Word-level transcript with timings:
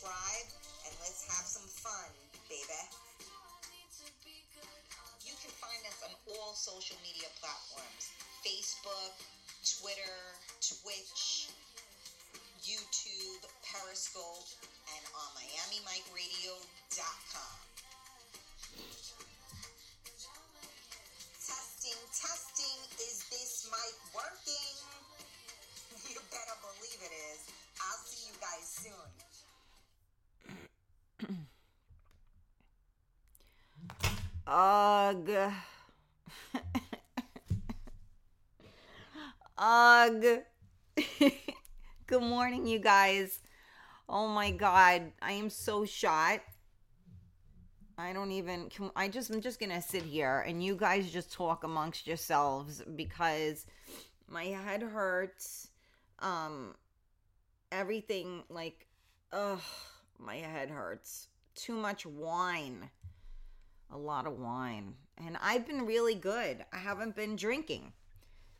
Subscribe. 0.06 0.46
And 0.86 0.94
let's 1.02 1.26
have 1.34 1.42
some 1.46 1.66
fun, 1.66 2.10
baby. 2.46 2.82
You 5.26 5.34
can 5.42 5.50
find 5.58 5.82
us 5.90 5.98
on 6.06 6.14
all 6.30 6.54
social 6.54 6.94
media 7.02 7.26
platforms 7.42 8.14
Facebook, 8.46 9.18
Twitter, 9.66 10.38
Twitch, 10.62 11.50
YouTube, 12.62 13.42
Periscope, 13.66 14.46
and 14.94 15.02
on 15.10 15.26
MiamiMikeRadio.com. 15.34 17.65
Ugh. 34.46 35.28
Ugh. 39.58 40.38
Good 42.06 42.22
morning, 42.22 42.64
you 42.64 42.78
guys. 42.78 43.40
Oh 44.08 44.28
my 44.28 44.52
god, 44.52 45.10
I 45.20 45.32
am 45.32 45.50
so 45.50 45.84
shot. 45.84 46.42
I 47.98 48.12
don't 48.12 48.30
even. 48.30 48.68
Can, 48.68 48.92
I 48.94 49.08
just. 49.08 49.30
I'm 49.30 49.40
just 49.40 49.58
gonna 49.58 49.82
sit 49.82 50.04
here 50.04 50.44
and 50.46 50.62
you 50.62 50.76
guys 50.76 51.10
just 51.10 51.32
talk 51.32 51.64
amongst 51.64 52.06
yourselves 52.06 52.82
because 52.94 53.66
my 54.28 54.44
head 54.44 54.82
hurts. 54.82 55.70
Um, 56.20 56.76
everything 57.72 58.44
like, 58.48 58.86
ugh, 59.32 59.60
my 60.20 60.36
head 60.36 60.70
hurts. 60.70 61.26
Too 61.56 61.74
much 61.74 62.06
wine 62.06 62.90
a 63.90 63.98
lot 63.98 64.26
of 64.26 64.38
wine. 64.38 64.94
And 65.18 65.36
I've 65.40 65.66
been 65.66 65.86
really 65.86 66.14
good. 66.14 66.64
I 66.72 66.78
haven't 66.78 67.16
been 67.16 67.36
drinking. 67.36 67.92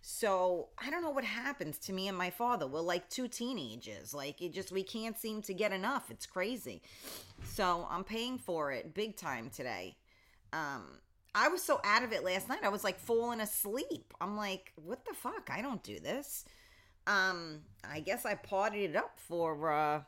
So 0.00 0.68
I 0.78 0.88
don't 0.88 1.02
know 1.02 1.10
what 1.10 1.24
happens 1.24 1.78
to 1.80 1.92
me 1.92 2.06
and 2.06 2.16
my 2.16 2.30
father. 2.30 2.66
We're 2.66 2.80
like 2.80 3.10
two 3.10 3.26
teenagers. 3.26 4.14
Like 4.14 4.40
it 4.40 4.52
just 4.52 4.70
we 4.70 4.84
can't 4.84 5.18
seem 5.18 5.42
to 5.42 5.54
get 5.54 5.72
enough. 5.72 6.10
It's 6.10 6.26
crazy. 6.26 6.82
So 7.44 7.88
I'm 7.90 8.04
paying 8.04 8.38
for 8.38 8.70
it 8.70 8.94
big 8.94 9.16
time 9.16 9.50
today. 9.50 9.96
Um 10.52 11.00
I 11.34 11.48
was 11.48 11.62
so 11.62 11.80
out 11.84 12.02
of 12.02 12.12
it 12.12 12.24
last 12.24 12.48
night. 12.48 12.60
I 12.62 12.70
was 12.70 12.82
like 12.82 12.98
falling 12.98 13.40
asleep. 13.40 14.14
I'm 14.20 14.36
like, 14.36 14.72
what 14.76 15.04
the 15.04 15.12
fuck? 15.12 15.50
I 15.52 15.60
don't 15.60 15.82
do 15.82 16.00
this. 16.00 16.46
Um, 17.06 17.60
I 17.88 18.00
guess 18.00 18.24
I 18.24 18.34
partied 18.34 18.90
it 18.90 18.96
up 18.96 19.18
for 19.18 19.70
uh 19.70 20.00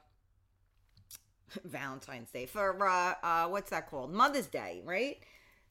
Valentine's 1.65 2.31
Day 2.31 2.47
for 2.47 2.87
uh, 2.87 3.15
uh 3.23 3.49
what's 3.49 3.71
that 3.71 3.91
called? 3.91 4.13
Mother's 4.13 4.47
Day, 4.47 4.83
right? 4.85 5.19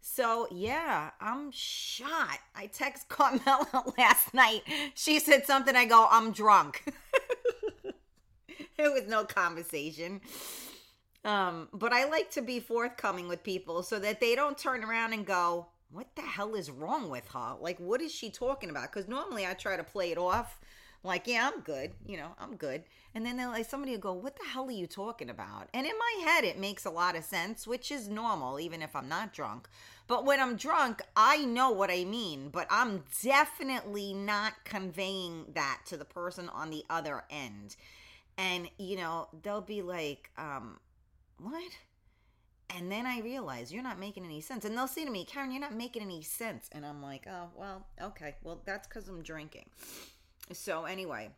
So 0.01 0.47
yeah, 0.51 1.11
I'm 1.19 1.51
shot. 1.51 2.39
I 2.55 2.67
text 2.67 3.09
Carmela 3.09 3.83
last 3.97 4.33
night. 4.33 4.61
She 4.95 5.19
said 5.19 5.45
something. 5.45 5.75
I 5.75 5.85
go, 5.85 6.07
I'm 6.09 6.31
drunk. 6.31 6.83
there 8.77 8.91
was 8.91 9.07
no 9.07 9.25
conversation. 9.25 10.21
Um, 11.25 11.67
but 11.73 11.91
I 11.91 12.05
like 12.09 12.31
to 12.31 12.41
be 12.41 12.59
forthcoming 12.59 13.27
with 13.27 13.43
people 13.43 13.83
so 13.83 13.99
that 13.99 14.21
they 14.21 14.35
don't 14.35 14.57
turn 14.57 14.83
around 14.83 15.13
and 15.13 15.25
go, 15.25 15.67
"What 15.91 16.07
the 16.15 16.21
hell 16.21 16.55
is 16.55 16.71
wrong 16.71 17.09
with 17.09 17.27
her? 17.29 17.57
Like, 17.59 17.79
what 17.79 18.01
is 18.01 18.13
she 18.13 18.29
talking 18.29 18.69
about?" 18.69 18.93
Because 18.93 19.09
normally 19.09 19.45
I 19.45 19.53
try 19.53 19.75
to 19.75 19.83
play 19.83 20.11
it 20.11 20.17
off 20.17 20.59
like, 21.03 21.27
yeah, 21.27 21.49
I'm 21.51 21.61
good. 21.61 21.91
You 22.05 22.17
know, 22.17 22.31
I'm 22.39 22.55
good. 22.55 22.83
And 23.15 23.25
then 23.25 23.37
they're 23.37 23.47
like, 23.47 23.69
somebody 23.69 23.93
will 23.93 23.99
go, 23.99 24.13
what 24.13 24.35
the 24.37 24.45
hell 24.45 24.67
are 24.67 24.71
you 24.71 24.87
talking 24.87 25.29
about? 25.29 25.69
And 25.73 25.85
in 25.85 25.93
my 25.97 26.29
head, 26.29 26.43
it 26.43 26.59
makes 26.59 26.85
a 26.85 26.89
lot 26.89 27.15
of 27.15 27.23
sense, 27.23 27.65
which 27.65 27.91
is 27.91 28.07
normal, 28.07 28.59
even 28.59 28.81
if 28.81 28.95
I'm 28.95 29.09
not 29.09 29.33
drunk. 29.33 29.67
But 30.07 30.25
when 30.25 30.39
I'm 30.39 30.55
drunk, 30.55 31.01
I 31.15 31.43
know 31.45 31.71
what 31.71 31.89
I 31.91 32.05
mean, 32.05 32.49
but 32.49 32.67
I'm 32.69 33.03
definitely 33.23 34.13
not 34.13 34.53
conveying 34.63 35.45
that 35.53 35.81
to 35.87 35.97
the 35.97 36.05
person 36.05 36.49
on 36.49 36.69
the 36.69 36.83
other 36.89 37.23
end. 37.29 37.75
And, 38.37 38.69
you 38.77 38.97
know, 38.97 39.27
they'll 39.43 39.61
be 39.61 39.81
like, 39.81 40.29
um, 40.37 40.79
what? 41.39 41.71
And 42.75 42.91
then 42.91 43.05
I 43.05 43.19
realize 43.21 43.71
you're 43.71 43.83
not 43.83 43.99
making 43.99 44.25
any 44.25 44.41
sense. 44.41 44.65
And 44.65 44.77
they'll 44.77 44.87
say 44.87 45.05
to 45.05 45.11
me, 45.11 45.25
Karen, 45.25 45.51
you're 45.51 45.61
not 45.61 45.73
making 45.73 46.01
any 46.01 46.21
sense. 46.21 46.69
And 46.71 46.85
I'm 46.85 47.01
like, 47.01 47.25
oh, 47.29 47.49
well, 47.55 47.85
okay. 48.01 48.35
Well, 48.43 48.61
that's 48.65 48.87
because 48.87 49.07
I'm 49.07 49.23
drinking. 49.23 49.69
So, 50.53 50.85
anyway, 50.85 51.31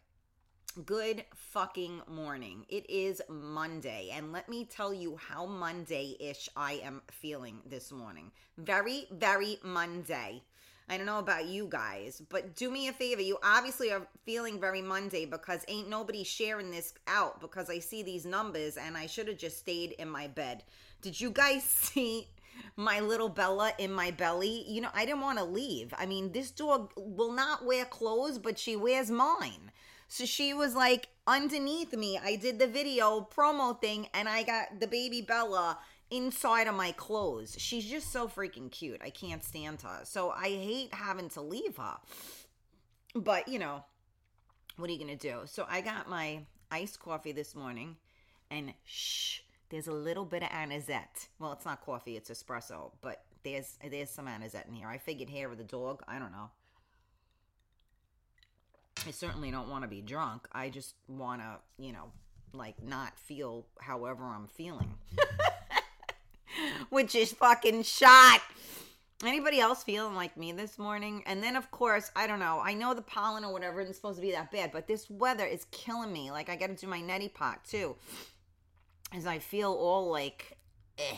good 0.85 1.25
fucking 1.33 2.03
morning. 2.07 2.67
It 2.69 2.87
is 2.87 3.23
Monday, 3.27 4.11
and 4.13 4.31
let 4.31 4.47
me 4.47 4.65
tell 4.65 4.93
you 4.93 5.17
how 5.17 5.47
Monday 5.47 6.15
ish 6.19 6.47
I 6.55 6.73
am 6.83 7.01
feeling 7.09 7.57
this 7.65 7.91
morning. 7.91 8.31
Very, 8.59 9.07
very 9.09 9.57
Monday. 9.63 10.43
I 10.87 10.97
don't 10.97 11.07
know 11.07 11.17
about 11.17 11.47
you 11.47 11.65
guys, 11.67 12.21
but 12.29 12.55
do 12.55 12.69
me 12.69 12.87
a 12.87 12.93
favor. 12.93 13.21
You 13.21 13.39
obviously 13.41 13.91
are 13.91 14.07
feeling 14.25 14.59
very 14.59 14.83
Monday 14.83 15.25
because 15.25 15.65
ain't 15.67 15.89
nobody 15.89 16.23
sharing 16.23 16.69
this 16.69 16.93
out 17.07 17.41
because 17.41 17.71
I 17.71 17.79
see 17.79 18.03
these 18.03 18.27
numbers 18.27 18.77
and 18.77 18.95
I 18.95 19.07
should 19.07 19.27
have 19.27 19.39
just 19.39 19.57
stayed 19.57 19.93
in 19.93 20.07
my 20.07 20.27
bed. 20.27 20.63
Did 21.01 21.19
you 21.19 21.31
guys 21.31 21.63
see 21.63 22.27
my 22.75 22.99
little 22.99 23.29
Bella 23.29 23.73
in 23.77 23.91
my 23.91 24.11
belly. 24.11 24.65
You 24.67 24.81
know, 24.81 24.89
I 24.93 25.05
didn't 25.05 25.21
want 25.21 25.37
to 25.37 25.43
leave. 25.43 25.93
I 25.97 26.05
mean, 26.05 26.31
this 26.31 26.51
dog 26.51 26.91
will 26.95 27.31
not 27.31 27.65
wear 27.65 27.85
clothes, 27.85 28.37
but 28.37 28.57
she 28.57 28.75
wears 28.75 29.11
mine. 29.11 29.71
So 30.07 30.25
she 30.25 30.53
was 30.53 30.75
like 30.75 31.09
underneath 31.27 31.93
me. 31.93 32.19
I 32.21 32.35
did 32.35 32.57
the 32.57 32.67
video 32.67 33.27
promo 33.35 33.79
thing 33.79 34.07
and 34.13 34.27
I 34.27 34.43
got 34.43 34.79
the 34.79 34.87
baby 34.87 35.21
Bella 35.21 35.77
inside 36.09 36.67
of 36.67 36.75
my 36.75 36.91
clothes. 36.93 37.55
She's 37.59 37.85
just 37.85 38.11
so 38.11 38.27
freaking 38.27 38.71
cute. 38.71 39.01
I 39.03 39.11
can't 39.11 39.43
stand 39.43 39.81
her. 39.83 40.01
So 40.03 40.31
I 40.31 40.49
hate 40.49 40.93
having 40.93 41.29
to 41.29 41.41
leave 41.41 41.77
her. 41.77 41.97
But, 43.13 43.47
you 43.47 43.59
know, 43.59 43.83
what 44.77 44.89
are 44.89 44.93
you 44.93 44.99
going 44.99 45.15
to 45.15 45.29
do? 45.29 45.41
So 45.45 45.65
I 45.69 45.81
got 45.81 46.09
my 46.09 46.41
iced 46.71 46.99
coffee 46.99 47.31
this 47.31 47.55
morning 47.55 47.97
and 48.49 48.73
shh 48.85 49.41
there's 49.69 49.87
a 49.87 49.93
little 49.93 50.25
bit 50.25 50.43
of 50.43 50.49
anisette. 50.51 51.27
Well, 51.39 51.53
it's 51.53 51.65
not 51.65 51.85
coffee, 51.85 52.17
it's 52.17 52.29
espresso, 52.29 52.91
but 53.01 53.23
there's 53.43 53.77
there's 53.89 54.09
some 54.09 54.27
anisette 54.27 54.67
in 54.67 54.73
here. 54.73 54.87
I 54.87 54.97
figured 54.97 55.29
hair 55.29 55.49
of 55.51 55.57
the 55.57 55.63
dog. 55.63 56.03
I 56.07 56.19
don't 56.19 56.31
know. 56.31 56.49
I 59.07 59.11
certainly 59.11 59.49
don't 59.49 59.69
want 59.69 59.83
to 59.83 59.87
be 59.87 60.01
drunk. 60.01 60.47
I 60.51 60.69
just 60.69 60.95
want 61.07 61.41
to, 61.41 61.59
you 61.77 61.93
know, 61.93 62.11
like 62.51 62.81
not 62.83 63.17
feel 63.17 63.65
however 63.79 64.23
I'm 64.23 64.47
feeling. 64.47 64.95
Which 66.89 67.15
is 67.15 67.31
fucking 67.31 67.83
shot. 67.83 68.41
Anybody 69.23 69.59
else 69.59 69.83
feeling 69.83 70.15
like 70.15 70.35
me 70.35 70.51
this 70.51 70.79
morning? 70.79 71.23
And 71.25 71.43
then, 71.43 71.55
of 71.55 71.69
course, 71.71 72.09
I 72.15 72.25
don't 72.25 72.39
know. 72.39 72.61
I 72.63 72.73
know 72.73 72.93
the 72.93 73.01
pollen 73.01 73.43
or 73.43 73.51
whatever 73.51 73.81
isn't 73.81 73.93
supposed 73.93 74.17
to 74.17 74.21
be 74.21 74.31
that 74.31 74.51
bad, 74.51 74.71
but 74.71 74.87
this 74.87 75.09
weather 75.09 75.45
is 75.45 75.65
killing 75.71 76.11
me. 76.11 76.31
Like, 76.31 76.49
I 76.49 76.55
got 76.55 76.67
to 76.67 76.75
do 76.75 76.87
my 76.87 77.01
neti 77.01 77.33
pot 77.33 77.63
too 77.65 77.95
as 79.13 79.25
I 79.25 79.39
feel 79.39 79.71
all 79.71 80.09
like, 80.09 80.57
eh, 80.97 81.17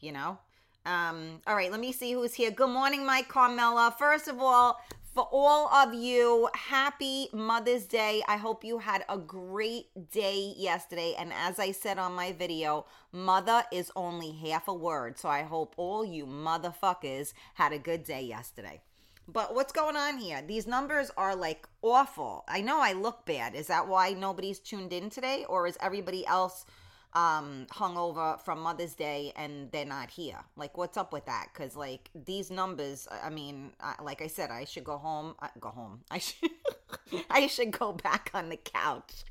you 0.00 0.12
know? 0.12 0.38
Um, 0.86 1.40
all 1.46 1.54
right, 1.54 1.70
let 1.70 1.80
me 1.80 1.92
see 1.92 2.12
who's 2.12 2.34
here. 2.34 2.50
Good 2.50 2.68
morning, 2.68 3.06
Mike 3.06 3.28
Carmela. 3.28 3.94
First 3.98 4.28
of 4.28 4.38
all, 4.38 4.78
for 5.14 5.28
all 5.30 5.68
of 5.68 5.94
you, 5.94 6.48
happy 6.54 7.28
Mother's 7.32 7.86
Day. 7.86 8.22
I 8.28 8.36
hope 8.36 8.64
you 8.64 8.78
had 8.78 9.04
a 9.08 9.16
great 9.16 9.86
day 10.10 10.52
yesterday. 10.56 11.14
And 11.16 11.32
as 11.32 11.58
I 11.58 11.70
said 11.70 11.98
on 11.98 12.12
my 12.14 12.32
video, 12.32 12.84
mother 13.12 13.62
is 13.72 13.92
only 13.96 14.32
half 14.32 14.68
a 14.68 14.74
word. 14.74 15.16
So 15.18 15.28
I 15.28 15.42
hope 15.42 15.74
all 15.76 16.04
you 16.04 16.26
motherfuckers 16.26 17.32
had 17.54 17.72
a 17.72 17.78
good 17.78 18.02
day 18.04 18.22
yesterday. 18.22 18.82
But 19.26 19.54
what's 19.54 19.72
going 19.72 19.96
on 19.96 20.18
here? 20.18 20.42
These 20.42 20.66
numbers 20.66 21.10
are 21.16 21.34
like 21.34 21.66
awful. 21.80 22.44
I 22.46 22.60
know 22.60 22.80
I 22.82 22.92
look 22.92 23.24
bad. 23.24 23.54
Is 23.54 23.68
that 23.68 23.88
why 23.88 24.10
nobody's 24.10 24.58
tuned 24.58 24.92
in 24.92 25.08
today? 25.08 25.46
Or 25.48 25.66
is 25.66 25.78
everybody 25.80 26.26
else 26.26 26.66
um 27.14 27.66
hungover 27.70 28.40
from 28.40 28.60
Mother's 28.60 28.94
Day 28.94 29.32
and 29.36 29.70
they're 29.70 29.84
not 29.84 30.10
here. 30.10 30.38
Like 30.56 30.76
what's 30.76 30.96
up 30.96 31.12
with 31.12 31.26
that? 31.26 31.48
Cuz 31.54 31.76
like 31.76 32.10
these 32.14 32.50
numbers, 32.50 33.06
I 33.10 33.30
mean, 33.30 33.72
I, 33.80 33.94
like 34.02 34.20
I 34.22 34.26
said, 34.26 34.50
I 34.50 34.64
should 34.64 34.84
go 34.84 34.98
home, 34.98 35.34
uh, 35.40 35.48
go 35.60 35.68
home. 35.68 36.02
I 36.10 36.18
should 36.18 36.50
I 37.30 37.46
should 37.46 37.70
go 37.70 37.92
back 37.92 38.30
on 38.34 38.48
the 38.48 38.56
couch. 38.56 39.24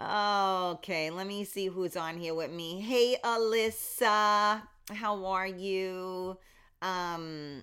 Okay, 0.00 1.10
let 1.10 1.26
me 1.26 1.44
see 1.44 1.66
who's 1.68 1.96
on 1.96 2.18
here 2.18 2.34
with 2.34 2.50
me. 2.50 2.80
Hey 2.80 3.16
Alyssa, 3.24 4.62
how 4.90 5.24
are 5.24 5.46
you? 5.46 6.38
Um 6.82 7.62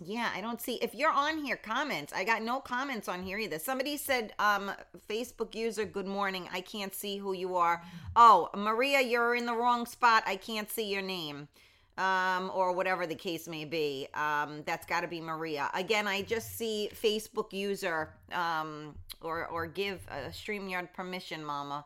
Yeah, 0.00 0.30
I 0.32 0.40
don't 0.40 0.60
see 0.60 0.74
if 0.76 0.94
you're 0.94 1.10
on 1.10 1.38
here 1.38 1.56
comments. 1.56 2.12
I 2.12 2.22
got 2.22 2.42
no 2.42 2.60
comments 2.60 3.08
on 3.08 3.24
here 3.24 3.36
either. 3.36 3.58
Somebody 3.58 3.96
said 3.96 4.32
um 4.38 4.70
Facebook 5.08 5.56
user 5.56 5.84
good 5.84 6.06
morning. 6.06 6.48
I 6.52 6.60
can't 6.60 6.94
see 6.94 7.18
who 7.18 7.32
you 7.32 7.56
are. 7.56 7.82
Oh, 8.14 8.48
Maria, 8.56 9.00
you're 9.00 9.34
in 9.34 9.44
the 9.44 9.54
wrong 9.54 9.86
spot. 9.86 10.22
I 10.24 10.36
can't 10.36 10.70
see 10.70 10.88
your 10.88 11.02
name. 11.02 11.48
Um 11.96 12.52
or 12.54 12.72
whatever 12.72 13.08
the 13.08 13.16
case 13.16 13.48
may 13.48 13.64
be. 13.64 14.06
Um 14.14 14.62
that's 14.64 14.86
got 14.86 15.00
to 15.00 15.08
be 15.08 15.20
Maria. 15.20 15.68
Again, 15.74 16.06
I 16.06 16.22
just 16.22 16.56
see 16.56 16.90
Facebook 16.94 17.52
user 17.52 18.14
um 18.32 18.94
or 19.20 19.48
or 19.48 19.66
give 19.66 20.06
a 20.08 20.28
StreamYard 20.28 20.92
permission, 20.92 21.44
mama. 21.44 21.84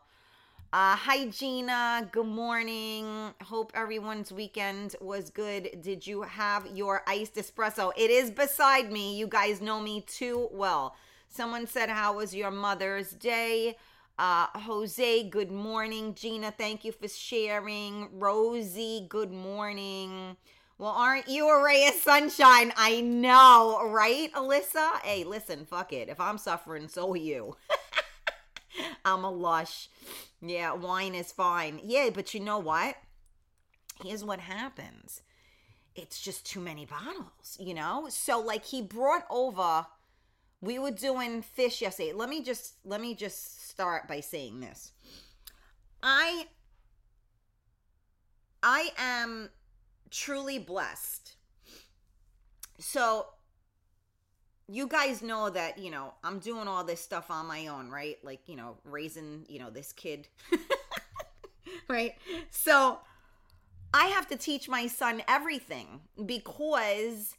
Uh, 0.73 0.95
hi, 0.95 1.27
Gina. 1.27 2.09
Good 2.11 2.25
morning. 2.25 3.05
Hope 3.43 3.71
everyone's 3.75 4.31
weekend 4.31 4.95
was 4.99 5.29
good. 5.29 5.69
Did 5.83 6.07
you 6.07 6.23
have 6.23 6.65
your 6.73 7.03
iced 7.05 7.35
espresso? 7.35 7.91
It 7.95 8.09
is 8.09 8.31
beside 8.31 8.91
me. 8.91 9.15
You 9.15 9.27
guys 9.27 9.61
know 9.61 9.79
me 9.79 10.01
too 10.01 10.49
well. 10.51 10.95
Someone 11.29 11.67
said, 11.67 11.89
How 11.89 12.13
was 12.15 12.33
your 12.33 12.49
Mother's 12.49 13.11
Day? 13.11 13.77
Uh, 14.17 14.47
Jose, 14.55 15.29
good 15.29 15.51
morning. 15.51 16.15
Gina, 16.15 16.49
thank 16.49 16.83
you 16.83 16.91
for 16.91 17.07
sharing. 17.07 18.09
Rosie, 18.11 19.05
good 19.07 19.31
morning. 19.31 20.35
Well, 20.79 20.93
aren't 20.97 21.27
you 21.27 21.49
a 21.49 21.63
ray 21.63 21.85
of 21.87 21.93
sunshine? 21.93 22.73
I 22.77 22.99
know, 22.99 23.87
right, 23.91 24.33
Alyssa? 24.33 25.01
Hey, 25.03 25.23
listen, 25.23 25.65
fuck 25.65 25.93
it. 25.93 26.09
If 26.09 26.19
I'm 26.19 26.39
suffering, 26.39 26.87
so 26.87 27.13
are 27.13 27.17
you. 27.17 27.57
I'm 29.05 29.23
a 29.23 29.31
lush. 29.31 29.89
Yeah, 30.41 30.73
wine 30.73 31.15
is 31.15 31.31
fine. 31.31 31.79
Yeah, 31.83 32.09
but 32.13 32.33
you 32.33 32.39
know 32.39 32.59
what? 32.59 32.95
Here's 34.03 34.23
what 34.23 34.39
happens. 34.39 35.21
It's 35.95 36.21
just 36.21 36.45
too 36.45 36.59
many 36.59 36.85
bottles, 36.85 37.57
you 37.59 37.73
know? 37.73 38.07
So 38.09 38.39
like 38.39 38.65
he 38.65 38.81
brought 38.81 39.25
over 39.29 39.85
we 40.63 40.79
were 40.79 40.91
doing 40.91 41.41
fish 41.41 41.81
yesterday. 41.81 42.13
Let 42.13 42.29
me 42.29 42.41
just 42.41 42.75
let 42.85 43.01
me 43.01 43.15
just 43.15 43.69
start 43.69 44.07
by 44.07 44.21
saying 44.21 44.61
this. 44.61 44.93
I 46.01 46.47
I 48.63 48.91
am 48.97 49.49
truly 50.09 50.59
blessed. 50.59 51.35
So 52.79 53.27
you 54.73 54.87
guys 54.87 55.21
know 55.21 55.49
that 55.51 55.77
you 55.77 55.91
know 55.91 56.13
i'm 56.23 56.39
doing 56.39 56.67
all 56.67 56.83
this 56.83 56.99
stuff 56.99 57.29
on 57.29 57.45
my 57.45 57.67
own 57.67 57.89
right? 57.89 58.17
Like 58.23 58.41
you 58.47 58.55
know 58.55 58.77
raising 58.83 59.45
you 59.47 59.59
know 59.59 59.69
this 59.69 59.91
kid 59.93 60.27
right? 61.87 62.15
So 62.49 62.99
i 63.93 64.07
have 64.07 64.27
to 64.27 64.35
teach 64.35 64.67
my 64.67 64.87
son 64.87 65.21
everything 65.27 66.01
because 66.25 67.35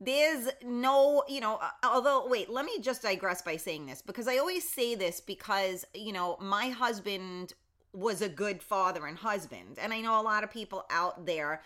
there's 0.00 0.48
no 0.64 1.24
you 1.28 1.40
know 1.40 1.58
although 1.82 2.28
wait 2.28 2.48
let 2.48 2.64
me 2.64 2.78
just 2.80 3.02
digress 3.02 3.42
by 3.42 3.56
saying 3.56 3.84
this 3.86 4.00
because 4.00 4.28
i 4.28 4.38
always 4.38 4.62
say 4.68 4.94
this 4.94 5.20
because 5.20 5.84
you 5.92 6.12
know 6.12 6.36
my 6.40 6.68
husband 6.68 7.52
was 7.92 8.22
a 8.22 8.28
good 8.28 8.62
father 8.62 9.06
and 9.06 9.18
husband. 9.18 9.78
And 9.80 9.92
i 9.92 10.00
know 10.00 10.20
a 10.20 10.22
lot 10.22 10.44
of 10.44 10.52
people 10.52 10.84
out 10.90 11.26
there 11.26 11.62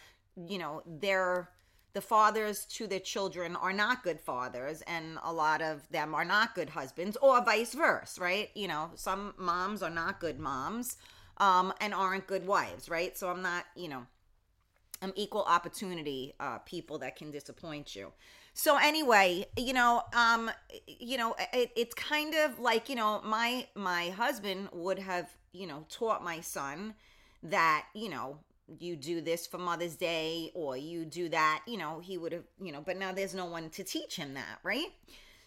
you 0.49 0.57
know 0.59 0.83
they're 0.87 1.51
the 1.93 2.01
fathers 2.01 2.65
to 2.65 2.87
their 2.87 3.01
children 3.01 3.57
are 3.57 3.73
not 3.73 4.03
good 4.03 4.19
fathers 4.21 4.83
and 4.87 5.19
a 5.23 5.33
lot 5.33 5.61
of 5.61 5.89
them 5.91 6.15
are 6.15 6.25
not 6.25 6.55
good 6.55 6.71
husbands 6.71 7.17
or 7.21 7.45
vice 7.45 7.75
versa 7.75 8.21
right? 8.21 8.51
You 8.55 8.69
know 8.69 8.91
some 8.95 9.35
moms 9.37 9.83
are 9.83 9.91
not 9.91 10.21
good 10.21 10.39
moms 10.39 10.97
um, 11.39 11.73
and 11.81 11.93
aren't 11.93 12.27
good 12.27 12.47
wives 12.47 12.89
right? 12.89 13.17
So 13.17 13.29
i'm 13.29 13.43
not 13.43 13.65
you 13.77 13.89
know 13.89 14.07
i'm 15.03 15.13
equal 15.17 15.43
opportunity 15.43 16.35
uh, 16.41 16.59
people 16.59 16.99
that 16.99 17.17
can 17.17 17.31
disappoint 17.31 17.95
you. 17.95 18.13
So 18.55 18.79
anyway 18.79 19.47
you 19.57 19.73
know 19.73 20.03
um 20.15 20.51
you 20.87 21.19
know 21.19 21.35
it, 21.53 21.71
it's 21.77 21.95
kind 21.95 22.35
of 22.35 22.59
like 22.59 22.89
you 22.89 22.97
know 22.97 23.21
my 23.25 23.67
my 23.75 24.11
husband 24.11 24.69
would 24.73 24.99
have 24.99 25.29
you 25.53 25.67
know 25.67 25.85
taught 25.91 26.25
my 26.25 26.41
son 26.41 26.95
that 27.43 27.87
you 27.95 28.09
know 28.09 28.39
you 28.81 28.97
do 28.97 29.21
this 29.21 29.47
for 29.47 29.59
Mother's 29.59 29.97
Day 29.97 30.51
or 30.55 30.77
you 30.77 31.05
do 31.05 31.29
that, 31.29 31.63
you 31.67 31.79
know, 31.79 32.01
he 32.01 32.19
would 32.19 32.33
have, 32.33 32.45
you 32.61 32.73
know, 32.73 32.81
but 32.81 32.97
now 32.97 33.13
there's 33.13 33.35
no 33.35 33.45
one 33.45 33.71
to 33.71 33.85
teach 33.85 34.17
him 34.17 34.35
that, 34.35 34.59
right? 34.63 34.89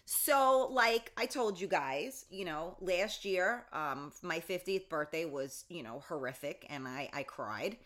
So, 0.04 0.68
like 0.70 1.12
I 1.16 1.26
told 1.26 1.60
you 1.60 1.66
guys, 1.66 2.26
you 2.30 2.44
know, 2.44 2.76
last 2.80 3.24
year, 3.24 3.64
um, 3.72 4.12
my 4.22 4.38
50th 4.38 4.88
birthday 4.88 5.24
was, 5.24 5.64
you 5.68 5.82
know, 5.82 6.02
horrific 6.06 6.64
and 6.70 6.86
I, 6.86 7.10
I 7.12 7.24
cried. 7.24 7.76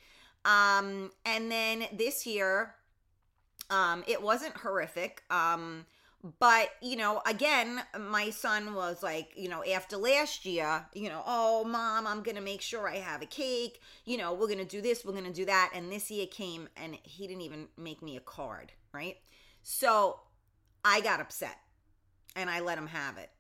Um, 0.45 1.11
and 1.25 1.51
then 1.51 1.85
this 1.93 2.27
year, 2.27 2.75
um, 3.71 4.05
it 4.07 4.21
wasn't 4.21 4.57
horrific. 4.57 5.23
Um, 5.31 5.87
but 6.39 6.71
you 6.83 6.97
know 6.97 7.23
again 7.25 7.81
my 7.99 8.29
son 8.29 8.75
was 8.75 9.03
like 9.03 9.33
you 9.37 9.49
know 9.49 9.65
after 9.65 9.97
last 9.97 10.45
year 10.45 10.85
you 10.93 11.09
know 11.09 11.23
oh 11.27 11.65
mom 11.65 12.07
i'm 12.07 12.23
gonna 12.23 12.41
make 12.43 12.61
sure 12.61 12.89
i 12.89 12.97
have 12.97 13.23
a 13.23 13.27
cake. 13.27 13.81
You 14.05 14.19
know 14.19 14.35
we're 14.35 14.49
gonna 14.49 14.65
do 14.65 14.83
this 14.83 15.05
we're 15.05 15.15
gonna 15.15 15.33
do 15.33 15.47
that. 15.47 15.71
And 15.75 15.91
this 15.91 16.11
year 16.11 16.27
came 16.27 16.69
and 16.77 16.99
he 17.03 17.27
didn't 17.27 17.43
even 17.43 17.69
make 17.77 18.03
me 18.03 18.17
a 18.17 18.21
card 18.21 18.73
right? 18.93 19.17
So 19.63 20.21
i 20.85 21.01
got 21.01 21.21
upset 21.21 21.57
and 22.37 22.51
i 22.51 22.61
let 22.61 22.77
him 22.77 22.89
have 22.89 23.17
it. 23.17 23.31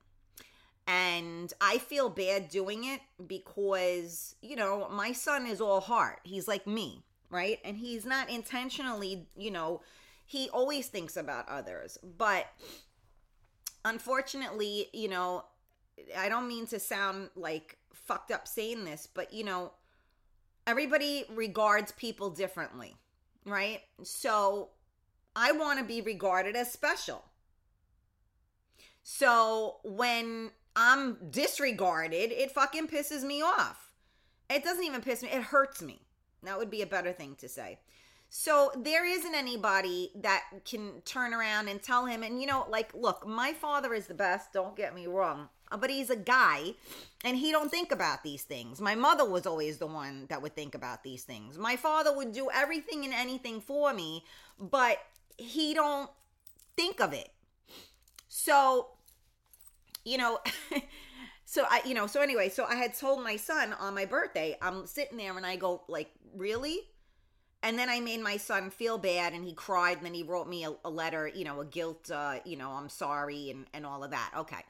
And 0.86 1.52
i 1.60 1.78
feel 1.78 2.08
bad 2.08 2.48
doing 2.48 2.84
it 2.84 3.00
because 3.26 4.36
you 4.40 4.56
know 4.56 4.88
my 4.90 5.12
son 5.12 5.46
is 5.46 5.60
all 5.60 5.80
heart. 5.80 6.20
He's 6.24 6.48
like 6.48 6.66
me 6.66 7.04
right? 7.28 7.58
And 7.64 7.76
he's 7.76 8.06
not 8.06 8.30
intentionally 8.30 9.26
you 9.36 9.50
know 9.50 9.82
he 10.30 10.48
always 10.50 10.86
thinks 10.86 11.16
about 11.16 11.48
others. 11.48 11.98
But 12.16 12.46
unfortunately, 13.84 14.86
you 14.92 15.08
know, 15.08 15.44
I 16.16 16.28
don't 16.28 16.46
mean 16.46 16.68
to 16.68 16.78
sound 16.78 17.30
like 17.34 17.78
fucked 17.92 18.30
up 18.30 18.46
saying 18.46 18.84
this, 18.84 19.08
but 19.12 19.32
you 19.32 19.42
know, 19.42 19.72
everybody 20.68 21.24
regards 21.34 21.90
people 21.90 22.30
differently, 22.30 22.94
right? 23.44 23.80
So 24.04 24.68
I 25.34 25.50
want 25.50 25.80
to 25.80 25.84
be 25.84 26.00
regarded 26.00 26.54
as 26.54 26.70
special. 26.70 27.24
So 29.02 29.78
when 29.82 30.52
I'm 30.76 31.16
disregarded, 31.28 32.30
it 32.30 32.52
fucking 32.52 32.86
pisses 32.86 33.24
me 33.24 33.42
off. 33.42 33.90
It 34.48 34.62
doesn't 34.62 34.84
even 34.84 35.00
piss 35.00 35.24
me, 35.24 35.30
it 35.30 35.42
hurts 35.42 35.82
me. 35.82 36.02
That 36.44 36.56
would 36.56 36.70
be 36.70 36.82
a 36.82 36.86
better 36.86 37.12
thing 37.12 37.34
to 37.40 37.48
say. 37.48 37.80
So 38.32 38.70
there 38.76 39.04
isn't 39.04 39.34
anybody 39.34 40.12
that 40.14 40.44
can 40.64 41.02
turn 41.04 41.34
around 41.34 41.66
and 41.66 41.82
tell 41.82 42.06
him. 42.06 42.22
And, 42.22 42.40
you 42.40 42.46
know, 42.46 42.64
like, 42.68 42.94
look, 42.94 43.26
my 43.26 43.52
father 43.52 43.92
is 43.92 44.06
the 44.06 44.14
best, 44.14 44.52
don't 44.52 44.76
get 44.76 44.94
me 44.94 45.08
wrong. 45.08 45.48
Uh, 45.70 45.76
but 45.76 45.90
he's 45.90 46.10
a 46.10 46.16
guy 46.16 46.74
and 47.24 47.36
he 47.36 47.50
don't 47.50 47.70
think 47.70 47.90
about 47.90 48.22
these 48.22 48.44
things. 48.44 48.80
My 48.80 48.94
mother 48.94 49.28
was 49.28 49.46
always 49.46 49.78
the 49.78 49.88
one 49.88 50.26
that 50.28 50.42
would 50.42 50.54
think 50.54 50.76
about 50.76 51.02
these 51.02 51.24
things. 51.24 51.58
My 51.58 51.74
father 51.74 52.16
would 52.16 52.32
do 52.32 52.48
everything 52.54 53.04
and 53.04 53.12
anything 53.12 53.60
for 53.60 53.92
me, 53.92 54.24
but 54.58 54.98
he 55.36 55.74
don't 55.74 56.08
think 56.76 57.00
of 57.00 57.12
it. 57.12 57.30
So, 58.28 58.90
you 60.04 60.18
know, 60.18 60.38
so 61.44 61.64
I, 61.68 61.82
you 61.84 61.94
know, 61.94 62.06
so 62.06 62.20
anyway, 62.20 62.48
so 62.48 62.64
I 62.64 62.76
had 62.76 62.94
told 62.94 63.24
my 63.24 63.34
son 63.34 63.72
on 63.72 63.92
my 63.92 64.04
birthday, 64.04 64.56
I'm 64.62 64.86
sitting 64.86 65.18
there 65.18 65.36
and 65.36 65.44
I 65.44 65.56
go 65.56 65.82
like, 65.88 66.10
"Really?" 66.34 66.80
And 67.62 67.78
then 67.78 67.88
I 67.88 68.00
made 68.00 68.20
my 68.20 68.36
son 68.36 68.70
feel 68.70 68.96
bad 68.96 69.32
and 69.32 69.44
he 69.44 69.52
cried 69.52 69.98
and 69.98 70.06
then 70.06 70.14
he 70.14 70.22
wrote 70.22 70.48
me 70.48 70.64
a, 70.64 70.72
a 70.84 70.90
letter, 70.90 71.28
you 71.28 71.44
know, 71.44 71.60
a 71.60 71.64
guilt, 71.64 72.10
uh, 72.10 72.36
you 72.44 72.56
know, 72.56 72.70
I'm 72.70 72.88
sorry 72.88 73.50
and, 73.50 73.66
and 73.74 73.84
all 73.84 74.02
of 74.02 74.10
that. 74.12 74.32
Okay. 74.36 74.64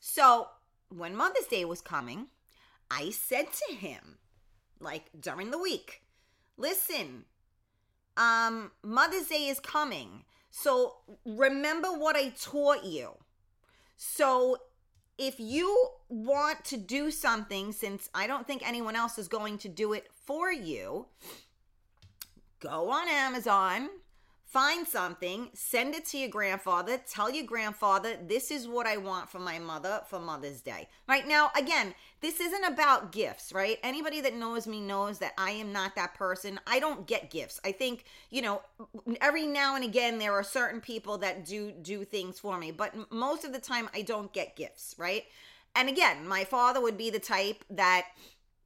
So 0.00 0.48
when 0.90 1.16
Mother's 1.16 1.46
Day 1.46 1.64
was 1.64 1.80
coming, 1.80 2.26
I 2.90 3.10
said 3.10 3.46
to 3.52 3.74
him, 3.74 4.18
like 4.80 5.10
during 5.18 5.50
the 5.50 5.58
week, 5.58 6.02
listen, 6.56 7.24
um, 8.16 8.72
Mother's 8.82 9.28
Day 9.28 9.46
is 9.46 9.60
coming. 9.60 10.24
So 10.50 10.96
remember 11.24 11.88
what 11.88 12.16
I 12.16 12.30
taught 12.30 12.84
you. 12.84 13.12
So 13.96 14.58
if 15.16 15.40
you 15.40 15.90
want 16.08 16.64
to 16.66 16.76
do 16.76 17.10
something, 17.10 17.72
since 17.72 18.08
I 18.14 18.26
don't 18.26 18.46
think 18.46 18.66
anyone 18.66 18.96
else 18.96 19.18
is 19.18 19.28
going 19.28 19.58
to 19.58 19.68
do 19.68 19.92
it 19.92 20.08
for 20.26 20.52
you, 20.52 21.06
go 22.60 22.90
on 22.90 23.08
Amazon, 23.08 23.88
find 24.44 24.88
something, 24.88 25.50
send 25.52 25.94
it 25.94 26.06
to 26.06 26.16
your 26.16 26.30
grandfather, 26.30 26.98
tell 27.06 27.30
your 27.30 27.44
grandfather, 27.44 28.16
this 28.26 28.50
is 28.50 28.66
what 28.66 28.86
I 28.86 28.96
want 28.96 29.28
for 29.28 29.38
my 29.38 29.58
mother 29.58 30.00
for 30.08 30.18
Mother's 30.18 30.62
Day. 30.62 30.88
Right 31.06 31.28
now, 31.28 31.50
again, 31.54 31.94
this 32.20 32.40
isn't 32.40 32.64
about 32.64 33.12
gifts, 33.12 33.52
right? 33.52 33.78
Anybody 33.82 34.22
that 34.22 34.34
knows 34.34 34.66
me 34.66 34.80
knows 34.80 35.18
that 35.18 35.34
I 35.36 35.50
am 35.50 35.72
not 35.72 35.94
that 35.96 36.14
person. 36.14 36.58
I 36.66 36.80
don't 36.80 37.06
get 37.06 37.30
gifts. 37.30 37.60
I 37.62 37.72
think, 37.72 38.04
you 38.30 38.40
know, 38.40 38.62
every 39.20 39.46
now 39.46 39.76
and 39.76 39.84
again 39.84 40.18
there 40.18 40.32
are 40.32 40.42
certain 40.42 40.80
people 40.80 41.18
that 41.18 41.44
do 41.44 41.70
do 41.70 42.04
things 42.04 42.38
for 42.38 42.58
me, 42.58 42.70
but 42.70 42.94
most 43.12 43.44
of 43.44 43.52
the 43.52 43.60
time 43.60 43.90
I 43.94 44.00
don't 44.00 44.32
get 44.32 44.56
gifts, 44.56 44.94
right? 44.96 45.24
And 45.76 45.88
again, 45.88 46.26
my 46.26 46.44
father 46.44 46.80
would 46.80 46.96
be 46.96 47.10
the 47.10 47.20
type 47.20 47.64
that 47.70 48.06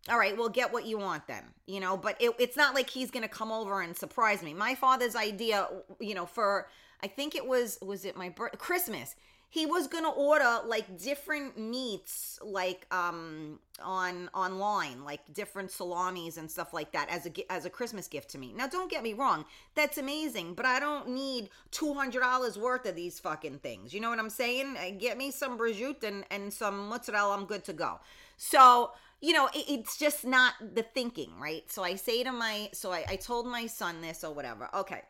all 0.09 0.18
right, 0.18 0.37
well, 0.37 0.49
get 0.49 0.73
what 0.73 0.85
you 0.87 0.99
want 0.99 1.26
then, 1.28 1.44
you 1.66 1.78
know, 1.78 1.97
but 1.97 2.16
it, 2.21 2.32
it's 2.38 2.56
not 2.56 2.75
like 2.75 2.90
he's 2.90 3.11
going 3.11 3.23
to 3.23 3.28
come 3.28 3.52
over 3.52 3.80
and 3.82 3.97
surprise 3.97 4.42
me. 4.42 4.52
My 4.52 4.75
father's 4.75 5.14
idea, 5.14 5.68
you 6.00 6.14
know, 6.14 6.26
for 6.26 6.68
I 7.02 7.06
think 7.09 7.35
it 7.35 7.47
was 7.47 7.78
was 7.82 8.04
it 8.04 8.16
my 8.16 8.28
birth 8.28 8.59
Christmas. 8.59 9.14
He 9.49 9.66
was 9.66 9.87
gonna 9.87 10.09
order 10.11 10.61
like 10.64 10.99
different 10.99 11.59
meats, 11.59 12.38
like 12.42 12.87
um 12.90 13.59
on 13.82 14.30
online, 14.35 15.04
like 15.04 15.21
different 15.35 15.71
salamis 15.71 16.38
and 16.38 16.50
stuff 16.50 16.73
like 16.73 16.92
that 16.92 17.11
as 17.11 17.26
a 17.26 17.52
as 17.52 17.66
a 17.66 17.71
Christmas 17.71 18.09
gift 18.09 18.30
to 18.30 18.38
me. 18.38 18.54
Now, 18.56 18.66
don't 18.66 18.90
get 18.90 19.02
me 19.02 19.12
wrong, 19.12 19.44
that's 19.75 19.99
amazing, 19.99 20.54
but 20.54 20.64
I 20.64 20.80
don't 20.80 21.11
need 21.11 21.50
two 21.71 21.92
hundred 21.92 22.21
dollars 22.21 22.59
worth 22.59 22.87
of 22.87 22.97
these 22.97 23.21
fucking 23.21 23.59
things. 23.59 23.92
You 23.92 24.00
know 24.00 24.09
what 24.09 24.18
I'm 24.18 24.30
saying? 24.30 24.76
Uh, 24.78 24.90
Get 24.99 25.18
me 25.18 25.30
some 25.30 25.59
prosciutto 25.59 26.04
and 26.04 26.25
and 26.30 26.52
some 26.52 26.88
mozzarella. 26.88 27.37
I'm 27.37 27.44
good 27.44 27.64
to 27.64 27.73
go. 27.75 28.00
So 28.38 28.92
you 29.23 29.33
know, 29.33 29.47
it, 29.55 29.64
it's 29.69 29.97
just 29.97 30.26
not 30.26 30.55
the 30.75 30.83
thinking, 30.83 31.31
right? 31.41 31.62
So 31.71 31.83
I 31.83 31.95
say 31.95 32.23
to 32.25 32.33
my, 32.33 32.69
so 32.75 32.93
I, 32.93 33.05
I 33.09 33.17
told 33.17 33.47
my 33.47 33.67
son 33.67 34.02
this 34.02 34.25
or 34.25 34.35
whatever. 34.35 34.69
Okay. 34.75 35.00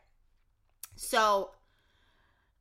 So, 0.95 1.49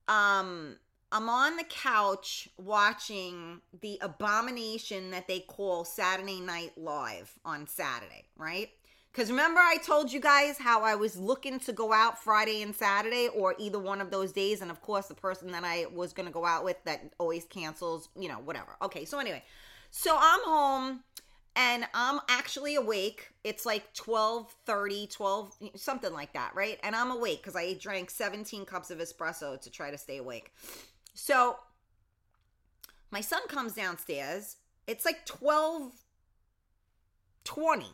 um, 0.08 0.76
I'm 1.12 1.28
on 1.28 1.58
the 1.58 1.64
couch 1.64 2.48
watching 2.56 3.60
the 3.82 3.98
abomination 4.00 5.10
that 5.10 5.28
they 5.28 5.40
call 5.40 5.84
Saturday 5.84 6.40
Night 6.40 6.72
Live 6.78 7.38
on 7.44 7.66
Saturday, 7.66 8.24
right? 8.34 8.70
Because 9.12 9.30
remember, 9.30 9.60
I 9.60 9.76
told 9.76 10.10
you 10.10 10.20
guys 10.20 10.56
how 10.56 10.84
I 10.84 10.94
was 10.94 11.18
looking 11.18 11.60
to 11.60 11.72
go 11.74 11.92
out 11.92 12.22
Friday 12.24 12.62
and 12.62 12.74
Saturday 12.74 13.28
or 13.28 13.54
either 13.58 13.78
one 13.78 14.00
of 14.00 14.10
those 14.10 14.32
days. 14.32 14.62
And 14.62 14.70
of 14.70 14.80
course, 14.80 15.08
the 15.08 15.14
person 15.14 15.52
that 15.52 15.64
I 15.64 15.84
was 15.92 16.14
going 16.14 16.24
to 16.24 16.32
go 16.32 16.46
out 16.46 16.64
with 16.64 16.82
that 16.84 17.12
always 17.18 17.44
cancels, 17.44 18.08
you 18.18 18.28
know, 18.28 18.38
whatever. 18.38 18.76
Okay, 18.80 19.04
so 19.04 19.18
anyway, 19.18 19.44
so 19.90 20.16
I'm 20.18 20.40
home 20.44 21.00
and 21.54 21.84
I'm 21.94 22.20
actually 22.28 22.74
awake. 22.76 23.30
It's 23.44 23.66
like 23.66 23.92
12 23.94 24.54
30, 24.64 25.06
12, 25.08 25.56
something 25.76 26.12
like 26.12 26.32
that, 26.32 26.54
right? 26.54 26.78
And 26.82 26.96
I'm 26.96 27.10
awake 27.10 27.42
because 27.42 27.56
I 27.56 27.74
drank 27.74 28.10
17 28.10 28.64
cups 28.64 28.90
of 28.90 28.98
espresso 28.98 29.60
to 29.60 29.70
try 29.70 29.90
to 29.90 29.98
stay 29.98 30.18
awake. 30.18 30.52
So 31.14 31.56
my 33.10 33.20
son 33.20 33.46
comes 33.48 33.74
downstairs. 33.74 34.56
It's 34.86 35.04
like 35.04 35.26
12 35.26 35.92
20 37.44 37.86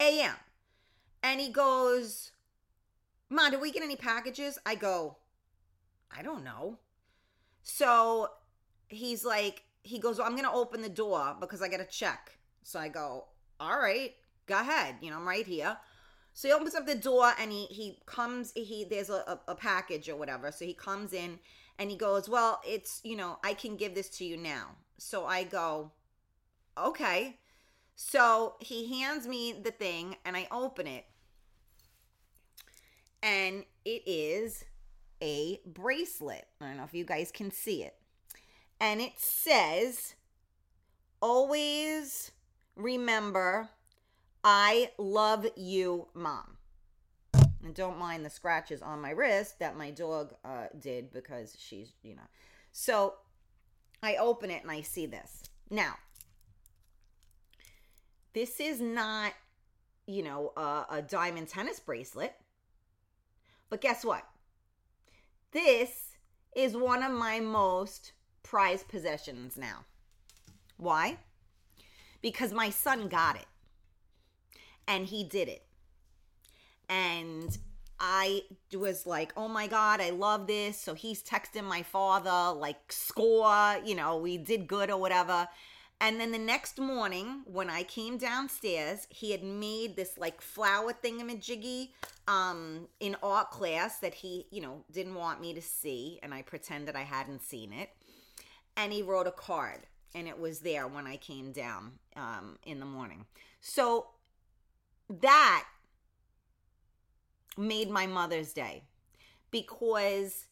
a.m. 0.00 0.34
And 1.22 1.40
he 1.40 1.50
goes, 1.50 2.32
Mom, 3.30 3.50
did 3.50 3.60
we 3.60 3.72
get 3.72 3.82
any 3.82 3.96
packages? 3.96 4.58
I 4.64 4.74
go, 4.74 5.16
I 6.16 6.22
don't 6.22 6.44
know. 6.44 6.78
So 7.62 8.28
he's 8.88 9.24
like, 9.24 9.62
he 9.82 9.98
goes, 9.98 10.18
well, 10.18 10.26
I'm 10.26 10.34
going 10.34 10.44
to 10.44 10.52
open 10.52 10.82
the 10.82 10.88
door 10.88 11.36
because 11.40 11.62
I 11.62 11.68
got 11.68 11.78
to 11.78 11.86
check. 11.86 12.38
So 12.64 12.80
I 12.80 12.88
go, 12.88 13.26
all 13.60 13.78
right, 13.78 14.14
go 14.46 14.58
ahead. 14.58 14.96
You 15.00 15.10
know, 15.10 15.16
I'm 15.18 15.28
right 15.28 15.46
here. 15.46 15.76
So 16.32 16.48
he 16.48 16.54
opens 16.54 16.74
up 16.74 16.86
the 16.86 16.96
door 16.96 17.32
and 17.38 17.52
he 17.52 17.66
he 17.66 18.00
comes 18.06 18.52
he 18.56 18.84
there's 18.90 19.08
a, 19.08 19.22
a, 19.28 19.40
a 19.48 19.54
package 19.54 20.08
or 20.08 20.16
whatever. 20.16 20.50
So 20.50 20.64
he 20.64 20.74
comes 20.74 21.12
in 21.12 21.38
and 21.78 21.90
he 21.90 21.96
goes, 21.96 22.28
Well, 22.28 22.60
it's 22.66 23.00
you 23.04 23.16
know, 23.16 23.38
I 23.44 23.54
can 23.54 23.76
give 23.76 23.94
this 23.94 24.08
to 24.18 24.24
you 24.24 24.36
now. 24.36 24.70
So 24.98 25.26
I 25.26 25.44
go, 25.44 25.92
Okay. 26.76 27.38
So 27.94 28.54
he 28.58 29.00
hands 29.00 29.28
me 29.28 29.52
the 29.52 29.70
thing 29.70 30.16
and 30.24 30.36
I 30.36 30.48
open 30.50 30.88
it. 30.88 31.04
And 33.22 33.64
it 33.84 34.02
is 34.04 34.64
a 35.22 35.60
bracelet. 35.64 36.46
I 36.60 36.66
don't 36.66 36.78
know 36.78 36.84
if 36.84 36.94
you 36.94 37.04
guys 37.04 37.30
can 37.30 37.52
see 37.52 37.84
it. 37.84 37.94
And 38.80 39.00
it 39.00 39.12
says, 39.18 40.14
Always 41.22 42.32
remember, 42.76 43.68
I 44.42 44.90
love 44.98 45.46
you, 45.56 46.08
mom. 46.14 46.56
And 47.64 47.74
don't 47.74 47.98
mind 47.98 48.24
the 48.24 48.30
scratches 48.30 48.82
on 48.82 49.00
my 49.00 49.10
wrist 49.10 49.58
that 49.58 49.76
my 49.76 49.90
dog 49.90 50.34
uh, 50.44 50.66
did 50.78 51.12
because 51.12 51.56
she's, 51.58 51.92
you 52.02 52.14
know. 52.14 52.28
So 52.72 53.14
I 54.02 54.16
open 54.16 54.50
it 54.50 54.62
and 54.62 54.70
I 54.70 54.82
see 54.82 55.06
this. 55.06 55.42
Now, 55.70 55.94
this 58.34 58.60
is 58.60 58.80
not, 58.80 59.32
you 60.06 60.22
know, 60.22 60.52
a, 60.56 60.84
a 60.90 61.02
diamond 61.02 61.48
tennis 61.48 61.80
bracelet. 61.80 62.34
But 63.70 63.80
guess 63.80 64.04
what? 64.04 64.24
This 65.52 66.16
is 66.54 66.76
one 66.76 67.02
of 67.02 67.12
my 67.12 67.40
most 67.40 68.12
prized 68.42 68.88
possessions 68.88 69.56
now. 69.56 69.84
Why? 70.76 71.18
Because 72.24 72.54
my 72.54 72.70
son 72.70 73.08
got 73.08 73.36
it 73.36 73.44
and 74.88 75.04
he 75.04 75.24
did 75.24 75.46
it. 75.46 75.66
And 76.88 77.58
I 78.00 78.44
was 78.72 79.04
like, 79.04 79.34
oh 79.36 79.46
my 79.46 79.66
God, 79.66 80.00
I 80.00 80.08
love 80.08 80.46
this. 80.46 80.80
So 80.80 80.94
he's 80.94 81.22
texting 81.22 81.64
my 81.64 81.82
father, 81.82 82.58
like, 82.58 82.90
score, 82.90 83.76
you 83.84 83.94
know, 83.94 84.16
we 84.16 84.38
did 84.38 84.66
good 84.66 84.90
or 84.90 84.96
whatever. 84.98 85.46
And 86.00 86.18
then 86.18 86.32
the 86.32 86.38
next 86.38 86.80
morning, 86.80 87.42
when 87.44 87.68
I 87.68 87.82
came 87.82 88.16
downstairs, 88.16 89.06
he 89.10 89.30
had 89.30 89.44
made 89.44 89.94
this 89.94 90.16
like 90.16 90.40
flower 90.40 90.94
thingamajiggy 90.94 91.90
um, 92.26 92.88
in 93.00 93.16
art 93.22 93.50
class 93.50 93.98
that 93.98 94.14
he, 94.14 94.46
you 94.50 94.62
know, 94.62 94.82
didn't 94.90 95.14
want 95.14 95.42
me 95.42 95.52
to 95.52 95.60
see. 95.60 96.20
And 96.22 96.32
I 96.32 96.40
pretended 96.40 96.96
I 96.96 97.02
hadn't 97.02 97.42
seen 97.42 97.74
it. 97.74 97.90
And 98.78 98.94
he 98.94 99.02
wrote 99.02 99.26
a 99.26 99.30
card, 99.30 99.80
and 100.14 100.28
it 100.28 100.38
was 100.38 100.60
there 100.60 100.86
when 100.86 101.06
I 101.06 101.16
came 101.16 101.52
down 101.52 101.92
um, 102.16 102.58
in 102.64 102.78
the 102.78 102.86
morning. 102.86 103.26
So 103.60 104.06
that 105.08 105.64
made 107.56 107.90
my 107.90 108.06
Mother's 108.06 108.52
Day 108.52 108.84
because 109.50 110.46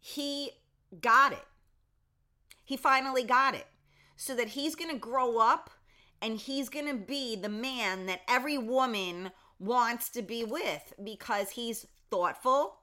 he 0.00 0.50
got 1.00 1.32
it. 1.32 1.46
He 2.64 2.76
finally 2.76 3.24
got 3.24 3.54
it. 3.54 3.66
So 4.16 4.34
that 4.36 4.48
he's 4.48 4.74
going 4.74 4.90
to 4.90 4.98
grow 4.98 5.38
up 5.38 5.70
and 6.20 6.38
he's 6.38 6.68
going 6.68 6.86
to 6.86 6.94
be 6.94 7.34
the 7.34 7.48
man 7.48 8.06
that 8.06 8.20
every 8.28 8.56
woman 8.56 9.32
wants 9.58 10.08
to 10.10 10.22
be 10.22 10.44
with 10.44 10.92
because 11.02 11.50
he's 11.50 11.86
thoughtful 12.10 12.76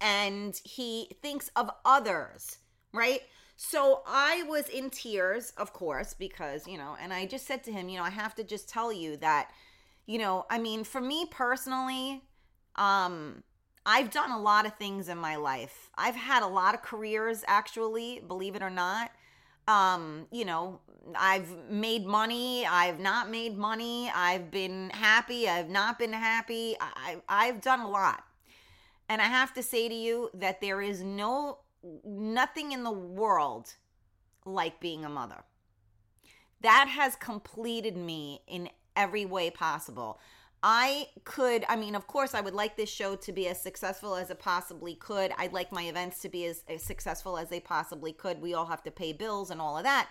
and 0.00 0.60
he 0.64 1.10
thinks 1.22 1.50
of 1.56 1.70
others, 1.84 2.58
right? 2.92 3.20
So 3.56 4.02
I 4.06 4.42
was 4.46 4.68
in 4.68 4.90
tears, 4.90 5.52
of 5.56 5.72
course, 5.72 6.12
because, 6.12 6.66
you 6.66 6.76
know, 6.76 6.96
and 7.00 7.12
I 7.12 7.24
just 7.24 7.46
said 7.46 7.64
to 7.64 7.72
him, 7.72 7.88
you 7.88 7.98
know, 7.98 8.04
I 8.04 8.10
have 8.10 8.34
to 8.34 8.44
just 8.44 8.68
tell 8.68 8.92
you 8.92 9.16
that, 9.18 9.50
you 10.04 10.18
know, 10.18 10.44
I 10.50 10.58
mean, 10.58 10.84
for 10.84 11.00
me 11.00 11.26
personally, 11.30 12.22
um, 12.76 13.42
I've 13.86 14.10
done 14.10 14.30
a 14.30 14.38
lot 14.38 14.66
of 14.66 14.74
things 14.74 15.08
in 15.08 15.16
my 15.16 15.36
life. 15.36 15.90
I've 15.96 16.16
had 16.16 16.42
a 16.42 16.46
lot 16.46 16.74
of 16.74 16.82
careers, 16.82 17.44
actually, 17.46 18.22
believe 18.26 18.56
it 18.56 18.62
or 18.62 18.70
not. 18.70 19.10
Um, 19.68 20.26
you 20.30 20.44
know, 20.44 20.80
I've 21.16 21.48
made 21.70 22.04
money, 22.04 22.66
I've 22.66 23.00
not 23.00 23.30
made 23.30 23.56
money, 23.56 24.10
I've 24.14 24.50
been 24.50 24.90
happy, 24.90 25.48
I've 25.48 25.70
not 25.70 25.98
been 25.98 26.12
happy. 26.12 26.76
I, 26.80 27.16
I've 27.28 27.60
done 27.60 27.80
a 27.80 27.88
lot. 27.88 28.22
And 29.08 29.22
I 29.22 29.26
have 29.26 29.54
to 29.54 29.62
say 29.62 29.88
to 29.88 29.94
you 29.94 30.30
that 30.34 30.60
there 30.60 30.82
is 30.82 31.02
no 31.02 31.58
nothing 32.04 32.72
in 32.72 32.84
the 32.84 32.90
world 32.92 33.74
like 34.44 34.80
being 34.80 35.04
a 35.04 35.08
mother. 35.08 35.44
That 36.60 36.88
has 36.88 37.16
completed 37.16 37.96
me 37.96 38.42
in 38.46 38.70
every 38.94 39.24
way 39.24 39.50
possible. 39.50 40.18
I 40.62 41.08
could, 41.24 41.64
I 41.68 41.76
mean, 41.76 41.94
of 41.94 42.06
course, 42.06 42.34
I 42.34 42.40
would 42.40 42.54
like 42.54 42.76
this 42.76 42.88
show 42.88 43.14
to 43.16 43.32
be 43.32 43.46
as 43.46 43.60
successful 43.60 44.16
as 44.16 44.30
it 44.30 44.38
possibly 44.38 44.94
could. 44.94 45.32
I'd 45.38 45.52
like 45.52 45.70
my 45.70 45.82
events 45.82 46.20
to 46.22 46.28
be 46.28 46.46
as, 46.46 46.64
as 46.68 46.82
successful 46.82 47.36
as 47.36 47.50
they 47.50 47.60
possibly 47.60 48.12
could. 48.12 48.40
We 48.40 48.54
all 48.54 48.66
have 48.66 48.82
to 48.84 48.90
pay 48.90 49.12
bills 49.12 49.50
and 49.50 49.60
all 49.60 49.76
of 49.76 49.84
that. 49.84 50.08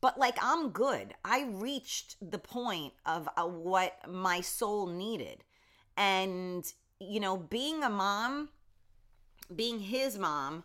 But 0.00 0.18
like, 0.18 0.36
I'm 0.42 0.70
good. 0.70 1.14
I 1.24 1.44
reached 1.50 2.16
the 2.20 2.38
point 2.38 2.94
of 3.06 3.28
uh, 3.36 3.44
what 3.44 3.96
my 4.08 4.40
soul 4.40 4.86
needed. 4.86 5.44
And, 5.96 6.64
you 6.98 7.20
know, 7.20 7.36
being 7.36 7.84
a 7.84 7.90
mom, 7.90 8.48
being 9.54 9.80
his 9.80 10.18
mom, 10.18 10.64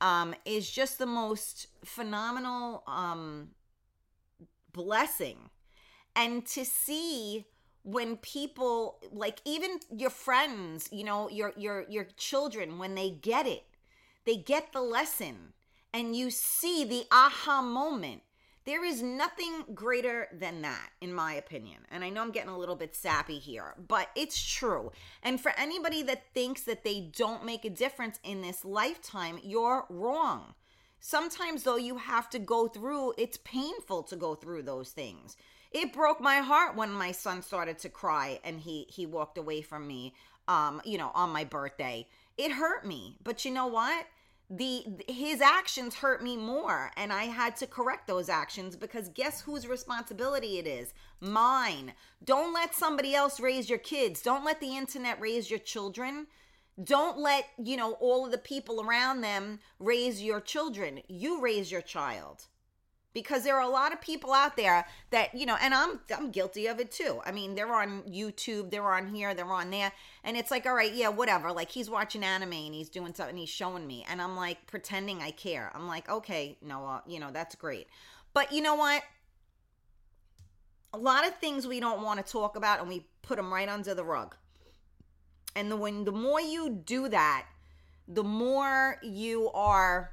um, 0.00 0.34
is 0.44 0.70
just 0.70 0.98
the 0.98 1.06
most 1.06 1.68
phenomenal 1.84 2.82
um, 2.86 3.48
blessing. 4.72 5.50
And 6.14 6.46
to 6.46 6.64
see 6.64 7.46
when 7.82 8.16
people 8.18 8.98
like 9.12 9.40
even 9.46 9.78
your 9.90 10.10
friends 10.10 10.88
you 10.92 11.02
know 11.02 11.28
your 11.30 11.52
your 11.56 11.86
your 11.88 12.04
children 12.18 12.78
when 12.78 12.94
they 12.94 13.08
get 13.08 13.46
it 13.46 13.64
they 14.26 14.36
get 14.36 14.72
the 14.72 14.80
lesson 14.80 15.54
and 15.94 16.14
you 16.14 16.30
see 16.30 16.84
the 16.84 17.04
aha 17.10 17.62
moment 17.62 18.20
there 18.68 18.84
is 18.84 19.02
nothing 19.02 19.64
greater 19.74 20.28
than 20.32 20.60
that 20.62 20.90
in 21.00 21.12
my 21.12 21.32
opinion 21.32 21.78
and 21.90 22.04
i 22.04 22.08
know 22.08 22.22
i'm 22.22 22.30
getting 22.30 22.50
a 22.50 22.58
little 22.58 22.76
bit 22.76 22.94
sappy 22.94 23.38
here 23.38 23.74
but 23.88 24.08
it's 24.14 24.40
true 24.40 24.92
and 25.22 25.40
for 25.40 25.52
anybody 25.56 26.02
that 26.02 26.32
thinks 26.34 26.62
that 26.62 26.84
they 26.84 27.00
don't 27.16 27.44
make 27.44 27.64
a 27.64 27.70
difference 27.70 28.20
in 28.22 28.42
this 28.42 28.64
lifetime 28.64 29.38
you're 29.42 29.86
wrong 29.88 30.54
sometimes 31.00 31.62
though 31.62 31.76
you 31.76 31.96
have 31.96 32.28
to 32.28 32.38
go 32.38 32.68
through 32.68 33.12
it's 33.16 33.38
painful 33.38 34.02
to 34.02 34.16
go 34.16 34.34
through 34.34 34.62
those 34.62 34.90
things 34.90 35.36
it 35.70 35.92
broke 35.92 36.20
my 36.20 36.36
heart 36.36 36.76
when 36.76 36.90
my 36.90 37.12
son 37.12 37.42
started 37.42 37.78
to 37.78 37.88
cry 37.88 38.38
and 38.44 38.60
he 38.60 38.86
he 38.88 39.06
walked 39.06 39.38
away 39.38 39.62
from 39.62 39.86
me 39.86 40.12
um, 40.48 40.80
you 40.84 40.98
know, 40.98 41.12
on 41.14 41.30
my 41.30 41.44
birthday. 41.44 42.06
It 42.36 42.52
hurt 42.52 42.84
me. 42.84 43.16
But 43.22 43.44
you 43.44 43.52
know 43.52 43.66
what? 43.66 44.06
The 44.50 44.84
his 45.06 45.42
actions 45.42 45.96
hurt 45.96 46.22
me 46.22 46.36
more 46.36 46.90
and 46.96 47.12
I 47.12 47.24
had 47.24 47.54
to 47.56 47.66
correct 47.66 48.06
those 48.06 48.30
actions 48.30 48.76
because 48.76 49.10
guess 49.10 49.42
whose 49.42 49.66
responsibility 49.66 50.58
it 50.58 50.66
is? 50.66 50.94
Mine. 51.20 51.92
Don't 52.24 52.54
let 52.54 52.74
somebody 52.74 53.14
else 53.14 53.40
raise 53.40 53.68
your 53.68 53.78
kids. 53.78 54.22
Don't 54.22 54.44
let 54.44 54.60
the 54.60 54.74
internet 54.76 55.20
raise 55.20 55.50
your 55.50 55.58
children. 55.58 56.28
Don't 56.82 57.18
let, 57.18 57.44
you 57.62 57.76
know, 57.76 57.92
all 57.94 58.24
of 58.24 58.30
the 58.30 58.38
people 58.38 58.80
around 58.80 59.20
them 59.20 59.58
raise 59.78 60.22
your 60.22 60.40
children. 60.40 61.02
You 61.08 61.40
raise 61.42 61.70
your 61.70 61.82
child 61.82 62.46
because 63.22 63.42
there 63.42 63.56
are 63.56 63.62
a 63.62 63.68
lot 63.68 63.92
of 63.92 64.00
people 64.00 64.32
out 64.32 64.56
there 64.56 64.86
that 65.10 65.34
you 65.34 65.44
know 65.44 65.56
and 65.60 65.74
i'm 65.74 65.98
i'm 66.16 66.30
guilty 66.30 66.66
of 66.68 66.78
it 66.78 66.90
too. 66.90 67.20
I 67.24 67.32
mean 67.32 67.54
they're 67.54 67.74
on 67.74 68.02
youtube 68.02 68.70
they're 68.70 68.92
on 68.92 69.12
here 69.12 69.34
they're 69.34 69.44
on 69.44 69.70
there 69.70 69.92
and 70.22 70.36
it's 70.36 70.50
like 70.50 70.66
all 70.66 70.74
right 70.74 70.94
yeah 70.94 71.08
whatever 71.08 71.52
like 71.52 71.70
he's 71.70 71.90
watching 71.90 72.22
anime 72.22 72.52
and 72.52 72.74
he's 72.74 72.88
doing 72.88 73.12
something 73.14 73.36
he's 73.36 73.48
showing 73.48 73.86
me 73.86 74.06
and 74.08 74.22
i'm 74.22 74.36
like 74.36 74.66
pretending 74.66 75.20
i 75.20 75.30
care. 75.30 75.72
I'm 75.74 75.88
like 75.88 76.08
okay 76.08 76.56
noah 76.62 77.02
you 77.06 77.18
know 77.18 77.30
that's 77.32 77.54
great. 77.54 77.88
But 78.34 78.52
you 78.52 78.62
know 78.62 78.76
what? 78.76 79.02
A 80.92 80.98
lot 80.98 81.26
of 81.26 81.34
things 81.38 81.66
we 81.66 81.80
don't 81.80 82.02
want 82.02 82.24
to 82.24 82.32
talk 82.32 82.56
about 82.56 82.78
and 82.80 82.88
we 82.88 83.06
put 83.22 83.36
them 83.36 83.52
right 83.52 83.68
under 83.68 83.94
the 83.94 84.04
rug. 84.04 84.36
And 85.56 85.70
the 85.70 85.76
when 85.76 86.04
the 86.04 86.12
more 86.12 86.40
you 86.40 86.70
do 86.70 87.08
that 87.08 87.46
the 88.08 88.24
more 88.24 88.96
you 89.02 89.50
are 89.50 90.12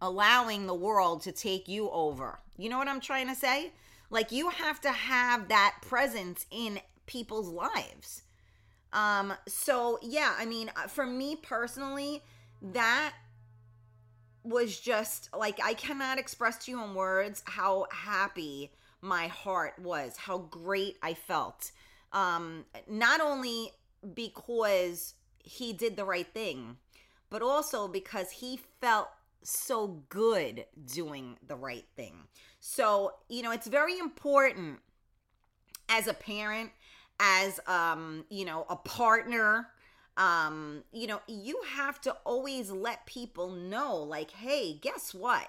allowing 0.00 0.66
the 0.66 0.74
world 0.74 1.22
to 1.22 1.32
take 1.32 1.68
you 1.68 1.90
over. 1.90 2.38
You 2.56 2.68
know 2.68 2.78
what 2.78 2.88
I'm 2.88 3.00
trying 3.00 3.28
to 3.28 3.34
say? 3.34 3.72
Like 4.10 4.32
you 4.32 4.48
have 4.50 4.80
to 4.82 4.92
have 4.92 5.48
that 5.48 5.76
presence 5.82 6.46
in 6.50 6.80
people's 7.06 7.48
lives. 7.48 8.22
Um 8.92 9.34
so 9.46 9.98
yeah, 10.02 10.34
I 10.38 10.46
mean 10.46 10.70
uh, 10.76 10.88
for 10.88 11.06
me 11.06 11.36
personally 11.36 12.22
that 12.62 13.12
was 14.44 14.78
just 14.78 15.28
like 15.36 15.60
I 15.62 15.74
cannot 15.74 16.18
express 16.18 16.64
to 16.64 16.70
you 16.70 16.82
in 16.82 16.94
words 16.94 17.42
how 17.46 17.86
happy 17.92 18.72
my 19.00 19.26
heart 19.26 19.78
was, 19.78 20.16
how 20.16 20.38
great 20.38 20.96
I 21.02 21.14
felt. 21.14 21.70
Um 22.12 22.64
not 22.88 23.20
only 23.20 23.72
because 24.14 25.14
he 25.38 25.72
did 25.72 25.96
the 25.96 26.04
right 26.04 26.26
thing, 26.32 26.76
but 27.30 27.42
also 27.42 27.88
because 27.88 28.30
he 28.30 28.60
felt 28.80 29.08
so 29.42 30.02
good 30.08 30.64
doing 30.86 31.36
the 31.46 31.56
right 31.56 31.86
thing. 31.96 32.14
So, 32.60 33.12
you 33.28 33.42
know, 33.42 33.50
it's 33.52 33.66
very 33.66 33.98
important 33.98 34.80
as 35.88 36.06
a 36.06 36.14
parent, 36.14 36.70
as 37.20 37.60
um, 37.66 38.24
you 38.30 38.44
know, 38.44 38.66
a 38.68 38.76
partner, 38.76 39.68
um, 40.16 40.82
you 40.92 41.06
know, 41.06 41.20
you 41.28 41.60
have 41.76 42.00
to 42.02 42.12
always 42.24 42.70
let 42.70 43.06
people 43.06 43.50
know 43.50 43.96
like, 43.96 44.32
"Hey, 44.32 44.74
guess 44.74 45.14
what? 45.14 45.48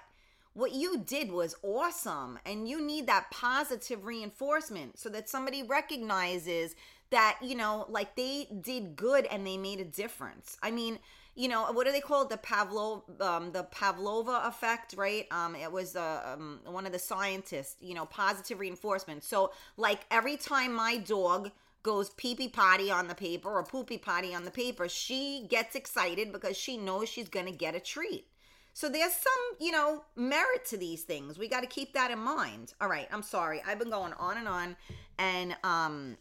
What 0.52 0.72
you 0.72 0.98
did 0.98 1.32
was 1.32 1.56
awesome." 1.62 2.38
And 2.46 2.68
you 2.68 2.80
need 2.80 3.06
that 3.06 3.30
positive 3.30 4.04
reinforcement 4.04 4.98
so 4.98 5.08
that 5.10 5.28
somebody 5.28 5.62
recognizes 5.62 6.76
that, 7.10 7.38
you 7.42 7.56
know, 7.56 7.86
like 7.88 8.14
they 8.14 8.46
did 8.60 8.94
good 8.94 9.26
and 9.26 9.44
they 9.44 9.56
made 9.56 9.80
a 9.80 9.84
difference. 9.84 10.56
I 10.62 10.70
mean, 10.70 11.00
you 11.34 11.48
know 11.48 11.70
what 11.72 11.86
do 11.86 11.92
they 11.92 12.00
call 12.00 12.22
it 12.22 12.28
the 12.28 12.36
pavlov 12.38 13.02
um, 13.20 13.52
the 13.52 13.64
pavlova 13.64 14.42
effect 14.44 14.94
right 14.96 15.26
um, 15.30 15.54
it 15.54 15.70
was 15.70 15.96
uh, 15.96 16.34
um, 16.34 16.60
one 16.64 16.86
of 16.86 16.92
the 16.92 16.98
scientists 16.98 17.76
you 17.80 17.94
know 17.94 18.06
positive 18.06 18.58
reinforcement 18.60 19.22
so 19.22 19.52
like 19.76 20.00
every 20.10 20.36
time 20.36 20.72
my 20.72 20.96
dog 20.96 21.50
goes 21.82 22.10
pee 22.10 22.34
pee 22.34 22.48
potty 22.48 22.90
on 22.90 23.08
the 23.08 23.14
paper 23.14 23.50
or 23.50 23.62
poopy 23.62 23.98
potty 23.98 24.34
on 24.34 24.44
the 24.44 24.50
paper 24.50 24.88
she 24.88 25.46
gets 25.48 25.74
excited 25.74 26.32
because 26.32 26.56
she 26.56 26.76
knows 26.76 27.08
she's 27.08 27.28
gonna 27.28 27.52
get 27.52 27.74
a 27.74 27.80
treat 27.80 28.26
so 28.72 28.88
there's 28.88 29.12
some, 29.12 29.56
you 29.58 29.72
know, 29.72 30.04
merit 30.14 30.64
to 30.66 30.76
these 30.76 31.02
things. 31.02 31.38
We 31.38 31.48
got 31.48 31.62
to 31.62 31.66
keep 31.66 31.92
that 31.94 32.12
in 32.12 32.20
mind. 32.20 32.72
All 32.80 32.88
right, 32.88 33.08
I'm 33.12 33.22
sorry. 33.22 33.60
I've 33.66 33.80
been 33.80 33.90
going 33.90 34.12
on 34.12 34.38
and 34.38 34.48
on 34.48 34.76
and 35.18 35.56
um 35.64 36.16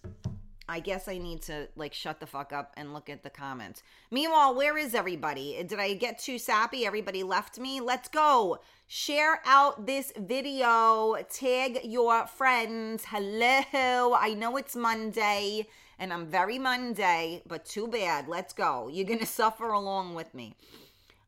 I 0.69 0.79
guess 0.79 1.07
I 1.07 1.17
need 1.17 1.41
to 1.43 1.67
like 1.75 1.95
shut 1.95 2.19
the 2.19 2.27
fuck 2.27 2.53
up 2.53 2.73
and 2.77 2.93
look 2.93 3.09
at 3.09 3.23
the 3.23 3.29
comments. 3.31 3.81
Meanwhile, 4.11 4.53
where 4.53 4.77
is 4.77 4.93
everybody? 4.93 5.61
Did 5.67 5.79
I 5.79 5.95
get 5.95 6.19
too 6.19 6.37
sappy? 6.37 6.85
Everybody 6.85 7.23
left 7.23 7.57
me? 7.57 7.81
Let's 7.81 8.07
go. 8.07 8.59
Share 8.87 9.41
out 9.45 9.87
this 9.87 10.13
video. 10.15 11.17
Tag 11.27 11.79
your 11.83 12.27
friends. 12.27 13.05
Hello. 13.07 14.13
I 14.13 14.35
know 14.37 14.57
it's 14.57 14.75
Monday 14.75 15.65
and 15.97 16.13
I'm 16.13 16.27
very 16.27 16.59
Monday, 16.59 17.41
but 17.47 17.65
too 17.65 17.87
bad. 17.87 18.27
Let's 18.27 18.53
go. 18.53 18.89
You're 18.93 19.07
going 19.07 19.19
to 19.21 19.25
suffer 19.25 19.71
along 19.71 20.13
with 20.13 20.35
me. 20.35 20.53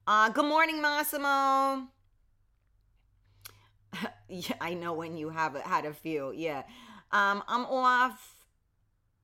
Uh, 0.06 0.30
good 0.30 0.46
morning, 0.46 0.84
Massimo. 0.84 1.88
yeah, 4.30 4.56
I 4.62 4.76
know 4.76 4.94
when 4.94 5.18
you 5.18 5.30
have 5.30 5.56
had 5.56 5.86
a 5.86 5.94
few. 5.94 6.32
Yeah. 6.32 6.62
Um, 7.12 7.44
I'm 7.48 7.66
off 7.66 8.41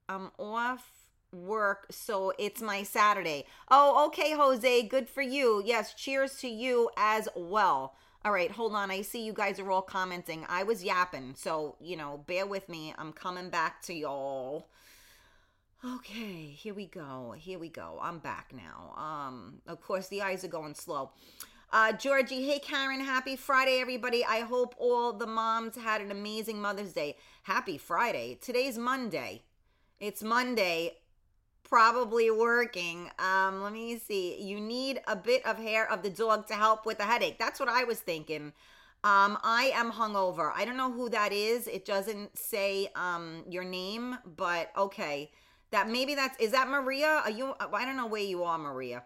I'm 0.09 0.31
off 0.39 0.91
work, 1.33 1.87
so 1.91 2.31
it's 2.39 2.61
my 2.61 2.83
Saturday. 2.83 3.45
Oh, 3.69 4.07
okay, 4.07 4.33
Jose, 4.33 4.83
good 4.83 5.09
for 5.09 5.21
you. 5.21 5.61
Yes, 5.65 5.93
cheers 5.93 6.35
to 6.39 6.47
you 6.47 6.89
as 6.97 7.27
well. 7.35 7.95
All 8.23 8.31
right, 8.31 8.51
hold 8.51 8.73
on. 8.73 8.89
I 8.91 9.01
see 9.01 9.25
you 9.25 9.33
guys 9.33 9.59
are 9.59 9.69
all 9.69 9.81
commenting. 9.81 10.45
I 10.47 10.63
was 10.63 10.83
yapping, 10.83 11.35
so, 11.35 11.75
you 11.79 11.97
know, 11.97 12.23
bear 12.27 12.45
with 12.45 12.69
me. 12.69 12.93
I'm 12.97 13.13
coming 13.13 13.49
back 13.49 13.81
to 13.83 13.93
y'all. 13.93 14.69
Okay, 15.85 16.55
here 16.57 16.73
we 16.73 16.87
go. 16.87 17.35
Here 17.37 17.59
we 17.59 17.69
go. 17.69 17.99
I'm 18.01 18.19
back 18.19 18.53
now. 18.53 18.93
Um, 18.97 19.61
of 19.67 19.81
course, 19.81 20.07
the 20.07 20.21
eyes 20.21 20.43
are 20.43 20.49
going 20.49 20.73
slow. 20.73 21.11
Uh, 21.71 21.91
Georgie, 21.91 22.47
hey 22.47 22.59
Karen, 22.59 23.01
happy 23.01 23.35
Friday, 23.35 23.79
everybody. 23.81 24.23
I 24.23 24.39
hope 24.39 24.73
all 24.79 25.11
the 25.11 25.27
moms 25.27 25.75
had 25.75 26.01
an 26.01 26.11
amazing 26.11 26.61
Mother's 26.61 26.93
Day. 26.93 27.17
Happy 27.43 27.77
Friday. 27.77 28.37
Today's 28.41 28.77
Monday. 28.77 29.43
It's 29.99 30.21
Monday, 30.21 30.97
probably 31.63 32.29
working. 32.29 33.09
Um, 33.17 33.63
let 33.63 33.73
me 33.73 33.97
see. 33.97 34.39
You 34.39 34.59
need 34.59 35.01
a 35.07 35.15
bit 35.15 35.43
of 35.43 35.57
hair 35.57 35.91
of 35.91 36.03
the 36.03 36.11
dog 36.11 36.45
to 36.47 36.53
help 36.53 36.85
with 36.85 36.99
the 36.99 37.03
headache. 37.03 37.39
That's 37.39 37.59
what 37.59 37.67
I 37.67 37.83
was 37.83 37.99
thinking. 37.99 38.53
Um, 39.03 39.39
I 39.43 39.71
am 39.73 39.91
hungover. 39.91 40.51
I 40.55 40.65
don't 40.65 40.77
know 40.77 40.91
who 40.91 41.09
that 41.09 41.33
is. 41.33 41.65
It 41.65 41.83
doesn't 41.85 42.37
say 42.37 42.89
um 42.95 43.43
your 43.49 43.63
name, 43.63 44.19
but 44.35 44.69
okay. 44.77 45.31
That 45.71 45.89
maybe 45.89 46.13
that's 46.13 46.39
is 46.39 46.51
that 46.51 46.67
Maria? 46.67 47.21
Are 47.23 47.31
you 47.31 47.55
I 47.59 47.83
don't 47.83 47.97
know 47.97 48.07
where 48.07 48.21
you 48.21 48.43
are, 48.43 48.59
Maria. 48.59 49.03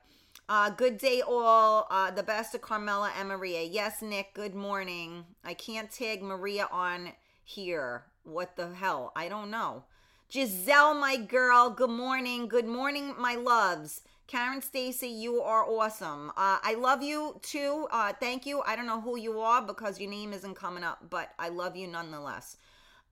Uh, 0.49 0.71
good 0.71 0.97
day, 0.97 1.21
all. 1.25 1.87
Uh, 1.89 2.11
the 2.11 2.23
best 2.23 2.53
of 2.53 2.61
Carmela 2.61 3.13
and 3.17 3.29
Maria. 3.29 3.61
Yes, 3.61 4.01
Nick. 4.01 4.33
Good 4.33 4.55
morning. 4.55 5.23
I 5.45 5.53
can't 5.53 5.89
tag 5.89 6.21
Maria 6.21 6.67
on 6.69 7.13
here. 7.45 8.03
What 8.23 8.57
the 8.57 8.73
hell? 8.73 9.13
I 9.15 9.29
don't 9.29 9.49
know. 9.49 9.85
Giselle, 10.31 10.93
my 10.93 11.17
girl, 11.17 11.69
good 11.69 11.89
morning. 11.89 12.47
Good 12.47 12.65
morning, 12.65 13.13
my 13.19 13.35
loves. 13.35 13.99
Karen 14.27 14.61
Stacy, 14.61 15.09
you 15.09 15.41
are 15.41 15.65
awesome. 15.65 16.29
Uh, 16.37 16.57
I 16.63 16.77
love 16.79 17.03
you 17.03 17.37
too. 17.41 17.89
Uh, 17.91 18.13
thank 18.17 18.45
you. 18.45 18.61
I 18.61 18.77
don't 18.77 18.85
know 18.85 19.01
who 19.01 19.17
you 19.17 19.41
are 19.41 19.61
because 19.61 19.99
your 19.99 20.09
name 20.09 20.31
isn't 20.31 20.55
coming 20.55 20.85
up, 20.85 20.99
but 21.09 21.31
I 21.37 21.49
love 21.49 21.75
you 21.75 21.85
nonetheless. 21.85 22.55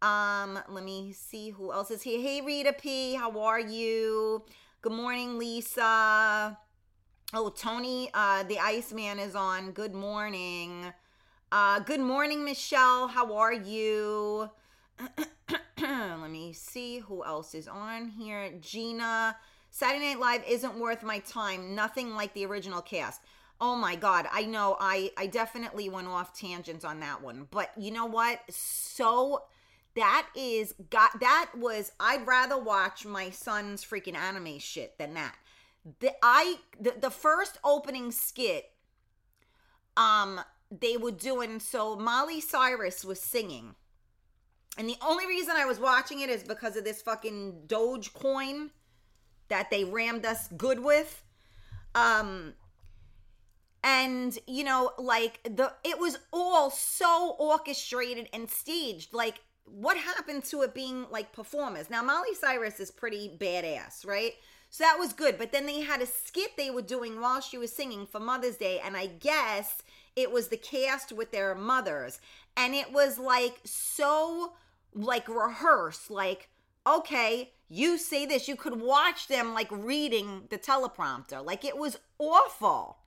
Um, 0.02 0.60
let 0.70 0.86
me 0.86 1.12
see 1.12 1.50
who 1.50 1.74
else 1.74 1.92
is 1.92 2.02
here. 2.04 2.22
Hey, 2.22 2.40
Rita 2.40 2.72
P, 2.72 3.16
how 3.16 3.38
are 3.42 3.60
you? 3.60 4.46
Good 4.82 4.94
morning, 4.94 5.38
Lisa. 5.38 6.58
Oh, 7.34 7.50
Tony, 7.50 8.10
uh, 8.14 8.44
the 8.44 8.60
Iceman 8.60 9.20
is 9.20 9.36
on. 9.36 9.72
Good 9.72 9.94
morning. 9.94 10.86
Uh, 11.52 11.82
good 11.82 12.00
morning, 12.00 12.46
Michelle. 12.46 13.10
How 13.10 13.36
are 13.36 13.52
you? 13.52 14.50
Let 15.82 16.32
me 16.32 16.54
see 16.54 17.00
who 17.00 17.24
else 17.24 17.56
is 17.56 17.68
on 17.68 18.10
here. 18.10 18.52
Gina. 18.60 19.36
Saturday 19.72 20.14
Night 20.14 20.20
Live 20.20 20.44
isn't 20.48 20.80
worth 20.80 21.04
my 21.04 21.20
time. 21.20 21.76
Nothing 21.76 22.16
like 22.16 22.34
the 22.34 22.46
original 22.46 22.82
cast. 22.82 23.22
Oh 23.62 23.76
my 23.76 23.96
god, 23.96 24.26
I 24.32 24.44
know 24.44 24.78
I 24.80 25.12
I 25.18 25.28
definitely 25.28 25.90
went 25.90 26.08
off 26.08 26.38
tangents 26.38 26.86
on 26.86 27.02
that 27.02 27.22
one. 27.22 27.48
But 27.52 27.72
you 27.78 27.92
know 27.92 28.06
what? 28.06 28.40
So 28.50 29.44
that 29.96 30.28
is 30.36 30.74
got 30.90 31.20
that 31.20 31.52
was 31.56 31.92
I'd 32.00 32.26
rather 32.26 32.58
watch 32.58 33.06
my 33.06 33.30
son's 33.30 33.84
freaking 33.84 34.16
anime 34.16 34.60
shit 34.60 34.98
than 34.98 35.14
that. 35.16 35.36
The 36.00 36.14
I 36.24 36.58
the, 36.80 36.96
the 37.00 37.12
first 37.12 37.58
opening 37.64 38.12
skit 38.12 38.72
um 39.98 40.40
they 40.72 40.98
were 40.98 41.12
doing 41.12 41.60
so 41.60 41.96
Miley 41.96 42.40
Cyrus 42.40 43.04
was 43.04 43.20
singing 43.20 43.76
and 44.80 44.88
the 44.88 44.96
only 45.06 45.28
reason 45.28 45.56
I 45.58 45.66
was 45.66 45.78
watching 45.78 46.22
it 46.22 46.30
is 46.30 46.42
because 46.42 46.78
of 46.78 46.86
this 46.86 47.02
fucking 47.02 47.64
Dogecoin 47.68 48.70
that 49.50 49.70
they 49.70 49.84
rammed 49.84 50.26
us 50.26 50.48
good 50.58 50.80
with. 50.80 51.22
Um 51.94 52.54
and 53.84 54.38
you 54.48 54.64
know 54.64 54.92
like 54.98 55.42
the 55.44 55.74
it 55.84 56.00
was 56.00 56.18
all 56.32 56.70
so 56.70 57.36
orchestrated 57.38 58.30
and 58.32 58.50
staged. 58.50 59.14
Like 59.14 59.42
what 59.66 59.98
happened 59.98 60.46
to 60.46 60.62
it 60.62 60.74
being 60.74 61.08
like 61.12 61.34
performers? 61.34 61.90
Now 61.90 62.02
miley 62.02 62.34
cyrus 62.34 62.80
is 62.80 62.90
pretty 62.90 63.38
badass 63.38 64.08
right? 64.08 64.32
So 64.70 64.86
that 64.86 64.98
was 64.98 65.12
good. 65.12 65.38
But 65.38 65.52
then 65.52 65.66
they 65.66 65.82
had 65.82 66.02
a 66.02 66.06
skit 66.06 66.56
they 66.56 66.70
were 66.70 66.82
doing 66.82 67.20
while 67.20 67.42
she 67.42 67.58
was 67.58 67.74
singing 67.74 68.06
for 68.06 68.20
mother's 68.22 68.56
day 68.56 68.80
and 68.80 68.96
i 68.96 69.08
guess 69.08 69.82
it 70.16 70.32
was 70.32 70.48
the 70.48 70.58
cast 70.58 71.12
with 71.12 71.32
their 71.32 71.54
mothers. 71.54 72.22
And 72.56 72.74
it 72.74 72.94
was 72.94 73.20
like 73.20 73.60
so 73.66 74.54
like 74.94 75.28
rehearse, 75.28 76.10
like 76.10 76.50
okay 76.88 77.52
you 77.68 77.98
say 77.98 78.26
this 78.26 78.48
you 78.48 78.56
could 78.56 78.82
watch 78.82 79.28
them 79.28 79.54
like 79.54 79.70
reading 79.70 80.44
the 80.50 80.58
teleprompter 80.58 81.46
like 81.46 81.64
it 81.66 81.78
was 81.78 81.98
awful 82.18 82.98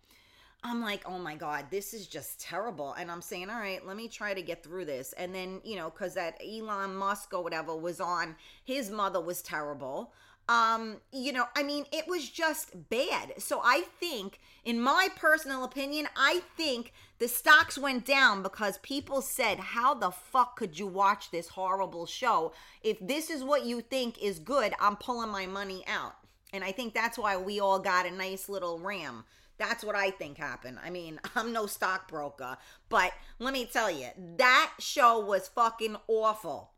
I'm 0.65 0.81
like, 0.81 1.03
oh 1.07 1.19
my 1.19 1.35
God, 1.35 1.67
this 1.71 1.93
is 1.93 2.07
just 2.07 2.41
terrible. 2.41 2.93
And 2.93 3.11
I'm 3.11 3.21
saying, 3.21 3.51
all 3.51 3.59
right, 3.59 3.85
let 3.85 3.97
me 3.97 4.07
try 4.07 4.33
to 4.33 4.43
get 4.43 4.63
through 4.63 4.85
this. 4.85 5.13
And 5.15 5.35
then, 5.35 5.61
you 5.65 5.75
know, 5.75 5.91
because 5.91 6.15
that 6.15 6.41
Elon 6.41 6.95
Musk 6.95 7.35
or 7.35 7.43
whatever 7.43 7.75
was 7.75 8.01
on, 8.01 8.37
his 8.63 8.89
mother 8.89 9.21
was 9.21 9.43
terrible. 9.43 10.13
Um, 10.49 10.99
you 11.13 11.33
know, 11.33 11.47
I 11.57 11.63
mean, 11.63 11.85
it 11.93 12.07
was 12.09 12.29
just 12.29 12.89
bad. 12.91 13.35
So 13.39 13.61
I 13.65 13.85
think, 14.01 14.41
in 14.65 14.81
my 14.81 15.09
personal 15.17 15.65
opinion, 15.65 16.09
I 16.17 16.43
think 16.57 16.93
the 17.19 17.29
stocks 17.29 17.79
went 17.79 18.05
down 18.05 18.43
because 18.43 18.79
people 18.79 19.23
said, 19.23 19.59
how 19.59 19.95
the 19.95 20.11
fuck 20.11 20.57
could 20.57 20.79
you 20.79 20.87
watch 20.87 21.31
this 21.31 21.49
horrible 21.49 22.07
show? 22.07 22.53
If 22.83 22.99
this 23.01 23.31
is 23.31 23.45
what 23.45 23.65
you 23.65 23.81
think 23.81 24.21
is 24.23 24.39
good, 24.39 24.75
I'm 24.81 24.97
pulling 24.97 25.31
my 25.31 25.47
money 25.47 25.85
out. 25.87 26.15
And 26.53 26.63
I 26.65 26.73
think 26.73 26.93
that's 26.93 27.17
why 27.17 27.37
we 27.37 27.61
all 27.61 27.79
got 27.79 28.07
a 28.07 28.11
nice 28.11 28.49
little 28.49 28.79
ram 28.79 29.25
that's 29.59 29.85
what 29.85 29.95
I 29.95 30.11
think 30.11 30.39
happened. 30.39 30.79
I 30.83 30.91
mean, 30.91 31.21
I'm 31.37 31.53
no 31.53 31.67
stockbroker, 31.67 32.57
but 32.89 33.13
let 33.39 33.53
me 33.53 33.67
tell 33.67 33.91
you, 33.91 34.09
that 34.39 34.73
show 34.79 35.21
was 35.21 35.49
fucking 35.49 35.97
awful. 36.09 36.73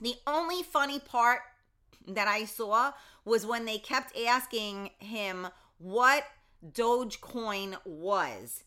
The 0.00 0.14
only 0.26 0.62
funny 0.62 1.00
part 1.00 1.40
that 2.08 2.28
I 2.28 2.44
saw 2.44 2.92
was 3.24 3.46
when 3.46 3.64
they 3.64 3.78
kept 3.78 4.16
asking 4.18 4.90
him 4.98 5.48
what 5.78 6.24
Dogecoin 6.72 7.76
was. 7.84 8.64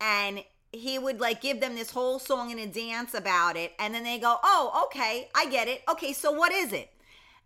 And 0.00 0.44
he 0.72 0.98
would 0.98 1.20
like 1.20 1.40
give 1.40 1.60
them 1.60 1.74
this 1.74 1.90
whole 1.90 2.18
song 2.18 2.50
and 2.50 2.60
a 2.60 2.66
dance 2.66 3.14
about 3.14 3.56
it. 3.56 3.72
And 3.78 3.94
then 3.94 4.04
they 4.04 4.18
go, 4.18 4.38
oh, 4.42 4.86
okay, 4.86 5.28
I 5.34 5.46
get 5.46 5.68
it. 5.68 5.82
Okay, 5.88 6.12
so 6.12 6.32
what 6.32 6.52
is 6.52 6.72
it? 6.72 6.90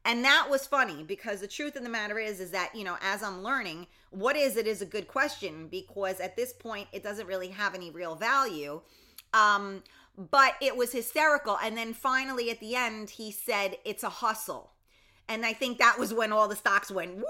And 0.05 0.25
that 0.25 0.49
was 0.49 0.67
funny 0.67 1.03
because 1.03 1.41
the 1.41 1.49
truth 1.49 1.77
of 1.77 1.83
the 1.83 1.89
matter 1.89 2.19
is, 2.19 2.41
is 2.41 2.51
that, 2.53 2.75
you 2.75 2.85
know, 2.85 2.97
as 3.03 3.23
I'm 3.23 3.43
learning, 3.43 3.87
what 4.11 4.37
is 4.37 4.57
it 4.57 4.67
is 4.67 4.81
a 4.81 4.87
good 4.87 5.09
question 5.09 5.69
because 5.69 6.21
at 6.21 6.37
this 6.37 6.53
point 6.53 6.89
it 6.93 7.03
doesn't 7.03 7.27
really 7.27 7.49
have 7.49 7.75
any 7.75 7.91
real 7.91 8.15
value. 8.15 8.81
Um, 9.35 9.83
but 10.17 10.55
it 10.61 10.77
was 10.77 10.93
hysterical. 10.93 11.59
And 11.63 11.77
then 11.77 11.93
finally 11.93 12.51
at 12.51 12.61
the 12.61 12.75
end, 12.75 13.11
he 13.11 13.31
said, 13.31 13.77
it's 13.85 14.03
a 14.03 14.09
hustle. 14.09 14.73
And 15.29 15.45
I 15.45 15.53
think 15.53 15.79
that 15.79 15.99
was 15.99 16.15
when 16.15 16.33
all 16.33 16.49
the 16.49 16.57
stocks 16.57 16.91
went 16.91 17.17
whoop 17.17 17.27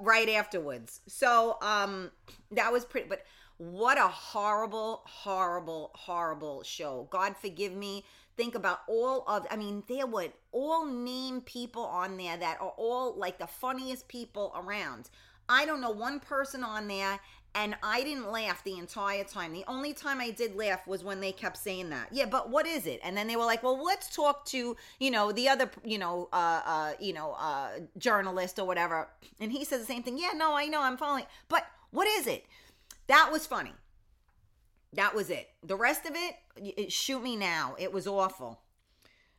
right 0.00 0.28
afterwards. 0.28 1.00
So 1.06 1.56
um, 1.62 2.10
that 2.50 2.72
was 2.72 2.84
pretty, 2.84 3.08
but 3.08 3.24
what 3.56 3.98
a 3.98 4.08
horrible, 4.08 5.02
horrible, 5.06 5.90
horrible 5.94 6.62
show. 6.64 7.06
God 7.10 7.36
forgive 7.36 7.72
me. 7.72 8.04
Think 8.36 8.56
about 8.56 8.80
all 8.88 9.24
of, 9.28 9.46
I 9.50 9.56
mean, 9.56 9.84
there 9.88 10.06
were 10.06 10.28
all 10.50 10.86
name 10.86 11.40
people 11.40 11.84
on 11.84 12.16
there 12.16 12.36
that 12.36 12.60
are 12.60 12.74
all 12.76 13.14
like 13.16 13.38
the 13.38 13.46
funniest 13.46 14.08
people 14.08 14.52
around. 14.56 15.08
I 15.48 15.66
don't 15.66 15.80
know 15.80 15.90
one 15.90 16.20
person 16.20 16.64
on 16.64 16.88
there 16.88 17.20
and 17.54 17.76
I 17.82 18.02
didn't 18.02 18.30
laugh 18.30 18.64
the 18.64 18.78
entire 18.78 19.24
time. 19.24 19.52
The 19.52 19.64
only 19.68 19.92
time 19.92 20.20
I 20.20 20.30
did 20.30 20.56
laugh 20.56 20.86
was 20.86 21.04
when 21.04 21.20
they 21.20 21.32
kept 21.32 21.56
saying 21.56 21.90
that. 21.90 22.08
Yeah, 22.10 22.26
but 22.26 22.50
what 22.50 22.66
is 22.66 22.86
it? 22.86 23.00
And 23.04 23.16
then 23.16 23.26
they 23.26 23.36
were 23.36 23.44
like, 23.44 23.62
"Well, 23.62 23.82
let's 23.82 24.14
talk 24.14 24.44
to 24.46 24.76
you 24.98 25.10
know 25.10 25.32
the 25.32 25.48
other 25.48 25.70
you 25.84 25.98
know 25.98 26.28
uh 26.32 26.62
uh 26.64 26.92
you 27.00 27.12
know 27.12 27.32
uh 27.38 27.70
journalist 27.98 28.58
or 28.58 28.66
whatever." 28.66 29.08
And 29.40 29.52
he 29.52 29.64
says 29.64 29.80
the 29.80 29.86
same 29.86 30.02
thing. 30.02 30.18
Yeah, 30.18 30.32
no, 30.34 30.54
I 30.54 30.66
know, 30.66 30.82
I'm 30.82 30.96
following. 30.96 31.24
But 31.48 31.66
what 31.90 32.08
is 32.08 32.26
it? 32.26 32.44
That 33.06 33.30
was 33.30 33.46
funny. 33.46 33.72
That 34.92 35.14
was 35.14 35.30
it. 35.30 35.48
The 35.62 35.76
rest 35.76 36.06
of 36.06 36.12
it, 36.14 36.34
it 36.56 36.92
shoot 36.92 37.22
me 37.22 37.36
now. 37.36 37.74
It 37.78 37.92
was 37.92 38.06
awful. 38.06 38.60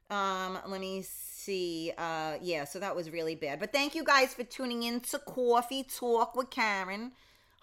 Um, 0.10 0.60
let 0.68 0.80
me 0.80 1.02
see. 1.02 1.92
Uh, 1.98 2.36
yeah, 2.42 2.66
so 2.66 2.80
that 2.80 2.96
was 2.96 3.10
really 3.10 3.36
bad. 3.36 3.60
But 3.60 3.72
thank 3.72 3.96
you 3.96 4.04
guys 4.04 4.34
for 4.34 4.44
tuning 4.44 4.84
in 4.84 5.00
to 5.02 5.20
Coffee 5.20 5.84
Talk 5.84 6.36
with 6.36 6.50
Karen, 6.50 7.12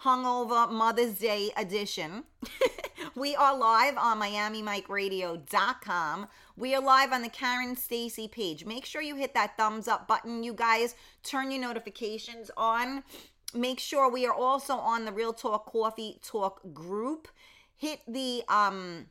Hungover 0.05 0.71
Mother's 0.71 1.19
Day 1.19 1.51
edition. 1.57 2.25
we 3.15 3.35
are 3.37 3.57
live 3.57 3.97
on 3.97 4.19
MiamiMikeRadio.com. 4.19 6.27
We 6.57 6.75
are 6.75 6.83
live 6.83 7.13
on 7.13 7.23
the 7.23 7.29
Karen 7.29 7.77
Stacy 7.77 8.27
page. 8.27 8.65
Make 8.65 8.85
sure 8.85 9.01
you 9.01 9.15
hit 9.15 9.33
that 9.35 9.57
thumbs 9.57 9.87
up 9.87 10.09
button, 10.09 10.43
you 10.43 10.55
guys. 10.55 10.97
Turn 11.23 11.53
your 11.53 11.61
notifications 11.61 12.51
on. 12.57 13.05
Make 13.55 13.79
sure 13.79 14.11
we 14.11 14.27
are 14.27 14.35
also 14.35 14.75
on 14.75 15.05
the 15.05 15.13
Real 15.13 15.33
Talk 15.33 15.71
Coffee 15.71 16.19
Talk 16.21 16.61
group. 16.75 17.29
Hit 17.77 18.01
the 18.09 18.43
um 18.49 19.07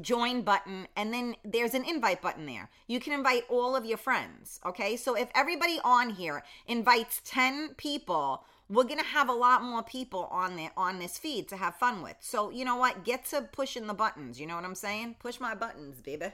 join 0.00 0.42
button 0.42 0.86
and 0.96 1.12
then 1.12 1.36
there's 1.44 1.74
an 1.74 1.84
invite 1.84 2.22
button 2.22 2.46
there. 2.46 2.70
You 2.86 3.00
can 3.00 3.12
invite 3.12 3.44
all 3.48 3.74
of 3.76 3.84
your 3.84 3.98
friends, 3.98 4.60
okay? 4.64 4.96
So 4.96 5.16
if 5.16 5.28
everybody 5.34 5.78
on 5.84 6.10
here 6.10 6.44
invites 6.66 7.20
10 7.24 7.74
people, 7.76 8.44
we're 8.68 8.84
going 8.84 8.98
to 8.98 9.04
have 9.04 9.28
a 9.28 9.32
lot 9.32 9.62
more 9.62 9.82
people 9.82 10.24
on 10.30 10.56
there 10.56 10.70
on 10.76 10.98
this 10.98 11.18
feed 11.18 11.48
to 11.48 11.56
have 11.56 11.76
fun 11.76 12.02
with. 12.02 12.16
So, 12.20 12.50
you 12.50 12.64
know 12.64 12.76
what? 12.76 13.04
Get 13.04 13.26
to 13.26 13.42
pushing 13.42 13.86
the 13.86 13.94
buttons, 13.94 14.40
you 14.40 14.46
know 14.46 14.56
what 14.56 14.64
I'm 14.64 14.74
saying? 14.74 15.16
Push 15.18 15.40
my 15.40 15.54
buttons, 15.54 16.00
baby. 16.00 16.26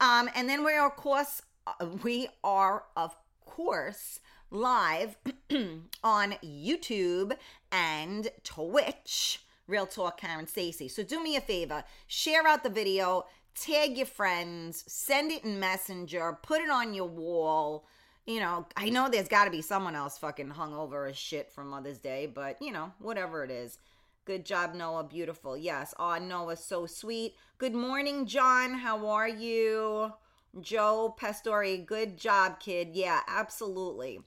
Um 0.00 0.28
and 0.34 0.48
then 0.48 0.64
we 0.64 0.72
are 0.72 0.86
of 0.86 0.96
course 0.96 1.42
uh, 1.66 1.86
we 2.02 2.28
are 2.42 2.84
of 2.96 3.14
course 3.44 4.20
live 4.50 5.16
on 6.04 6.34
YouTube 6.44 7.32
and 7.70 8.28
Twitch 8.44 9.40
Real 9.66 9.86
Talk 9.86 10.20
Karen 10.20 10.46
Stacy. 10.46 10.88
So 10.88 11.02
do 11.02 11.22
me 11.22 11.36
a 11.36 11.40
favor, 11.40 11.84
share 12.06 12.46
out 12.46 12.62
the 12.62 12.70
video, 12.70 13.26
tag 13.54 13.96
your 13.96 14.06
friends, 14.06 14.84
send 14.86 15.30
it 15.30 15.44
in 15.44 15.58
Messenger, 15.58 16.38
put 16.42 16.60
it 16.60 16.70
on 16.70 16.94
your 16.94 17.08
wall. 17.08 17.86
You 18.26 18.38
know, 18.38 18.66
I 18.76 18.88
know 18.88 19.08
there's 19.08 19.28
got 19.28 19.46
to 19.46 19.50
be 19.50 19.62
someone 19.62 19.96
else 19.96 20.16
fucking 20.18 20.50
hung 20.50 20.74
over 20.74 21.06
as 21.06 21.16
shit 21.16 21.50
from 21.50 21.70
Mother's 21.70 21.98
Day, 21.98 22.26
but 22.26 22.60
you 22.60 22.72
know, 22.72 22.92
whatever 22.98 23.42
it 23.44 23.50
is. 23.50 23.78
Good 24.24 24.44
job, 24.44 24.74
Noah. 24.74 25.04
Beautiful. 25.04 25.56
Yes. 25.56 25.92
Oh, 25.98 26.16
Noah, 26.16 26.56
so 26.56 26.86
sweet. 26.86 27.34
Good 27.58 27.74
morning, 27.74 28.26
John. 28.26 28.74
How 28.74 29.08
are 29.08 29.28
you? 29.28 30.12
Joe 30.60 31.16
Pastori, 31.18 31.84
good 31.84 32.16
job, 32.16 32.60
kid. 32.60 32.90
Yeah, 32.92 33.20
absolutely. 33.26 34.20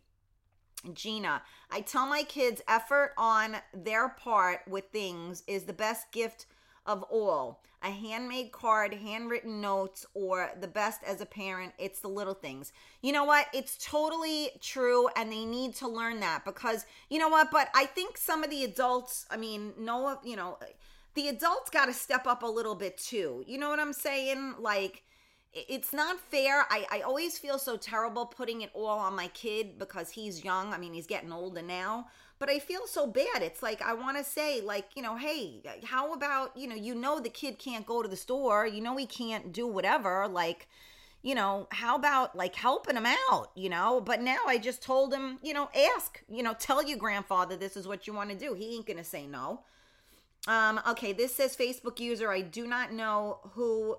Gina, 0.93 1.41
I 1.71 1.81
tell 1.81 2.07
my 2.07 2.23
kids 2.23 2.61
effort 2.67 3.13
on 3.17 3.57
their 3.73 4.09
part 4.09 4.61
with 4.67 4.85
things 4.91 5.43
is 5.47 5.63
the 5.63 5.73
best 5.73 6.11
gift 6.11 6.45
of 6.85 7.03
all. 7.03 7.61
A 7.83 7.89
handmade 7.89 8.51
card, 8.51 8.93
handwritten 8.93 9.61
notes, 9.61 10.05
or 10.15 10.51
the 10.59 10.67
best 10.67 11.01
as 11.05 11.21
a 11.21 11.25
parent, 11.25 11.73
it's 11.77 11.99
the 11.99 12.07
little 12.07 12.33
things. 12.33 12.73
You 13.03 13.11
know 13.11 13.25
what? 13.25 13.47
It's 13.53 13.77
totally 13.77 14.49
true, 14.59 15.07
and 15.15 15.31
they 15.31 15.45
need 15.45 15.75
to 15.75 15.87
learn 15.87 16.19
that 16.21 16.45
because, 16.45 16.85
you 17.09 17.19
know 17.19 17.29
what? 17.29 17.51
But 17.51 17.69
I 17.75 17.85
think 17.85 18.17
some 18.17 18.43
of 18.43 18.49
the 18.49 18.63
adults, 18.63 19.27
I 19.29 19.37
mean, 19.37 19.73
no, 19.77 20.17
you 20.23 20.35
know, 20.35 20.57
the 21.13 21.27
adults 21.27 21.69
got 21.69 21.85
to 21.85 21.93
step 21.93 22.25
up 22.25 22.41
a 22.41 22.47
little 22.47 22.75
bit 22.75 22.97
too. 22.97 23.43
You 23.47 23.59
know 23.59 23.69
what 23.69 23.79
I'm 23.79 23.93
saying? 23.93 24.55
Like, 24.59 25.03
it's 25.53 25.93
not 25.93 26.19
fair. 26.19 26.65
I, 26.69 26.85
I 26.91 26.99
always 27.01 27.37
feel 27.37 27.57
so 27.57 27.77
terrible 27.77 28.25
putting 28.25 28.61
it 28.61 28.71
all 28.73 28.99
on 28.99 29.15
my 29.15 29.27
kid 29.27 29.79
because 29.79 30.09
he's 30.09 30.43
young. 30.43 30.73
I 30.73 30.77
mean, 30.77 30.93
he's 30.93 31.07
getting 31.07 31.31
older 31.31 31.61
now, 31.61 32.07
but 32.45 32.53
I 32.53 32.59
feel 32.59 32.85
so 32.85 33.07
bad. 33.07 33.41
It's 33.41 33.63
like 33.63 33.81
I 33.81 33.95
want 33.95 34.17
to 34.17 34.23
say, 34.23 34.61
like, 34.61 34.89
you 34.95 35.01
know, 35.01 35.15
hey, 35.15 35.63
how 35.83 36.13
about, 36.13 36.55
you 36.55 36.67
know, 36.67 36.75
you 36.75 36.93
know, 36.93 37.19
the 37.19 37.29
kid 37.29 37.57
can't 37.57 37.87
go 37.87 38.03
to 38.03 38.07
the 38.07 38.15
store, 38.15 38.67
you 38.67 38.81
know, 38.81 38.95
he 38.97 39.07
can't 39.07 39.51
do 39.51 39.65
whatever. 39.65 40.27
Like, 40.27 40.67
you 41.23 41.33
know, 41.33 41.67
how 41.71 41.95
about 41.95 42.35
like 42.35 42.53
helping 42.53 42.97
him 42.97 43.07
out, 43.07 43.47
you 43.55 43.67
know? 43.67 43.99
But 43.99 44.21
now 44.21 44.37
I 44.45 44.59
just 44.59 44.83
told 44.83 45.11
him, 45.11 45.39
you 45.41 45.55
know, 45.55 45.69
ask, 45.95 46.23
you 46.29 46.43
know, 46.43 46.53
tell 46.53 46.83
your 46.83 46.99
grandfather 46.99 47.55
this 47.55 47.75
is 47.75 47.87
what 47.87 48.05
you 48.05 48.13
want 48.13 48.29
to 48.29 48.35
do. 48.35 48.53
He 48.53 48.75
ain't 48.75 48.85
going 48.85 48.97
to 48.97 49.03
say 49.03 49.25
no. 49.25 49.61
Um, 50.47 50.79
okay, 50.87 51.13
this 51.13 51.33
says 51.33 51.57
Facebook 51.57 51.99
user. 51.99 52.29
I 52.29 52.41
do 52.41 52.67
not 52.67 52.93
know 52.93 53.39
who 53.53 53.97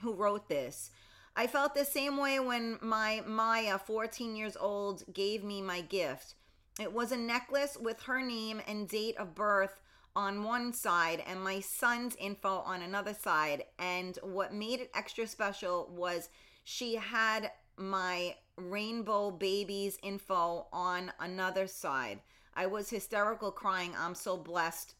who 0.00 0.14
wrote 0.14 0.48
this. 0.48 0.90
I 1.36 1.46
felt 1.46 1.74
the 1.74 1.84
same 1.84 2.16
way 2.16 2.40
when 2.40 2.78
my 2.80 3.22
Maya, 3.26 3.78
14 3.78 4.36
years 4.36 4.56
old, 4.56 5.02
gave 5.12 5.44
me 5.44 5.60
my 5.60 5.82
gift. 5.82 6.34
It 6.78 6.92
was 6.92 7.12
a 7.12 7.16
necklace 7.16 7.76
with 7.80 8.00
her 8.02 8.22
name 8.22 8.60
and 8.66 8.88
date 8.88 9.16
of 9.16 9.34
birth 9.34 9.80
on 10.14 10.44
one 10.44 10.72
side 10.72 11.22
and 11.26 11.42
my 11.42 11.60
son's 11.60 12.16
info 12.16 12.58
on 12.58 12.82
another 12.82 13.14
side. 13.14 13.64
And 13.78 14.18
what 14.22 14.52
made 14.52 14.80
it 14.80 14.90
extra 14.94 15.26
special 15.26 15.88
was 15.92 16.28
she 16.64 16.96
had 16.96 17.50
my 17.76 18.34
rainbow 18.56 19.30
baby's 19.30 19.98
info 20.02 20.66
on 20.72 21.12
another 21.20 21.66
side. 21.66 22.20
I 22.54 22.66
was 22.66 22.90
hysterical 22.90 23.52
crying. 23.52 23.92
I'm 23.96 24.14
so 24.14 24.36
blessed 24.36 24.94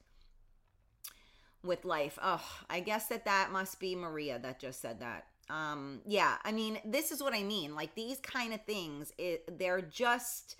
with 1.65 1.85
life. 1.85 2.19
Oh, 2.23 2.45
I 2.71 2.81
guess 2.81 3.09
that 3.09 3.25
that 3.25 3.51
must 3.51 3.81
be 3.81 3.97
Maria 3.97 4.39
that 4.39 4.61
just 4.61 4.81
said 4.81 5.01
that. 5.01 5.27
Um, 5.51 6.01
yeah, 6.07 6.37
I 6.45 6.53
mean, 6.53 6.79
this 6.85 7.11
is 7.11 7.23
what 7.23 7.35
I 7.35 7.43
mean. 7.43 7.75
Like 7.75 7.95
these 7.95 8.21
kind 8.21 8.53
of 8.53 8.65
things, 8.65 9.13
it, 9.19 9.59
they're 9.59 9.81
just 9.81 10.57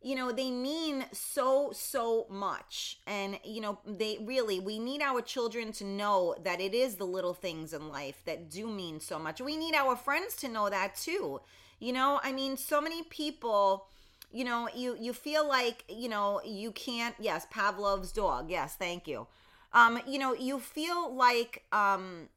you 0.00 0.14
know 0.14 0.30
they 0.32 0.50
mean 0.50 1.04
so 1.12 1.70
so 1.74 2.26
much. 2.30 2.98
And 3.06 3.38
you 3.44 3.60
know 3.60 3.78
they 3.86 4.18
really 4.22 4.60
we 4.60 4.78
need 4.78 5.02
our 5.02 5.20
children 5.20 5.72
to 5.72 5.84
know 5.84 6.34
that 6.44 6.60
it 6.60 6.74
is 6.74 6.96
the 6.96 7.04
little 7.04 7.34
things 7.34 7.72
in 7.72 7.88
life 7.88 8.22
that 8.26 8.50
do 8.50 8.66
mean 8.66 9.00
so 9.00 9.18
much. 9.18 9.40
We 9.40 9.56
need 9.56 9.74
our 9.74 9.96
friends 9.96 10.36
to 10.36 10.48
know 10.48 10.68
that 10.70 10.96
too. 10.96 11.40
You 11.80 11.92
know 11.92 12.20
i 12.24 12.32
mean 12.32 12.56
so 12.56 12.80
many 12.80 13.04
people 13.04 13.86
you 14.32 14.44
know 14.44 14.68
you 14.74 14.96
you 14.98 15.12
feel 15.12 15.46
like 15.48 15.84
you 15.88 16.08
know 16.08 16.40
you 16.44 16.72
can't 16.72 17.14
yes 17.18 17.46
pavlov's 17.50 18.12
dog. 18.12 18.50
Yes 18.50 18.74
thank 18.74 19.06
you. 19.06 19.26
Um 19.72 20.00
you 20.06 20.18
know 20.18 20.34
you 20.34 20.58
feel 20.58 21.14
like 21.14 21.64
um 21.72 22.28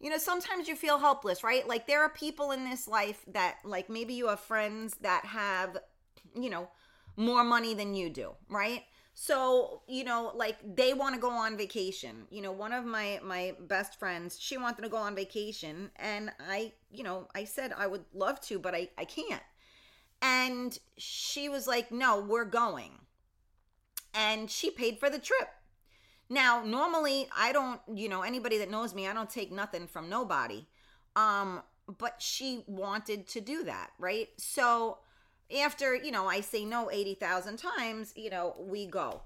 you 0.00 0.10
know 0.10 0.18
sometimes 0.18 0.68
you 0.68 0.76
feel 0.76 0.98
helpless 0.98 1.44
right? 1.44 1.66
Like 1.66 1.86
there 1.86 2.02
are 2.02 2.08
people 2.08 2.50
in 2.50 2.64
this 2.68 2.88
life 2.88 3.24
that 3.28 3.58
like 3.64 3.88
maybe 3.88 4.14
you 4.14 4.28
have 4.28 4.40
friends 4.40 4.96
that 5.02 5.24
have 5.26 5.76
you 6.38 6.50
know 6.50 6.68
more 7.16 7.44
money 7.44 7.74
than 7.74 7.94
you 7.94 8.08
do 8.08 8.32
right 8.48 8.84
so 9.14 9.82
you 9.86 10.02
know 10.04 10.32
like 10.34 10.56
they 10.76 10.94
want 10.94 11.14
to 11.14 11.20
go 11.20 11.30
on 11.30 11.56
vacation 11.56 12.26
you 12.30 12.40
know 12.40 12.52
one 12.52 12.72
of 12.72 12.84
my 12.84 13.20
my 13.22 13.52
best 13.68 13.98
friends 13.98 14.38
she 14.40 14.56
wanted 14.56 14.82
to 14.82 14.88
go 14.88 14.96
on 14.96 15.14
vacation 15.14 15.90
and 15.96 16.30
i 16.48 16.72
you 16.90 17.04
know 17.04 17.28
i 17.34 17.44
said 17.44 17.72
i 17.76 17.86
would 17.86 18.04
love 18.14 18.40
to 18.40 18.58
but 18.58 18.74
i 18.74 18.88
i 18.96 19.04
can't 19.04 19.42
and 20.22 20.78
she 20.96 21.48
was 21.48 21.66
like, 21.66 21.90
no, 21.90 22.20
we're 22.20 22.44
going. 22.44 22.92
And 24.14 24.48
she 24.48 24.70
paid 24.70 24.98
for 24.98 25.10
the 25.10 25.18
trip. 25.18 25.48
Now, 26.30 26.62
normally 26.64 27.28
I 27.36 27.52
don't, 27.52 27.80
you 27.92 28.08
know, 28.08 28.22
anybody 28.22 28.56
that 28.58 28.70
knows 28.70 28.94
me, 28.94 29.08
I 29.08 29.12
don't 29.12 29.28
take 29.28 29.50
nothing 29.50 29.88
from 29.88 30.08
nobody. 30.08 30.66
Um, 31.16 31.62
but 31.98 32.22
she 32.22 32.62
wanted 32.68 33.26
to 33.28 33.40
do 33.40 33.64
that, 33.64 33.90
right? 33.98 34.28
So 34.38 34.98
after, 35.60 35.94
you 35.94 36.10
know, 36.10 36.26
I 36.26 36.40
say 36.40 36.64
no 36.64 36.90
80,000 36.90 37.56
times, 37.56 38.12
you 38.16 38.30
know, 38.30 38.54
we 38.58 38.86
go. 38.86 39.22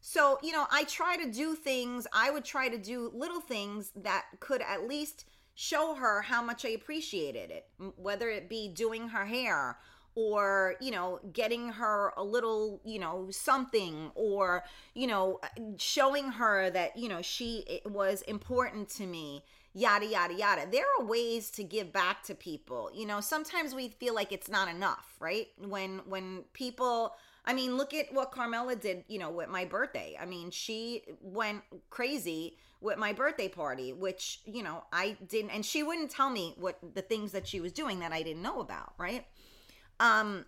So, 0.00 0.38
you 0.42 0.52
know, 0.52 0.66
I 0.70 0.84
try 0.84 1.16
to 1.16 1.30
do 1.30 1.54
things, 1.54 2.06
I 2.12 2.30
would 2.30 2.44
try 2.44 2.68
to 2.68 2.78
do 2.78 3.10
little 3.14 3.40
things 3.40 3.90
that 3.96 4.26
could 4.40 4.62
at 4.62 4.86
least 4.86 5.24
show 5.54 5.94
her 5.94 6.22
how 6.22 6.40
much 6.40 6.64
I 6.64 6.70
appreciated 6.70 7.50
it, 7.50 7.66
whether 7.96 8.30
it 8.30 8.48
be 8.48 8.68
doing 8.68 9.08
her 9.08 9.26
hair 9.26 9.78
or 10.18 10.74
you 10.80 10.90
know 10.90 11.20
getting 11.32 11.68
her 11.68 12.12
a 12.16 12.24
little 12.24 12.80
you 12.84 12.98
know 12.98 13.28
something 13.30 14.10
or 14.16 14.64
you 14.94 15.06
know 15.06 15.38
uh, 15.44 15.48
showing 15.76 16.28
her 16.28 16.68
that 16.70 16.96
you 16.96 17.08
know 17.08 17.22
she 17.22 17.64
was 17.86 18.22
important 18.22 18.88
to 18.88 19.06
me 19.06 19.44
yada 19.74 20.06
yada 20.06 20.34
yada 20.34 20.66
there 20.70 20.84
are 20.98 21.04
ways 21.04 21.50
to 21.50 21.62
give 21.62 21.92
back 21.92 22.22
to 22.22 22.34
people 22.34 22.90
you 22.94 23.06
know 23.06 23.20
sometimes 23.20 23.74
we 23.74 23.88
feel 23.88 24.14
like 24.14 24.32
it's 24.32 24.48
not 24.48 24.68
enough 24.68 25.16
right 25.20 25.48
when 25.58 26.00
when 26.06 26.42
people 26.52 27.14
I 27.48 27.54
mean, 27.54 27.78
look 27.78 27.94
at 27.94 28.12
what 28.12 28.30
Carmela 28.30 28.76
did, 28.76 29.04
you 29.08 29.18
know, 29.18 29.30
with 29.30 29.48
my 29.48 29.64
birthday. 29.64 30.18
I 30.20 30.26
mean, 30.26 30.50
she 30.50 31.02
went 31.22 31.62
crazy 31.88 32.58
with 32.82 32.98
my 32.98 33.14
birthday 33.14 33.48
party, 33.48 33.94
which, 33.94 34.40
you 34.44 34.62
know, 34.62 34.84
I 34.92 35.16
didn't, 35.26 35.52
and 35.52 35.64
she 35.64 35.82
wouldn't 35.82 36.10
tell 36.10 36.28
me 36.28 36.54
what 36.58 36.78
the 36.94 37.00
things 37.00 37.32
that 37.32 37.48
she 37.48 37.60
was 37.60 37.72
doing 37.72 38.00
that 38.00 38.12
I 38.12 38.22
didn't 38.22 38.42
know 38.42 38.60
about, 38.60 38.92
right? 38.98 39.24
Um, 39.98 40.44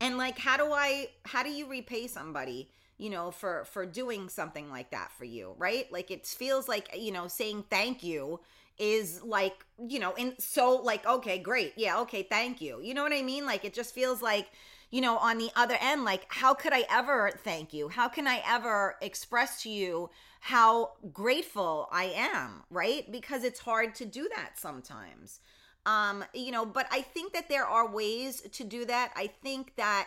and 0.00 0.18
like, 0.18 0.38
how 0.38 0.56
do 0.56 0.72
I, 0.72 1.06
how 1.24 1.44
do 1.44 1.50
you 1.50 1.68
repay 1.68 2.08
somebody? 2.08 2.68
You 3.02 3.10
know 3.10 3.30
for 3.30 3.64
for 3.64 3.84
doing 3.84 4.28
something 4.28 4.70
like 4.70 4.90
that 4.90 5.10
for 5.18 5.24
you 5.24 5.54
right? 5.58 5.90
Like 5.92 6.10
it 6.10 6.26
feels 6.26 6.68
like 6.68 6.88
you 6.96 7.10
know 7.12 7.26
saying 7.26 7.64
thank 7.68 8.02
you 8.02 8.40
is 8.78 9.22
like 9.22 9.64
you 9.78 9.98
know 9.98 10.14
and 10.14 10.34
so 10.38 10.76
like 10.76 11.04
okay 11.06 11.38
great. 11.38 11.72
Yeah 11.76 12.00
okay 12.00 12.22
thank 12.22 12.60
you. 12.60 12.80
You 12.82 12.94
know 12.94 13.02
what 13.02 13.12
i 13.12 13.22
mean? 13.22 13.44
Like 13.44 13.64
it 13.64 13.74
just 13.74 13.94
feels 13.94 14.22
like 14.22 14.48
you 14.90 15.00
know 15.00 15.16
on 15.18 15.38
the 15.38 15.50
other 15.56 15.76
end 15.80 16.04
like 16.04 16.26
how 16.28 16.54
could 16.54 16.72
i 16.72 16.84
ever 16.90 17.32
thank 17.42 17.72
you? 17.72 17.88
How 17.88 18.08
can 18.08 18.26
i 18.28 18.42
ever 18.46 18.96
express 19.02 19.62
to 19.62 19.70
you 19.70 20.10
how 20.40 20.92
grateful 21.12 21.88
i 21.92 22.04
am 22.04 22.62
right? 22.70 23.10
Because 23.10 23.44
it's 23.44 23.60
hard 23.60 23.94
to 23.96 24.04
do 24.06 24.28
that 24.36 24.58
sometimes. 24.58 25.40
Um, 25.84 26.24
you 26.32 26.52
know, 26.52 26.64
but 26.64 26.86
I 26.92 27.00
think 27.02 27.32
that 27.32 27.48
there 27.48 27.66
are 27.66 27.90
ways 27.90 28.40
to 28.52 28.62
do 28.62 28.84
that. 28.84 29.12
I 29.16 29.26
think 29.42 29.74
that 29.76 30.06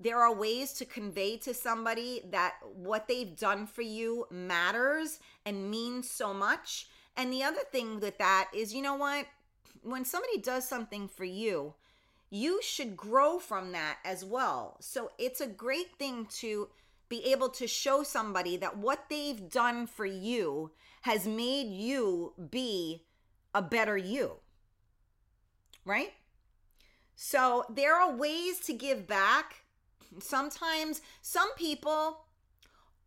there 0.00 0.20
are 0.20 0.34
ways 0.34 0.72
to 0.74 0.84
convey 0.84 1.36
to 1.38 1.52
somebody 1.52 2.22
that 2.30 2.54
what 2.74 3.08
they've 3.08 3.36
done 3.36 3.66
for 3.66 3.82
you 3.82 4.26
matters 4.30 5.18
and 5.44 5.70
means 5.70 6.10
so 6.10 6.32
much. 6.32 6.88
And 7.16 7.32
the 7.32 7.42
other 7.42 7.62
thing 7.72 8.00
with 8.00 8.18
that 8.18 8.48
is, 8.54 8.74
you 8.74 8.82
know 8.82 8.94
what? 8.94 9.26
When 9.82 10.04
somebody 10.04 10.38
does 10.38 10.68
something 10.68 11.08
for 11.08 11.24
you, 11.24 11.74
you 12.30 12.60
should 12.62 12.96
grow 12.96 13.38
from 13.38 13.72
that 13.72 13.98
as 14.04 14.24
well. 14.24 14.76
So 14.80 15.10
it's 15.18 15.40
a 15.40 15.46
great 15.46 15.96
thing 15.98 16.26
to 16.38 16.68
be 17.08 17.32
able 17.32 17.48
to 17.48 17.66
show 17.66 18.02
somebody 18.02 18.56
that 18.58 18.76
what 18.76 19.06
they've 19.08 19.48
done 19.48 19.86
for 19.86 20.04
you 20.04 20.72
has 21.02 21.26
made 21.26 21.68
you 21.68 22.34
be 22.50 23.04
a 23.54 23.62
better 23.62 23.96
you 23.96 24.36
right? 25.88 26.12
So 27.16 27.64
there 27.68 27.96
are 27.96 28.14
ways 28.14 28.60
to 28.60 28.72
give 28.72 29.08
back. 29.08 29.64
Sometimes 30.20 31.00
some 31.22 31.52
people 31.54 32.24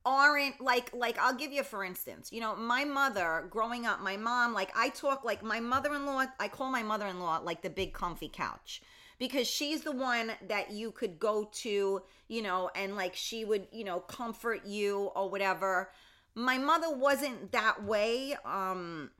aren't 0.05 0.59
like 0.59 0.91
like 0.93 1.17
I'll 1.19 1.35
give 1.35 1.51
you 1.51 1.63
for 1.63 1.83
instance. 1.83 2.31
You 2.31 2.41
know, 2.41 2.55
my 2.55 2.83
mother 2.83 3.45
growing 3.49 3.85
up, 3.85 4.01
my 4.01 4.17
mom 4.17 4.53
like 4.53 4.71
I 4.75 4.89
talk 4.89 5.23
like 5.23 5.43
my 5.43 5.59
mother-in-law, 5.59 6.25
I 6.39 6.47
call 6.47 6.71
my 6.71 6.83
mother-in-law 6.83 7.41
like 7.43 7.61
the 7.61 7.69
big 7.69 7.93
comfy 7.93 8.29
couch 8.29 8.81
because 9.19 9.47
she's 9.47 9.81
the 9.81 9.91
one 9.91 10.31
that 10.47 10.71
you 10.71 10.91
could 10.91 11.19
go 11.19 11.47
to, 11.53 12.01
you 12.27 12.41
know, 12.41 12.71
and 12.75 12.95
like 12.95 13.15
she 13.15 13.45
would, 13.45 13.67
you 13.71 13.83
know, 13.83 13.99
comfort 13.99 14.65
you 14.65 15.11
or 15.15 15.29
whatever. 15.29 15.91
My 16.33 16.57
mother 16.57 16.95
wasn't 16.95 17.51
that 17.51 17.83
way. 17.83 18.35
Um 18.43 19.11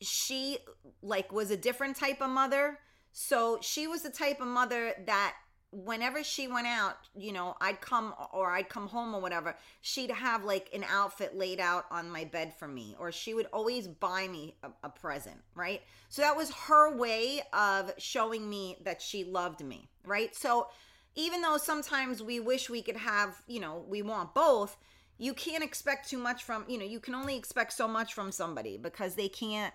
she 0.00 0.58
like 1.02 1.32
was 1.32 1.50
a 1.50 1.56
different 1.56 1.96
type 1.96 2.20
of 2.20 2.30
mother. 2.30 2.80
So 3.12 3.58
she 3.62 3.86
was 3.86 4.02
the 4.02 4.10
type 4.10 4.40
of 4.40 4.48
mother 4.48 4.92
that 5.06 5.34
whenever 5.84 6.24
she 6.24 6.48
went 6.48 6.66
out, 6.66 6.96
you 7.14 7.32
know, 7.32 7.54
I'd 7.60 7.80
come 7.80 8.14
or 8.32 8.50
I'd 8.50 8.68
come 8.68 8.88
home 8.88 9.14
or 9.14 9.20
whatever, 9.20 9.54
she'd 9.82 10.10
have 10.10 10.42
like 10.42 10.70
an 10.74 10.84
outfit 10.88 11.36
laid 11.36 11.60
out 11.60 11.84
on 11.90 12.10
my 12.10 12.24
bed 12.24 12.54
for 12.58 12.66
me, 12.66 12.96
or 12.98 13.12
she 13.12 13.34
would 13.34 13.46
always 13.52 13.86
buy 13.86 14.26
me 14.26 14.54
a, 14.62 14.70
a, 14.84 14.88
present, 14.88 15.36
right? 15.54 15.82
So 16.08 16.22
that 16.22 16.34
was 16.34 16.50
her 16.52 16.96
way 16.96 17.42
of 17.52 17.92
showing 17.98 18.48
me 18.48 18.78
that 18.84 19.02
she 19.02 19.24
loved 19.24 19.62
me, 19.62 19.88
right? 20.04 20.34
So 20.34 20.68
even 21.14 21.42
though 21.42 21.58
sometimes 21.58 22.22
we 22.22 22.40
wish 22.40 22.70
we 22.70 22.80
could 22.80 22.96
have, 22.96 23.42
you 23.46 23.60
know, 23.60 23.84
we 23.86 24.00
want 24.00 24.34
both, 24.34 24.78
you 25.18 25.34
can't 25.34 25.64
expect 25.64 26.08
too 26.08 26.18
much 26.18 26.44
from 26.44 26.64
you 26.68 26.76
know 26.78 26.84
you 26.84 27.00
can 27.00 27.14
only 27.14 27.36
expect 27.36 27.72
so 27.72 27.88
much 27.88 28.12
from 28.12 28.30
somebody 28.30 28.76
because 28.76 29.14
they 29.14 29.28
can't 29.28 29.72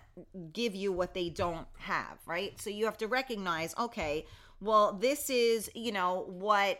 give 0.52 0.72
you 0.72 0.92
what 0.92 1.14
they 1.14 1.28
don't 1.28 1.66
have 1.78 2.16
right 2.26 2.60
so 2.60 2.70
you 2.70 2.84
have 2.84 2.96
to 2.96 3.08
recognize 3.08 3.74
okay 3.76 4.24
well 4.62 4.92
this 4.94 5.28
is 5.28 5.70
you 5.74 5.92
know 5.92 6.24
what 6.28 6.78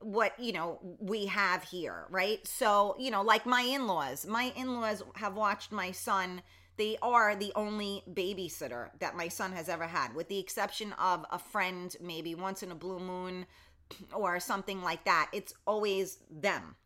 what 0.00 0.38
you 0.38 0.52
know 0.52 0.78
we 1.00 1.26
have 1.26 1.64
here 1.64 2.06
right? 2.10 2.46
So 2.46 2.96
you 2.98 3.10
know 3.10 3.22
like 3.22 3.46
my 3.46 3.62
in-laws 3.62 4.26
my 4.26 4.52
in-laws 4.56 5.02
have 5.16 5.34
watched 5.34 5.72
my 5.72 5.90
son. 5.90 6.42
They 6.78 6.98
are 7.00 7.34
the 7.34 7.52
only 7.56 8.02
babysitter 8.12 8.90
that 9.00 9.16
my 9.16 9.28
son 9.28 9.52
has 9.52 9.70
ever 9.70 9.86
had 9.86 10.14
with 10.14 10.28
the 10.28 10.38
exception 10.38 10.92
of 10.94 11.24
a 11.32 11.38
friend 11.38 11.94
maybe 12.02 12.34
once 12.34 12.62
in 12.62 12.70
a 12.70 12.74
blue 12.74 12.98
moon 12.98 13.46
or 14.12 14.38
something 14.40 14.82
like 14.82 15.04
that. 15.04 15.30
It's 15.32 15.54
always 15.66 16.18
them. 16.30 16.76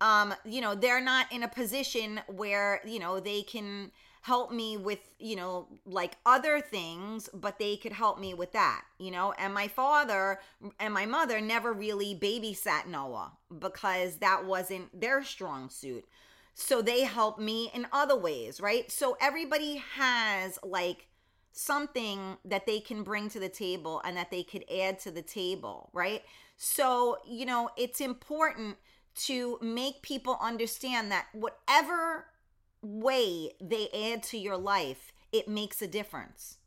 Um, 0.00 0.34
you 0.44 0.60
know, 0.60 0.74
they're 0.74 1.00
not 1.00 1.30
in 1.32 1.44
a 1.44 1.48
position 1.48 2.20
where, 2.26 2.80
you 2.84 2.98
know, 2.98 3.20
they 3.20 3.42
can 3.42 3.92
help 4.22 4.52
me 4.52 4.76
with, 4.76 5.00
you 5.18 5.34
know, 5.34 5.66
like 5.84 6.16
other 6.24 6.60
things, 6.60 7.28
but 7.34 7.58
they 7.58 7.76
could 7.76 7.92
help 7.92 8.20
me 8.20 8.32
with 8.34 8.52
that, 8.52 8.82
you 8.98 9.10
know? 9.10 9.34
And 9.36 9.52
my 9.52 9.66
father 9.66 10.38
and 10.78 10.94
my 10.94 11.06
mother 11.06 11.40
never 11.40 11.72
really 11.72 12.14
babysat 12.14 12.86
Noah 12.86 13.32
because 13.58 14.16
that 14.18 14.44
wasn't 14.44 14.98
their 14.98 15.24
strong 15.24 15.68
suit. 15.68 16.04
So 16.54 16.82
they 16.82 17.02
helped 17.02 17.40
me 17.40 17.70
in 17.74 17.86
other 17.92 18.16
ways, 18.16 18.60
right? 18.60 18.90
So 18.92 19.16
everybody 19.20 19.82
has 19.96 20.56
like 20.62 21.08
something 21.50 22.36
that 22.44 22.64
they 22.64 22.78
can 22.78 23.02
bring 23.02 23.28
to 23.30 23.40
the 23.40 23.48
table 23.48 24.00
and 24.04 24.16
that 24.16 24.30
they 24.30 24.44
could 24.44 24.64
add 24.70 25.00
to 25.00 25.10
the 25.10 25.22
table, 25.22 25.90
right? 25.92 26.22
So, 26.56 27.18
you 27.26 27.44
know, 27.44 27.70
it's 27.76 28.00
important 28.00 28.76
to 29.14 29.58
make 29.60 30.02
people 30.02 30.38
understand 30.40 31.10
that 31.10 31.26
whatever 31.32 32.26
way 32.82 33.52
they 33.60 33.88
add 34.12 34.22
to 34.24 34.38
your 34.38 34.56
life, 34.56 35.12
it 35.32 35.48
makes 35.48 35.80
a 35.82 35.86
difference. 35.86 36.58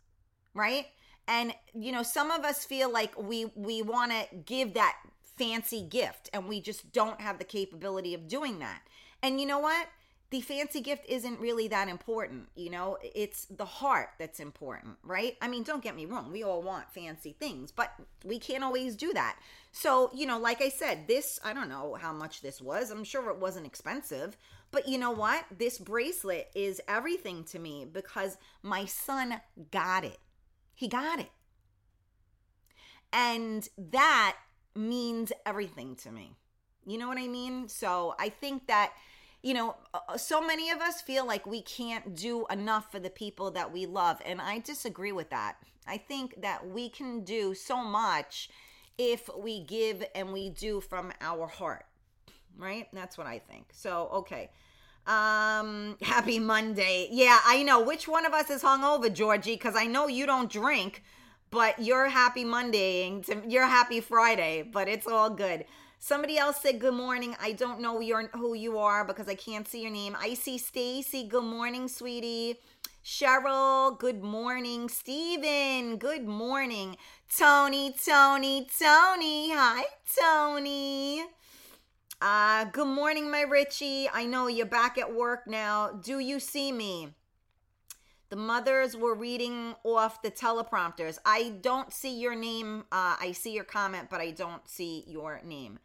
Right? 0.53 0.87
And 1.27 1.53
you 1.73 1.91
know, 1.91 2.03
some 2.03 2.31
of 2.31 2.43
us 2.43 2.65
feel 2.65 2.91
like 2.91 3.21
we 3.21 3.51
we 3.55 3.81
want 3.81 4.11
to 4.11 4.27
give 4.45 4.73
that 4.75 4.95
fancy 5.37 5.81
gift 5.81 6.29
and 6.33 6.47
we 6.47 6.61
just 6.61 6.91
don't 6.91 7.19
have 7.21 7.39
the 7.39 7.43
capability 7.45 8.13
of 8.13 8.27
doing 8.27 8.59
that. 8.59 8.81
And 9.21 9.39
you 9.39 9.45
know 9.45 9.59
what? 9.59 9.87
The 10.31 10.41
fancy 10.41 10.81
gift 10.81 11.05
isn't 11.07 11.39
really 11.39 11.67
that 11.67 11.87
important. 11.87 12.49
You 12.55 12.71
know, 12.71 12.97
it's 13.01 13.45
the 13.45 13.65
heart 13.65 14.09
that's 14.17 14.39
important, 14.39 14.97
right? 15.03 15.37
I 15.41 15.47
mean, 15.47 15.63
don't 15.63 15.83
get 15.83 15.95
me 15.95 16.05
wrong. 16.05 16.31
We 16.31 16.43
all 16.43 16.61
want 16.61 16.91
fancy 16.91 17.35
things, 17.39 17.71
but 17.71 17.93
we 18.23 18.39
can't 18.39 18.63
always 18.63 18.95
do 18.95 19.13
that. 19.13 19.37
So, 19.71 20.09
you 20.13 20.25
know, 20.25 20.39
like 20.39 20.61
I 20.61 20.69
said, 20.69 21.07
this, 21.07 21.39
I 21.43 21.53
don't 21.53 21.69
know 21.69 21.95
how 21.99 22.11
much 22.11 22.41
this 22.41 22.59
was. 22.59 22.89
I'm 22.89 23.03
sure 23.03 23.29
it 23.29 23.37
wasn't 23.37 23.67
expensive. 23.67 24.35
But 24.71 24.87
you 24.87 24.97
know 24.97 25.11
what? 25.11 25.45
This 25.57 25.77
bracelet 25.77 26.49
is 26.53 26.81
everything 26.87 27.43
to 27.45 27.59
me 27.59 27.85
because 27.91 28.37
my 28.61 28.85
son 28.85 29.41
got 29.71 30.03
it. 30.03 30.17
He 30.73 30.87
got 30.87 31.19
it. 31.19 31.29
And 33.13 33.67
that 33.77 34.35
means 34.75 35.31
everything 35.45 35.95
to 35.97 36.11
me. 36.11 36.35
You 36.85 36.97
know 36.97 37.07
what 37.07 37.17
I 37.17 37.27
mean? 37.27 37.69
So 37.69 38.15
I 38.19 38.29
think 38.29 38.67
that, 38.67 38.93
you 39.41 39.53
know, 39.53 39.75
uh, 39.93 39.99
uh, 40.09 40.17
so 40.17 40.45
many 40.45 40.69
of 40.69 40.79
us 40.79 41.01
feel 41.01 41.25
like 41.25 41.45
we 41.45 41.61
can't 41.61 42.15
do 42.15 42.45
enough 42.51 42.91
for 42.91 42.99
the 42.99 43.09
people 43.09 43.51
that 43.51 43.71
we 43.71 43.85
love. 43.85 44.21
And 44.25 44.41
I 44.41 44.59
disagree 44.59 45.11
with 45.11 45.29
that. 45.29 45.55
I 45.87 45.97
think 45.97 46.41
that 46.41 46.67
we 46.67 46.89
can 46.89 47.23
do 47.23 47.53
so 47.55 47.83
much 47.83 48.49
if 48.97 49.29
we 49.37 49.61
give 49.61 50.03
and 50.13 50.33
we 50.33 50.49
do 50.49 50.81
from 50.81 51.11
our 51.21 51.47
heart. 51.47 51.85
Right? 52.57 52.87
That's 52.93 53.17
what 53.17 53.27
I 53.27 53.39
think. 53.39 53.67
So, 53.73 54.09
okay. 54.13 54.49
Um, 55.07 55.97
happy 56.01 56.39
Monday. 56.39 57.09
Yeah, 57.11 57.39
I 57.45 57.63
know. 57.63 57.81
Which 57.83 58.07
one 58.07 58.25
of 58.25 58.33
us 58.33 58.49
is 58.49 58.63
hungover, 58.63 59.13
Georgie? 59.13 59.55
Because 59.55 59.75
I 59.75 59.85
know 59.85 60.07
you 60.07 60.25
don't 60.25 60.49
drink 60.49 61.03
but 61.55 61.79
you're 61.79 62.09
happy 62.09 62.43
Monday, 62.43 63.21
you're 63.47 63.65
happy 63.65 64.01
Friday, 64.01 64.61
but 64.61 64.89
it's 64.89 65.07
all 65.07 65.29
good. 65.29 65.63
Somebody 65.99 66.37
else 66.37 66.57
said 66.61 66.79
good 66.79 66.93
morning. 66.93 67.35
I 67.41 67.53
don't 67.53 67.79
know 67.79 68.01
your 68.01 68.27
who 68.27 68.53
you 68.53 68.77
are 68.77 69.05
because 69.05 69.29
I 69.29 69.35
can't 69.35 69.65
see 69.65 69.81
your 69.81 69.91
name. 69.91 70.17
I 70.19 70.33
see 70.33 70.57
Stacy. 70.57 71.27
Good 71.27 71.45
morning, 71.45 71.87
sweetie. 71.87 72.59
Cheryl, 73.03 73.97
good 73.97 74.21
morning. 74.21 74.89
Steven, 74.89 75.97
good 75.97 76.27
morning. 76.27 76.97
Tony, 77.35 77.95
Tony, 78.05 78.67
Tony. 78.77 79.51
Hi, 79.53 79.85
Tony. 80.19 81.23
Uh, 82.21 82.63
good 82.65 82.87
morning, 82.87 83.29
my 83.29 83.41
Richie. 83.41 84.09
I 84.11 84.25
know 84.25 84.47
you're 84.47 84.65
back 84.65 84.97
at 84.97 85.13
work 85.13 85.47
now. 85.47 85.89
Do 85.91 86.19
you 86.19 86.39
see 86.39 86.71
me? 86.71 87.09
The 88.29 88.37
mothers 88.37 88.95
were 88.95 89.13
reading 89.13 89.75
off 89.83 90.21
the 90.21 90.31
teleprompters. 90.31 91.19
I 91.25 91.55
don't 91.61 91.91
see 91.91 92.19
your 92.19 92.33
name. 92.33 92.85
Uh, 92.91 93.17
I 93.19 93.33
see 93.33 93.51
your 93.51 93.65
comment, 93.65 94.09
but 94.09 94.21
I 94.21 94.31
don't 94.31 94.67
see 94.67 95.03
your 95.07 95.41
name. 95.43 95.79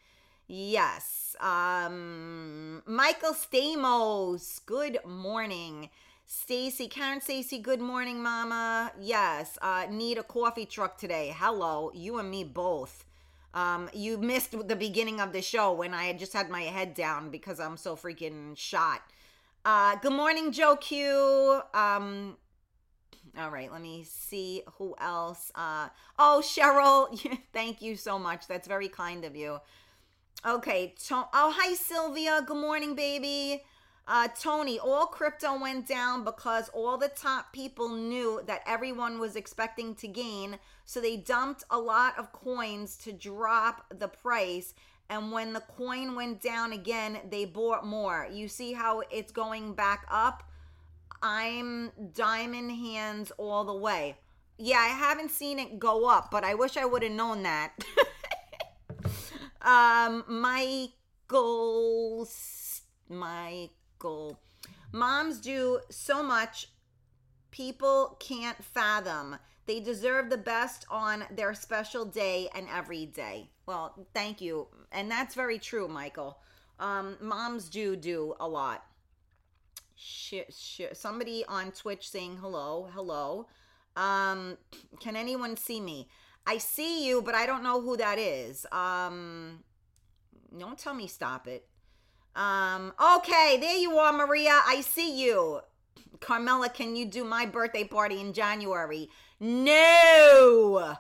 Yes. 0.47 1.35
Um, 1.41 2.83
Michael 2.87 3.35
Stamos. 3.35 4.65
Good 4.65 4.99
morning. 5.05 5.91
Stacy, 6.27 6.87
Karen 6.87 7.21
Stacy, 7.21 7.59
good 7.59 7.81
morning, 7.81 8.23
Mama. 8.23 8.93
Yes, 9.01 9.59
uh, 9.61 9.87
need 9.91 10.17
a 10.17 10.23
coffee 10.23 10.65
truck 10.65 10.97
today. 10.97 11.35
Hello, 11.37 11.91
you 11.93 12.19
and 12.19 12.31
me 12.31 12.45
both. 12.45 13.05
Um, 13.53 13.91
you 13.93 14.17
missed 14.19 14.53
the 14.69 14.77
beginning 14.77 15.21
of 15.21 15.33
the 15.33 15.43
show 15.43 15.73
when 15.73 15.93
I 15.93 16.05
had 16.05 16.19
just 16.19 16.33
had 16.33 16.51
my 16.51 16.63
head 16.63 16.95
down 16.95 17.31
because 17.31 17.59
I'm 17.59 17.77
so 17.77 17.97
freaking 17.97 18.57
shot. 18.57 19.03
Uh, 19.65 19.97
good 19.97 20.13
morning, 20.13 20.53
Joe 20.53 20.77
Q. 20.77 21.61
Um, 21.75 22.37
all 23.39 23.51
right, 23.51 23.71
let 23.71 23.83
me 23.83 24.05
see 24.05 24.63
who 24.79 24.95
else. 25.01 25.51
Uh, 25.55 25.89
oh, 26.19 26.43
Cheryl, 26.45 27.39
thank 27.53 27.83
you 27.83 27.97
so 27.97 28.19
much. 28.19 28.47
That's 28.47 28.69
very 28.69 28.89
kind 28.89 29.25
of 29.25 29.35
you. 29.37 29.59
Okay, 30.47 30.95
to- 31.09 31.29
oh, 31.35 31.55
hi, 31.57 31.75
Sylvia. 31.75 32.43
Good 32.47 32.57
morning, 32.57 32.95
baby. 32.95 33.63
Uh, 34.13 34.27
Tony, 34.41 34.77
all 34.81 35.07
crypto 35.07 35.57
went 35.57 35.87
down 35.87 36.25
because 36.25 36.69
all 36.71 36.99
the 36.99 37.07
top 37.09 37.53
people 37.53 37.89
knew 37.89 38.43
that 38.45 38.61
everyone 38.67 39.21
was 39.21 39.37
expecting 39.37 39.95
to 39.95 40.09
gain. 40.09 40.59
So 40.85 41.01
they 41.01 41.17
dumped 41.17 41.63
a 41.71 41.79
lot 41.79 42.19
of 42.19 42.33
coins 42.33 42.97
to 43.05 43.13
drop 43.13 43.87
the 43.97 44.09
price 44.09 44.75
and 45.11 45.33
when 45.33 45.53
the 45.53 45.61
coin 45.61 46.15
went 46.15 46.41
down 46.41 46.73
again, 46.73 47.19
they 47.29 47.45
bought 47.45 47.85
more. 47.85 48.29
You 48.31 48.47
see 48.47 48.73
how 48.73 49.03
it's 49.11 49.33
going 49.33 49.75
back 49.75 50.07
up? 50.09 50.45
I'm 51.21 51.91
diamond 52.15 52.71
hands 52.71 53.33
all 53.37 53.65
the 53.65 53.75
way. 53.75 54.17
Yeah, 54.57 54.79
I 54.79 54.89
haven't 54.89 55.33
seen 55.33 55.59
it 55.59 55.81
go 55.81 56.09
up, 56.09 56.31
but 56.31 56.45
I 56.45 56.55
wish 56.55 56.77
I 56.77 56.85
would 56.85 57.03
have 57.03 57.11
known 57.11 57.43
that. 57.43 57.73
um, 59.63 60.23
Michael, 60.29 62.25
Michael, 64.01 64.41
moms 64.93 65.41
do 65.41 65.81
so 65.91 66.23
much 66.23 66.69
people 67.51 68.17
can't 68.19 68.63
fathom. 68.65 69.37
They 69.67 69.81
deserve 69.81 70.31
the 70.31 70.39
best 70.39 70.87
on 70.91 71.25
their 71.31 71.53
special 71.53 72.07
day 72.07 72.49
and 72.55 72.67
every 72.75 73.05
day. 73.05 73.51
Well, 73.67 74.07
thank 74.15 74.41
you. 74.41 74.69
And 74.91 75.11
that's 75.11 75.35
very 75.35 75.59
true, 75.59 75.87
Michael. 75.87 76.39
Um, 76.79 77.19
moms 77.21 77.69
do 77.69 77.95
do 77.95 78.35
a 78.41 78.49
lot. 78.49 78.83
Sh- 79.97 80.49
sh- 80.49 80.95
somebody 80.95 81.45
on 81.47 81.71
Twitch 81.71 82.09
saying 82.09 82.39
hello, 82.39 82.89
hello. 82.95 83.49
Um, 83.97 84.57
can 84.99 85.15
anyone 85.15 85.59
see 85.59 85.81
me? 85.81 86.09
I 86.47 86.57
see 86.57 87.07
you, 87.07 87.21
but 87.21 87.35
I 87.35 87.45
don't 87.45 87.63
know 87.63 87.83
who 87.83 87.99
that 87.99 88.19
is. 88.19 88.65
Um, 88.73 89.63
don't 90.59 90.79
tell 90.79 90.95
me 90.95 91.07
stop 91.07 91.47
it. 91.47 91.67
Um, 92.37 92.93
okay, 93.17 93.59
there 93.61 93.77
you 93.77 93.99
are, 93.99 94.13
Maria. 94.13 94.61
I 94.67 94.81
see 94.83 95.23
you. 95.23 95.61
Carmela, 96.21 96.69
can 96.69 96.97
you 96.97 97.07
do 97.07 97.25
my 97.25 97.47
birthday 97.47 97.85
party 97.85 98.21
in 98.21 98.33
January? 98.33 99.09
No. 99.41 100.97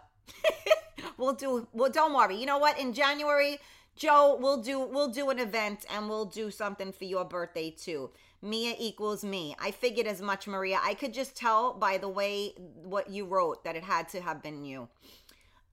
we'll 1.18 1.34
do 1.34 1.68
well 1.72 1.90
don't 1.90 2.14
worry. 2.14 2.36
You 2.36 2.46
know 2.46 2.58
what? 2.58 2.78
In 2.78 2.92
January, 2.92 3.58
Joe, 3.96 4.38
we'll 4.40 4.62
do 4.62 4.80
we'll 4.80 5.10
do 5.10 5.30
an 5.30 5.38
event 5.38 5.84
and 5.90 6.08
we'll 6.08 6.24
do 6.24 6.50
something 6.50 6.92
for 6.92 7.04
your 7.04 7.24
birthday 7.24 7.70
too. 7.70 8.10
Mia 8.42 8.74
equals 8.78 9.22
me. 9.22 9.54
I 9.60 9.70
figured 9.70 10.06
as 10.06 10.22
much, 10.22 10.46
Maria. 10.46 10.80
I 10.82 10.94
could 10.94 11.12
just 11.12 11.36
tell 11.36 11.74
by 11.74 11.98
the 11.98 12.08
way 12.08 12.54
what 12.56 13.10
you 13.10 13.26
wrote 13.26 13.64
that 13.64 13.76
it 13.76 13.84
had 13.84 14.08
to 14.10 14.20
have 14.20 14.42
been 14.42 14.64
you. 14.64 14.88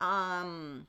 Um 0.02 0.88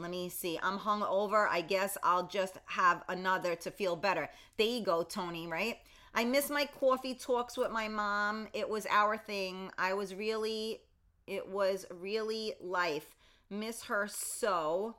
let 0.00 0.10
me 0.10 0.28
see. 0.28 0.58
I'm 0.62 0.78
hung 0.78 1.02
over. 1.02 1.48
I 1.48 1.60
guess 1.60 1.96
I'll 2.02 2.26
just 2.26 2.58
have 2.66 3.02
another 3.08 3.54
to 3.56 3.70
feel 3.70 3.96
better. 3.96 4.28
There 4.56 4.66
you 4.66 4.82
go, 4.82 5.02
Tony, 5.02 5.46
right? 5.46 5.78
I 6.14 6.24
miss 6.24 6.50
my 6.50 6.64
coffee 6.64 7.14
talks 7.14 7.56
with 7.56 7.70
my 7.70 7.88
mom. 7.88 8.48
It 8.52 8.68
was 8.68 8.86
our 8.90 9.16
thing. 9.16 9.70
I 9.78 9.94
was 9.94 10.14
really, 10.14 10.80
it 11.26 11.48
was 11.48 11.86
really 11.90 12.54
life. 12.60 13.14
Miss 13.48 13.84
her 13.84 14.08
so. 14.08 14.96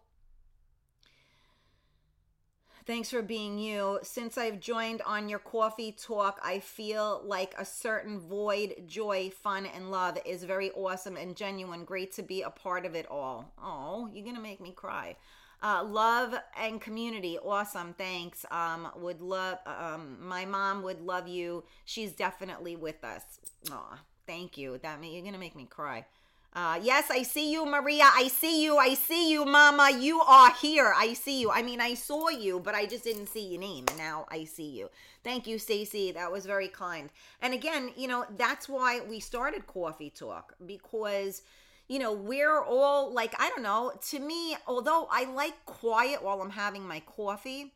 Thanks 2.91 3.09
for 3.09 3.21
being 3.21 3.57
you. 3.57 3.99
Since 4.03 4.37
I've 4.37 4.59
joined 4.59 5.01
on 5.03 5.29
your 5.29 5.39
coffee 5.39 5.93
talk, 5.93 6.41
I 6.43 6.59
feel 6.59 7.21
like 7.23 7.55
a 7.57 7.63
certain 7.63 8.19
void, 8.19 8.83
joy, 8.85 9.29
fun, 9.29 9.65
and 9.65 9.89
love 9.89 10.17
is 10.25 10.43
very 10.43 10.71
awesome 10.71 11.15
and 11.15 11.33
genuine. 11.33 11.85
Great 11.85 12.11
to 12.15 12.21
be 12.21 12.41
a 12.41 12.49
part 12.49 12.85
of 12.85 12.93
it 12.93 13.09
all. 13.09 13.53
Oh, 13.63 14.09
you're 14.11 14.25
going 14.25 14.35
to 14.35 14.41
make 14.41 14.59
me 14.59 14.73
cry. 14.73 15.15
Uh, 15.63 15.85
love 15.85 16.35
and 16.59 16.81
community. 16.81 17.37
Awesome. 17.41 17.93
Thanks. 17.93 18.45
Um, 18.51 18.89
would 18.97 19.21
love, 19.21 19.59
um, 19.65 20.17
my 20.19 20.43
mom 20.43 20.83
would 20.83 20.99
love 20.99 21.29
you. 21.29 21.63
She's 21.85 22.11
definitely 22.11 22.75
with 22.75 23.05
us. 23.05 23.23
Aw, 23.71 23.99
thank 24.27 24.57
you. 24.57 24.77
That 24.79 25.01
you're 25.01 25.21
going 25.21 25.31
to 25.31 25.39
make 25.39 25.55
me 25.55 25.65
cry. 25.65 26.05
Uh, 26.53 26.77
yes, 26.83 27.09
I 27.09 27.23
see 27.23 27.49
you, 27.51 27.65
Maria. 27.65 28.03
I 28.13 28.27
see 28.27 28.61
you. 28.63 28.77
I 28.77 28.93
see 28.93 29.31
you, 29.31 29.45
Mama. 29.45 29.89
You 29.97 30.19
are 30.19 30.51
here. 30.53 30.93
I 30.95 31.13
see 31.13 31.39
you. 31.39 31.49
I 31.49 31.61
mean, 31.61 31.79
I 31.79 31.93
saw 31.93 32.27
you, 32.27 32.59
but 32.59 32.75
I 32.75 32.85
just 32.85 33.05
didn't 33.05 33.27
see 33.27 33.47
your 33.47 33.61
name. 33.61 33.85
And 33.87 33.97
now 33.97 34.25
I 34.29 34.43
see 34.43 34.69
you. 34.69 34.89
Thank 35.23 35.47
you, 35.47 35.57
Stacy. 35.57 36.11
That 36.11 36.29
was 36.29 36.45
very 36.45 36.67
kind. 36.67 37.09
And 37.41 37.53
again, 37.53 37.91
you 37.95 38.07
know, 38.09 38.25
that's 38.37 38.67
why 38.67 38.99
we 38.99 39.21
started 39.21 39.65
Coffee 39.65 40.09
Talk 40.09 40.53
because 40.65 41.41
you 41.87 41.99
know, 41.99 42.13
we're 42.13 42.61
all 42.63 43.13
like, 43.13 43.35
I 43.37 43.49
don't 43.49 43.63
know, 43.63 43.91
to 44.11 44.19
me, 44.19 44.55
although 44.65 45.09
I 45.11 45.25
like 45.25 45.65
quiet 45.65 46.23
while 46.23 46.41
I'm 46.41 46.51
having 46.51 46.87
my 46.87 47.01
coffee, 47.01 47.73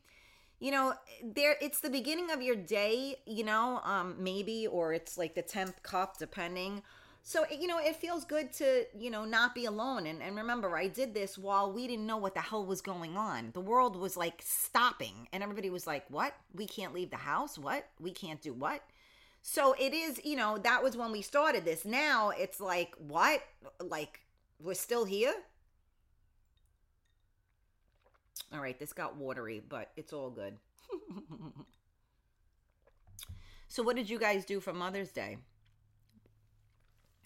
you 0.60 0.72
know, 0.72 0.94
there 1.22 1.56
it's 1.62 1.82
the 1.82 1.90
beginning 1.90 2.32
of 2.32 2.42
your 2.42 2.56
day, 2.56 3.18
you 3.26 3.44
know, 3.44 3.82
um 3.84 4.16
maybe 4.20 4.68
or 4.68 4.94
it's 4.94 5.18
like 5.18 5.36
the 5.36 5.44
10th 5.44 5.84
cup 5.84 6.18
depending. 6.18 6.82
So, 7.28 7.44
you 7.50 7.66
know, 7.66 7.80
it 7.80 7.96
feels 7.96 8.24
good 8.24 8.54
to, 8.54 8.86
you 8.96 9.10
know, 9.10 9.26
not 9.26 9.56
be 9.56 9.66
alone. 9.66 10.06
And, 10.06 10.22
and 10.22 10.36
remember, 10.36 10.78
I 10.78 10.88
did 10.88 11.16
this 11.16 11.40
while 11.40 11.72
we 11.72 11.88
didn't 11.88 12.06
know 12.06 12.18
what 12.18 12.36
the 12.36 12.40
hell 12.40 12.64
was 12.64 12.82
going 12.82 13.18
on. 13.18 13.50
The 13.54 13.62
world 13.62 13.96
was 13.96 14.16
like 14.16 14.44
stopping, 14.46 15.28
and 15.34 15.42
everybody 15.42 15.72
was 15.72 15.88
like, 15.88 16.06
What? 16.12 16.36
We 16.54 16.68
can't 16.68 16.94
leave 16.94 17.10
the 17.10 17.18
house? 17.18 17.58
What? 17.58 17.88
We 18.00 18.12
can't 18.12 18.44
do 18.44 18.54
what? 18.54 18.84
So 19.42 19.74
it 19.80 19.92
is, 19.92 20.22
you 20.24 20.36
know, 20.36 20.60
that 20.60 20.84
was 20.84 20.96
when 20.96 21.12
we 21.12 21.24
started 21.24 21.66
this. 21.66 21.84
Now 21.84 22.30
it's 22.30 22.60
like, 22.60 22.94
what? 23.00 23.42
Like, 23.82 24.22
we're 24.60 24.76
still 24.76 25.06
here? 25.06 25.34
All 28.54 28.62
right, 28.62 28.78
this 28.80 28.94
got 28.94 29.18
watery, 29.18 29.64
but 29.68 29.90
it's 29.98 30.14
all 30.14 30.30
good. 30.30 30.58
So, 33.68 33.84
what 33.84 33.98
did 33.98 34.10
you 34.10 34.20
guys 34.20 34.46
do 34.46 34.62
for 34.62 34.72
Mother's 34.72 35.12
Day? 35.12 35.38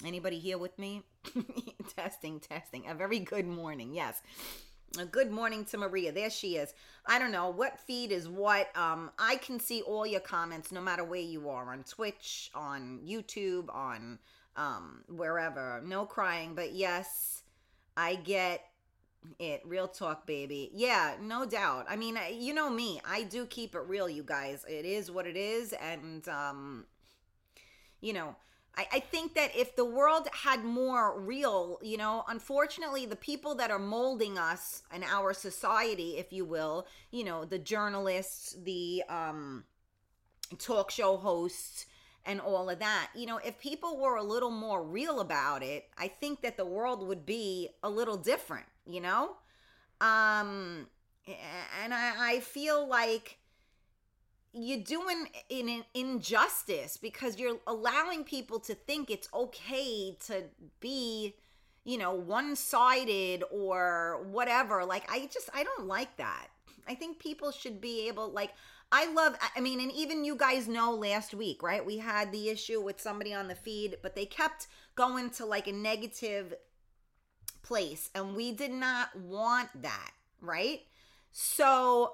Anybody 0.05 0.39
here 0.39 0.57
with 0.57 0.77
me? 0.79 1.03
testing, 1.95 2.39
testing. 2.39 2.87
A 2.87 2.93
very 2.93 3.19
good 3.19 3.45
morning. 3.45 3.93
Yes. 3.93 4.21
A 4.97 5.05
good 5.05 5.29
morning 5.29 5.65
to 5.65 5.77
Maria. 5.77 6.11
There 6.13 6.29
she 6.29 6.55
is. 6.55 6.73
I 7.05 7.19
don't 7.19 7.33
know 7.33 7.49
what 7.49 7.79
feed 7.81 8.11
is 8.11 8.27
what. 8.27 8.75
Um, 8.77 9.11
I 9.19 9.35
can 9.35 9.59
see 9.59 9.81
all 9.81 10.07
your 10.07 10.21
comments 10.21 10.71
no 10.71 10.79
matter 10.79 11.03
where 11.03 11.19
you 11.19 11.49
are 11.49 11.71
on 11.71 11.83
Twitch, 11.83 12.49
on 12.55 13.01
YouTube, 13.05 13.73
on 13.75 14.19
um, 14.55 15.03
wherever. 15.09 15.81
No 15.85 16.05
crying, 16.05 16.55
but 16.55 16.73
yes, 16.73 17.43
I 17.97 18.15
get 18.15 18.61
it. 19.37 19.61
Real 19.65 19.89
talk, 19.89 20.25
baby. 20.25 20.71
Yeah, 20.73 21.15
no 21.21 21.45
doubt. 21.45 21.87
I 21.89 21.97
mean, 21.97 22.17
you 22.31 22.53
know 22.53 22.69
me. 22.69 23.01
I 23.05 23.23
do 23.23 23.45
keep 23.45 23.75
it 23.75 23.81
real, 23.81 24.09
you 24.09 24.23
guys. 24.23 24.65
It 24.67 24.85
is 24.85 25.11
what 25.11 25.27
it 25.27 25.35
is, 25.35 25.73
and 25.73 26.27
um, 26.29 26.85
you 27.99 28.13
know. 28.13 28.37
I, 28.77 28.87
I 28.93 28.99
think 28.99 29.35
that 29.35 29.55
if 29.55 29.75
the 29.75 29.85
world 29.85 30.27
had 30.31 30.63
more 30.63 31.19
real, 31.19 31.79
you 31.81 31.97
know, 31.97 32.23
unfortunately, 32.27 33.05
the 33.05 33.15
people 33.15 33.55
that 33.55 33.71
are 33.71 33.79
molding 33.79 34.37
us 34.37 34.83
and 34.91 35.03
our 35.03 35.33
society, 35.33 36.17
if 36.17 36.31
you 36.31 36.45
will, 36.45 36.87
you 37.11 37.23
know, 37.23 37.45
the 37.45 37.59
journalists, 37.59 38.55
the 38.63 39.03
um, 39.09 39.63
talk 40.57 40.91
show 40.91 41.17
hosts, 41.17 41.85
and 42.25 42.39
all 42.39 42.69
of 42.69 42.79
that. 42.79 43.09
You 43.15 43.25
know, 43.25 43.37
if 43.37 43.59
people 43.59 43.97
were 43.97 44.15
a 44.17 44.23
little 44.23 44.51
more 44.51 44.83
real 44.83 45.19
about 45.19 45.63
it, 45.63 45.89
I 45.97 46.07
think 46.07 46.41
that 46.41 46.57
the 46.57 46.65
world 46.65 47.07
would 47.07 47.25
be 47.25 47.69
a 47.81 47.89
little 47.89 48.17
different, 48.17 48.67
you 48.85 49.01
know? 49.01 49.31
Um 49.99 50.87
and 51.83 51.93
I, 51.93 52.35
I 52.35 52.39
feel 52.39 52.87
like 52.87 53.38
you're 54.53 54.83
doing 54.83 55.27
an 55.51 55.83
injustice 55.93 56.97
because 56.97 57.37
you're 57.37 57.57
allowing 57.67 58.23
people 58.23 58.59
to 58.59 58.73
think 58.73 59.09
it's 59.09 59.29
okay 59.33 60.17
to 60.25 60.43
be 60.79 61.35
you 61.83 61.97
know 61.97 62.13
one-sided 62.13 63.43
or 63.51 64.25
whatever 64.31 64.83
like 64.83 65.09
i 65.11 65.29
just 65.31 65.49
i 65.53 65.63
don't 65.63 65.87
like 65.87 66.17
that 66.17 66.47
i 66.87 66.95
think 66.95 67.19
people 67.19 67.51
should 67.51 67.79
be 67.79 68.07
able 68.07 68.29
like 68.31 68.51
I 68.91 69.11
love, 69.13 69.35
I 69.55 69.59
mean, 69.59 69.79
and 69.81 69.91
even 69.91 70.23
you 70.23 70.35
guys 70.35 70.67
know 70.67 70.95
last 70.95 71.35
week, 71.35 71.61
right? 71.61 71.85
We 71.85 71.99
had 71.99 72.31
the 72.31 72.49
issue 72.49 72.81
with 72.81 72.99
somebody 72.99 73.33
on 73.33 73.47
the 73.47 73.53
feed, 73.53 73.97
but 74.01 74.15
they 74.15 74.25
kept 74.25 74.65
going 74.95 75.29
to 75.31 75.45
like 75.45 75.67
a 75.67 75.71
negative 75.71 76.55
place, 77.61 78.09
and 78.15 78.35
we 78.35 78.51
did 78.51 78.71
not 78.71 79.15
want 79.15 79.69
that, 79.83 80.11
right? 80.41 80.81
So 81.31 82.13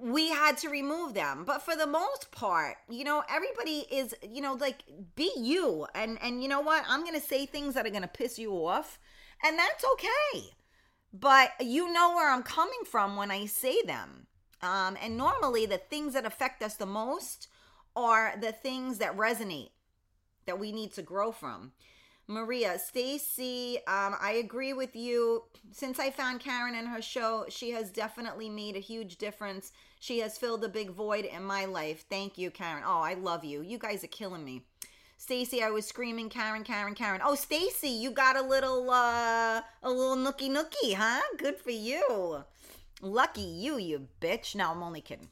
we 0.00 0.30
had 0.30 0.58
to 0.58 0.68
remove 0.68 1.14
them. 1.14 1.44
But 1.44 1.62
for 1.62 1.76
the 1.76 1.86
most 1.86 2.30
part 2.30 2.76
you 2.88 3.04
know 3.04 3.22
everybody 3.28 3.86
is 3.90 4.14
you 4.22 4.40
know 4.40 4.54
like 4.54 4.84
be 5.14 5.30
you. 5.36 5.86
And 5.94 6.18
and 6.22 6.42
you 6.42 6.48
know 6.48 6.60
what? 6.60 6.84
I'm 6.88 7.04
gonna 7.04 7.20
say 7.20 7.46
things 7.46 7.74
that 7.74 7.86
are 7.86 7.90
gonna 7.90 8.08
piss 8.08 8.38
you 8.38 8.52
off 8.52 8.98
and 9.44 9.58
that's 9.58 9.84
okay. 9.94 10.50
But 11.12 11.52
you 11.60 11.92
know 11.92 12.10
where 12.14 12.30
i'm 12.30 12.42
coming 12.42 12.84
from 12.84 13.16
when 13.16 13.30
i 13.30 13.46
say 13.46 13.80
them. 13.82 14.26
Um, 14.60 14.96
and 15.00 15.16
normally, 15.16 15.66
the 15.66 15.78
things 15.78 16.14
that 16.14 16.26
affect 16.26 16.62
us 16.62 16.74
the 16.74 16.86
most 16.86 17.48
are 17.94 18.34
the 18.40 18.52
things 18.52 18.98
that 18.98 19.16
resonate 19.16 19.70
that 20.46 20.58
we 20.58 20.72
need 20.72 20.92
to 20.94 21.02
grow 21.02 21.30
from. 21.30 21.72
Maria, 22.30 22.78
Stacy, 22.78 23.78
um, 23.86 24.14
I 24.20 24.40
agree 24.44 24.74
with 24.74 24.94
you. 24.94 25.44
Since 25.72 25.98
I 25.98 26.10
found 26.10 26.40
Karen 26.40 26.74
in 26.74 26.84
her 26.84 27.00
show, 27.00 27.46
she 27.48 27.70
has 27.70 27.90
definitely 27.90 28.50
made 28.50 28.76
a 28.76 28.80
huge 28.80 29.16
difference. 29.16 29.72
She 29.98 30.18
has 30.18 30.36
filled 30.36 30.62
a 30.62 30.68
big 30.68 30.90
void 30.90 31.24
in 31.24 31.42
my 31.42 31.64
life. 31.64 32.04
Thank 32.10 32.36
you, 32.36 32.50
Karen. 32.50 32.82
Oh, 32.86 33.00
I 33.00 33.14
love 33.14 33.44
you. 33.44 33.62
You 33.62 33.78
guys 33.78 34.04
are 34.04 34.08
killing 34.08 34.44
me. 34.44 34.62
Stacy, 35.16 35.62
I 35.62 35.70
was 35.70 35.86
screaming 35.86 36.28
Karen, 36.28 36.64
Karen, 36.64 36.94
Karen. 36.94 37.22
Oh, 37.24 37.34
Stacy, 37.34 37.88
you 37.88 38.10
got 38.10 38.36
a 38.36 38.42
little 38.42 38.88
uh 38.90 39.62
a 39.82 39.90
little 39.90 40.16
nookie 40.16 40.50
nookie, 40.50 40.94
huh? 40.94 41.20
Good 41.38 41.56
for 41.56 41.70
you. 41.70 42.44
Lucky 43.00 43.40
you, 43.40 43.78
you 43.78 44.06
bitch. 44.20 44.54
No, 44.54 44.70
I'm 44.70 44.82
only 44.82 45.00
kidding. 45.00 45.28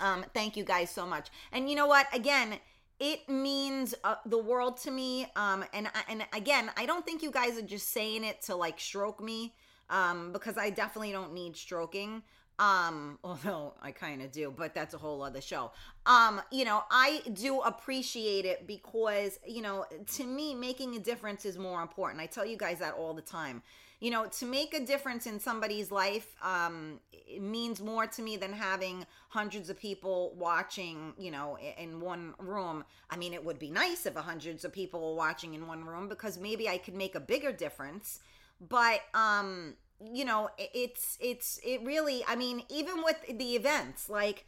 Um, 0.00 0.24
thank 0.34 0.56
you 0.56 0.64
guys 0.64 0.90
so 0.90 1.06
much. 1.06 1.28
And 1.52 1.70
you 1.70 1.76
know 1.76 1.86
what? 1.86 2.06
Again, 2.12 2.58
it 3.00 3.28
means 3.28 3.94
uh, 4.04 4.16
the 4.26 4.38
world 4.38 4.76
to 4.82 4.90
me. 4.90 5.26
Um, 5.34 5.64
and 5.72 5.88
and 6.08 6.24
again, 6.32 6.70
I 6.76 6.86
don't 6.86 7.04
think 7.04 7.22
you 7.22 7.30
guys 7.30 7.58
are 7.58 7.62
just 7.62 7.88
saying 7.88 8.22
it 8.24 8.42
to 8.42 8.54
like 8.54 8.78
stroke 8.78 9.20
me. 9.20 9.54
Um, 9.88 10.32
because 10.32 10.56
I 10.56 10.70
definitely 10.70 11.10
don't 11.10 11.34
need 11.34 11.56
stroking. 11.56 12.22
Um, 12.60 13.18
although 13.24 13.74
I 13.82 13.90
kind 13.90 14.22
of 14.22 14.30
do, 14.30 14.54
but 14.56 14.74
that's 14.74 14.94
a 14.94 14.98
whole 14.98 15.22
other 15.22 15.40
show. 15.40 15.72
Um, 16.06 16.40
you 16.52 16.64
know, 16.64 16.84
I 16.90 17.22
do 17.32 17.60
appreciate 17.60 18.44
it 18.44 18.68
because, 18.68 19.40
you 19.44 19.62
know, 19.62 19.86
to 20.14 20.24
me, 20.24 20.54
making 20.54 20.94
a 20.94 21.00
difference 21.00 21.44
is 21.44 21.58
more 21.58 21.82
important. 21.82 22.20
I 22.20 22.26
tell 22.26 22.46
you 22.46 22.56
guys 22.56 22.78
that 22.78 22.94
all 22.94 23.14
the 23.14 23.22
time 23.22 23.62
you 24.00 24.10
know 24.10 24.26
to 24.26 24.46
make 24.46 24.74
a 24.74 24.84
difference 24.84 25.26
in 25.26 25.38
somebody's 25.38 25.90
life 25.90 26.34
um 26.42 26.98
means 27.38 27.80
more 27.80 28.06
to 28.06 28.22
me 28.22 28.36
than 28.36 28.52
having 28.52 29.06
hundreds 29.28 29.70
of 29.70 29.78
people 29.78 30.34
watching 30.36 31.12
you 31.18 31.30
know 31.30 31.56
in 31.78 32.00
one 32.00 32.34
room. 32.38 32.84
I 33.08 33.16
mean 33.16 33.32
it 33.34 33.44
would 33.44 33.58
be 33.58 33.70
nice 33.70 34.06
if 34.06 34.14
hundreds 34.14 34.64
of 34.64 34.72
people 34.72 35.00
were 35.00 35.16
watching 35.16 35.54
in 35.54 35.66
one 35.66 35.84
room 35.84 36.08
because 36.08 36.38
maybe 36.38 36.68
i 36.68 36.78
could 36.78 36.94
make 36.94 37.14
a 37.14 37.20
bigger 37.20 37.52
difference. 37.52 38.20
But 38.60 39.02
um 39.14 39.74
you 40.02 40.24
know 40.24 40.48
it's 40.58 41.18
it's 41.20 41.60
it 41.62 41.82
really 41.84 42.24
i 42.26 42.34
mean 42.34 42.62
even 42.70 43.02
with 43.02 43.16
the 43.28 43.54
events 43.54 44.08
like 44.08 44.46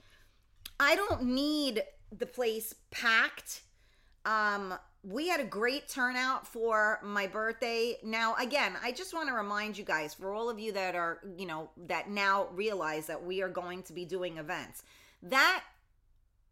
i 0.80 0.96
don't 0.96 1.22
need 1.22 1.82
the 2.16 2.24
place 2.24 2.74
packed 2.90 3.62
um 4.24 4.74
we 5.05 5.28
had 5.28 5.40
a 5.40 5.44
great 5.44 5.88
turnout 5.88 6.46
for 6.46 7.00
my 7.03 7.26
birthday. 7.26 7.96
Now, 8.05 8.36
again, 8.36 8.74
I 8.82 8.92
just 8.92 9.12
want 9.12 9.28
to 9.28 9.34
remind 9.34 9.76
you 9.76 9.84
guys, 9.84 10.14
for 10.14 10.32
all 10.32 10.48
of 10.48 10.61
you 10.61 10.72
that 10.72 10.94
are, 10.94 11.18
you 11.36 11.46
know, 11.46 11.70
that 11.88 12.09
now 12.09 12.48
realize 12.53 13.07
that 13.07 13.24
we 13.24 13.42
are 13.42 13.48
going 13.48 13.82
to 13.84 13.92
be 13.92 14.05
doing 14.05 14.38
events, 14.38 14.84
that 15.22 15.64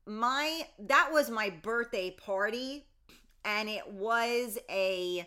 my 0.07 0.63
that 0.79 1.11
was 1.13 1.31
my 1.31 1.51
birthday 1.51 2.11
party 2.11 2.85
and 3.45 3.69
it 3.69 3.87
was 3.93 4.59
a 4.69 5.27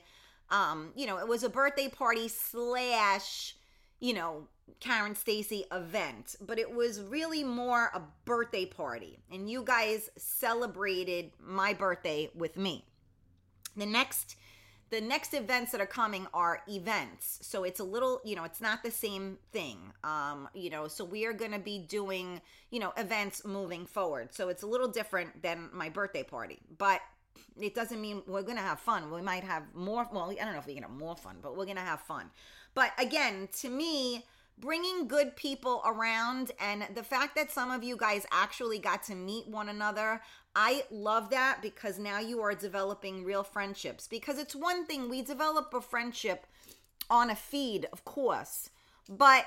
um 0.50 0.92
you 0.96 1.06
know 1.06 1.20
it 1.20 1.28
was 1.28 1.44
a 1.44 1.50
birthday 1.50 1.88
party 1.88 2.28
slash 2.28 3.56
you 4.00 4.14
know 4.14 4.48
karen 4.80 5.16
stacy 5.16 5.64
event 5.72 6.36
but 6.42 6.58
it 6.58 6.70
was 6.70 7.02
really 7.02 7.44
more 7.44 7.92
a 7.94 8.02
birthday 8.26 8.66
party 8.66 9.20
and 9.32 9.50
you 9.50 9.64
guys 9.64 10.10
celebrated 10.18 11.32
my 11.40 11.74
birthday 11.74 12.30
with 12.36 12.58
me 12.58 12.84
the 13.76 13.86
next 13.86 14.36
the 14.90 15.02
next 15.02 15.34
events 15.34 15.72
that 15.72 15.82
are 15.82 15.88
coming 15.88 16.28
are 16.36 16.62
events. 16.70 17.40
So 17.42 17.64
it's 17.64 17.80
a 17.80 17.84
little 17.84 18.22
you 18.24 18.36
know 18.36 18.44
it's 18.44 18.62
not 18.62 18.84
the 18.84 18.92
same 18.92 19.38
thing. 19.52 19.78
Um 20.04 20.50
you 20.54 20.70
know 20.70 20.88
so 20.88 21.04
we 21.04 21.26
are 21.26 21.34
going 21.34 21.52
to 21.52 21.60
be 21.60 21.80
doing 21.80 22.42
you 22.70 22.80
know 22.80 22.94
events 22.98 23.46
moving 23.46 23.86
forward. 23.86 24.34
So 24.34 24.50
it's 24.50 24.64
a 24.64 24.68
little 24.68 24.88
different 24.88 25.42
than 25.42 25.70
my 25.74 25.90
birthday 25.90 26.24
party 26.24 26.60
but 26.78 27.02
it 27.60 27.76
doesn't 27.76 28.02
mean 28.02 28.24
we're 28.28 28.42
going 28.42 28.58
to 28.58 28.64
have 28.64 28.80
fun. 28.80 29.12
We 29.12 29.22
might 29.22 29.44
have 29.44 29.64
more 29.74 30.08
well 30.12 30.32
i 30.32 30.44
don't 30.44 30.54
know 30.54 30.60
if 30.60 30.68
we're 30.68 30.74
going 30.74 30.84
to 30.84 30.90
have 30.90 30.98
more 30.98 31.16
fun 31.16 31.38
but 31.42 31.58
we're 31.58 31.66
going 31.66 31.78
to 31.78 31.84
have 31.84 32.02
fun. 32.02 32.30
But 32.76 32.92
again 33.00 33.50
to 33.62 33.70
me 33.70 34.26
bringing 34.60 35.08
good 35.08 35.36
people 35.36 35.82
around 35.86 36.52
and 36.60 36.86
the 36.96 37.04
fact 37.04 37.36
that 37.36 37.52
some 37.52 37.72
of 37.72 37.84
you 37.84 37.98
guys 37.98 38.26
actually 38.32 38.80
got 38.80 39.04
to 39.04 39.16
meet 39.16 39.48
one 39.48 39.70
another 39.70 40.22
I 40.56 40.84
love 40.92 41.32
that 41.32 41.62
because 41.62 41.98
now 41.98 42.20
you 42.20 42.42
are 42.42 42.54
developing 42.54 43.24
real 43.24 43.44
friendships. 43.44 44.08
Because 44.08 44.38
it's 44.38 44.56
one 44.56 44.86
thing 44.86 45.10
we 45.10 45.22
develop 45.22 45.74
a 45.74 45.82
friendship 45.82 46.46
on 47.10 47.30
a 47.30 47.36
feed, 47.36 47.88
of 47.92 48.06
course, 48.06 48.70
but 49.10 49.46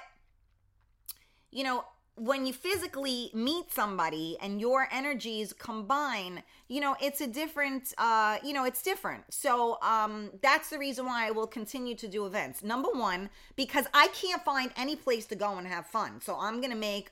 you 1.51 1.65
know, 1.65 1.85
when 2.17 2.47
you 2.47 2.53
physically 2.53 3.31
meet 3.35 3.71
somebody 3.71 4.39
and 4.41 4.61
your 4.61 4.89
energies 4.91 5.53
combine 5.53 6.43
you 6.69 6.81
know 6.81 6.97
it's 7.01 7.21
a 7.21 7.27
different 7.27 7.93
uh 7.99 8.39
you 8.43 8.55
know 8.55 8.64
it's 8.64 8.83
different 8.83 9.23
so 9.29 9.79
um 9.83 10.31
that's 10.43 10.71
the 10.71 10.79
reason 10.79 11.05
why 11.05 11.27
i 11.27 11.31
will 11.31 11.47
continue 11.47 11.95
to 11.95 12.09
do 12.09 12.25
events 12.25 12.62
number 12.62 12.89
one 12.91 13.29
because 13.55 13.87
i 13.93 14.09
can't 14.09 14.43
find 14.43 14.71
any 14.77 14.97
place 14.97 15.27
to 15.27 15.35
go 15.35 15.59
and 15.59 15.67
have 15.67 15.87
fun 15.87 16.19
so 16.21 16.37
i'm 16.41 16.61
gonna 16.61 16.75
make 16.75 17.11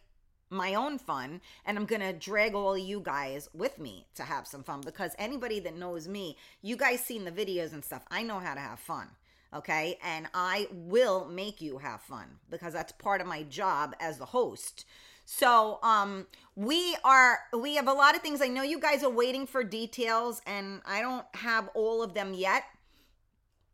my 0.50 0.74
own 0.74 0.98
fun 0.98 1.40
and 1.66 1.76
I'm 1.76 1.86
to 1.86 2.12
drag 2.12 2.54
all 2.54 2.78
you 2.78 3.00
guys 3.00 3.48
with 3.52 3.78
me 3.78 4.06
to 4.14 4.22
have 4.22 4.46
some 4.46 4.62
fun 4.62 4.82
because 4.82 5.12
anybody 5.18 5.58
that 5.60 5.76
knows 5.76 6.06
me, 6.06 6.36
you 6.62 6.76
guys 6.76 7.00
seen 7.00 7.24
the 7.24 7.32
videos 7.32 7.72
and 7.72 7.84
stuff. 7.84 8.04
I 8.10 8.22
know 8.22 8.38
how 8.38 8.54
to 8.54 8.60
have 8.60 8.78
fun. 8.78 9.08
Okay? 9.54 9.98
And 10.02 10.28
I 10.34 10.66
will 10.72 11.26
make 11.26 11.60
you 11.60 11.78
have 11.78 12.00
fun 12.02 12.38
because 12.50 12.72
that's 12.72 12.92
part 12.92 13.20
of 13.20 13.26
my 13.26 13.42
job 13.44 13.94
as 14.00 14.18
the 14.18 14.26
host. 14.26 14.84
So, 15.24 15.78
um 15.82 16.26
we 16.56 16.96
are 17.04 17.38
we 17.58 17.76
have 17.76 17.88
a 17.88 17.92
lot 17.92 18.14
of 18.14 18.22
things. 18.22 18.42
I 18.42 18.48
know 18.48 18.62
you 18.62 18.78
guys 18.80 19.02
are 19.02 19.10
waiting 19.10 19.46
for 19.46 19.64
details 19.64 20.42
and 20.46 20.82
I 20.86 21.00
don't 21.00 21.26
have 21.34 21.68
all 21.74 22.02
of 22.02 22.14
them 22.14 22.34
yet. 22.34 22.64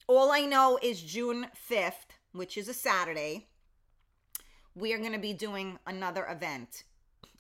All 0.06 0.30
I 0.32 0.40
know 0.40 0.78
is 0.82 1.00
June 1.02 1.46
5th, 1.68 2.18
which 2.32 2.56
is 2.58 2.68
a 2.68 2.74
Saturday 2.74 3.46
we 4.74 4.92
are 4.92 4.98
going 4.98 5.12
to 5.12 5.18
be 5.18 5.32
doing 5.32 5.78
another 5.86 6.26
event. 6.26 6.84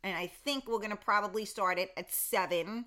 and 0.02 0.16
I 0.16 0.26
think 0.28 0.66
we're 0.66 0.78
gonna 0.78 0.96
probably 0.96 1.44
start 1.44 1.78
it 1.78 1.90
at 1.96 2.10
seven. 2.10 2.86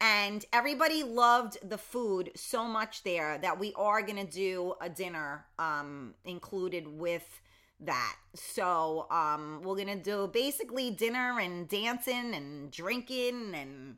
And 0.00 0.44
everybody 0.52 1.02
loved 1.02 1.58
the 1.68 1.78
food 1.78 2.30
so 2.36 2.64
much 2.64 3.02
there 3.02 3.38
that 3.38 3.58
we 3.58 3.72
are 3.76 4.02
gonna 4.02 4.26
do 4.26 4.74
a 4.80 4.88
dinner 4.88 5.46
um, 5.58 6.14
included 6.24 6.86
with 6.86 7.40
that. 7.80 8.16
So 8.34 9.06
um, 9.10 9.62
we're 9.62 9.76
gonna 9.76 9.96
do 9.96 10.28
basically 10.28 10.90
dinner 10.90 11.40
and 11.40 11.68
dancing 11.68 12.34
and 12.34 12.70
drinking 12.70 13.54
and 13.54 13.96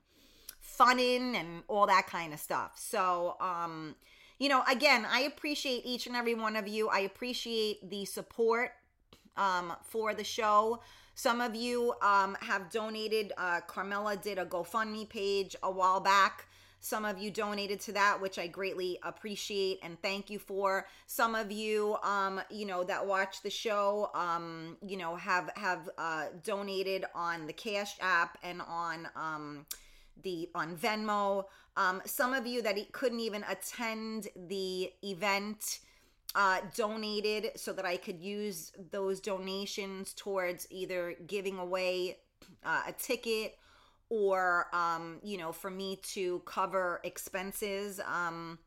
funning 0.60 1.36
and 1.36 1.64
all 1.66 1.86
that 1.88 2.06
kind 2.06 2.32
of 2.32 2.38
stuff. 2.38 2.72
So 2.76 3.36
um, 3.40 3.96
you 4.38 4.48
know, 4.48 4.62
again, 4.70 5.04
I 5.10 5.20
appreciate 5.22 5.82
each 5.84 6.06
and 6.06 6.14
every 6.14 6.34
one 6.34 6.54
of 6.54 6.68
you. 6.68 6.88
I 6.88 7.00
appreciate 7.00 7.90
the 7.90 8.04
support 8.04 8.70
um, 9.36 9.72
for 9.82 10.14
the 10.14 10.24
show. 10.24 10.80
Some 11.18 11.40
of 11.40 11.56
you 11.56 11.94
um, 12.00 12.36
have 12.42 12.70
donated. 12.70 13.32
Uh, 13.36 13.60
Carmela 13.66 14.16
did 14.16 14.38
a 14.38 14.46
GoFundMe 14.46 15.08
page 15.08 15.56
a 15.64 15.70
while 15.70 15.98
back. 15.98 16.46
Some 16.78 17.04
of 17.04 17.18
you 17.18 17.32
donated 17.32 17.80
to 17.80 17.92
that, 17.94 18.20
which 18.22 18.38
I 18.38 18.46
greatly 18.46 19.00
appreciate 19.02 19.80
and 19.82 20.00
thank 20.00 20.30
you 20.30 20.38
for. 20.38 20.86
Some 21.08 21.34
of 21.34 21.50
you, 21.50 21.96
um, 22.04 22.40
you 22.50 22.66
know, 22.66 22.84
that 22.84 23.04
watch 23.04 23.42
the 23.42 23.50
show, 23.50 24.12
um, 24.14 24.76
you 24.80 24.96
know, 24.96 25.16
have 25.16 25.50
have 25.56 25.90
uh, 25.98 26.26
donated 26.44 27.04
on 27.16 27.48
the 27.48 27.52
Cash 27.52 27.96
App 28.00 28.38
and 28.44 28.62
on 28.62 29.08
um, 29.16 29.66
the 30.22 30.48
on 30.54 30.76
Venmo. 30.76 31.46
Um, 31.76 32.00
some 32.04 32.32
of 32.32 32.46
you 32.46 32.62
that 32.62 32.92
couldn't 32.92 33.18
even 33.18 33.44
attend 33.50 34.28
the 34.36 34.92
event 35.02 35.80
uh, 36.34 36.60
donated 36.74 37.52
so 37.56 37.72
that 37.72 37.84
I 37.84 37.96
could 37.96 38.20
use 38.20 38.72
those 38.90 39.20
donations 39.20 40.12
towards 40.14 40.66
either 40.70 41.14
giving 41.26 41.58
away 41.58 42.18
uh, 42.64 42.82
a 42.88 42.92
ticket 42.92 43.56
or, 44.10 44.66
um, 44.72 45.18
you 45.22 45.36
know, 45.36 45.52
for 45.52 45.70
me 45.70 45.96
to 46.14 46.40
cover 46.44 47.00
expenses. 47.04 48.00
Um, 48.00 48.58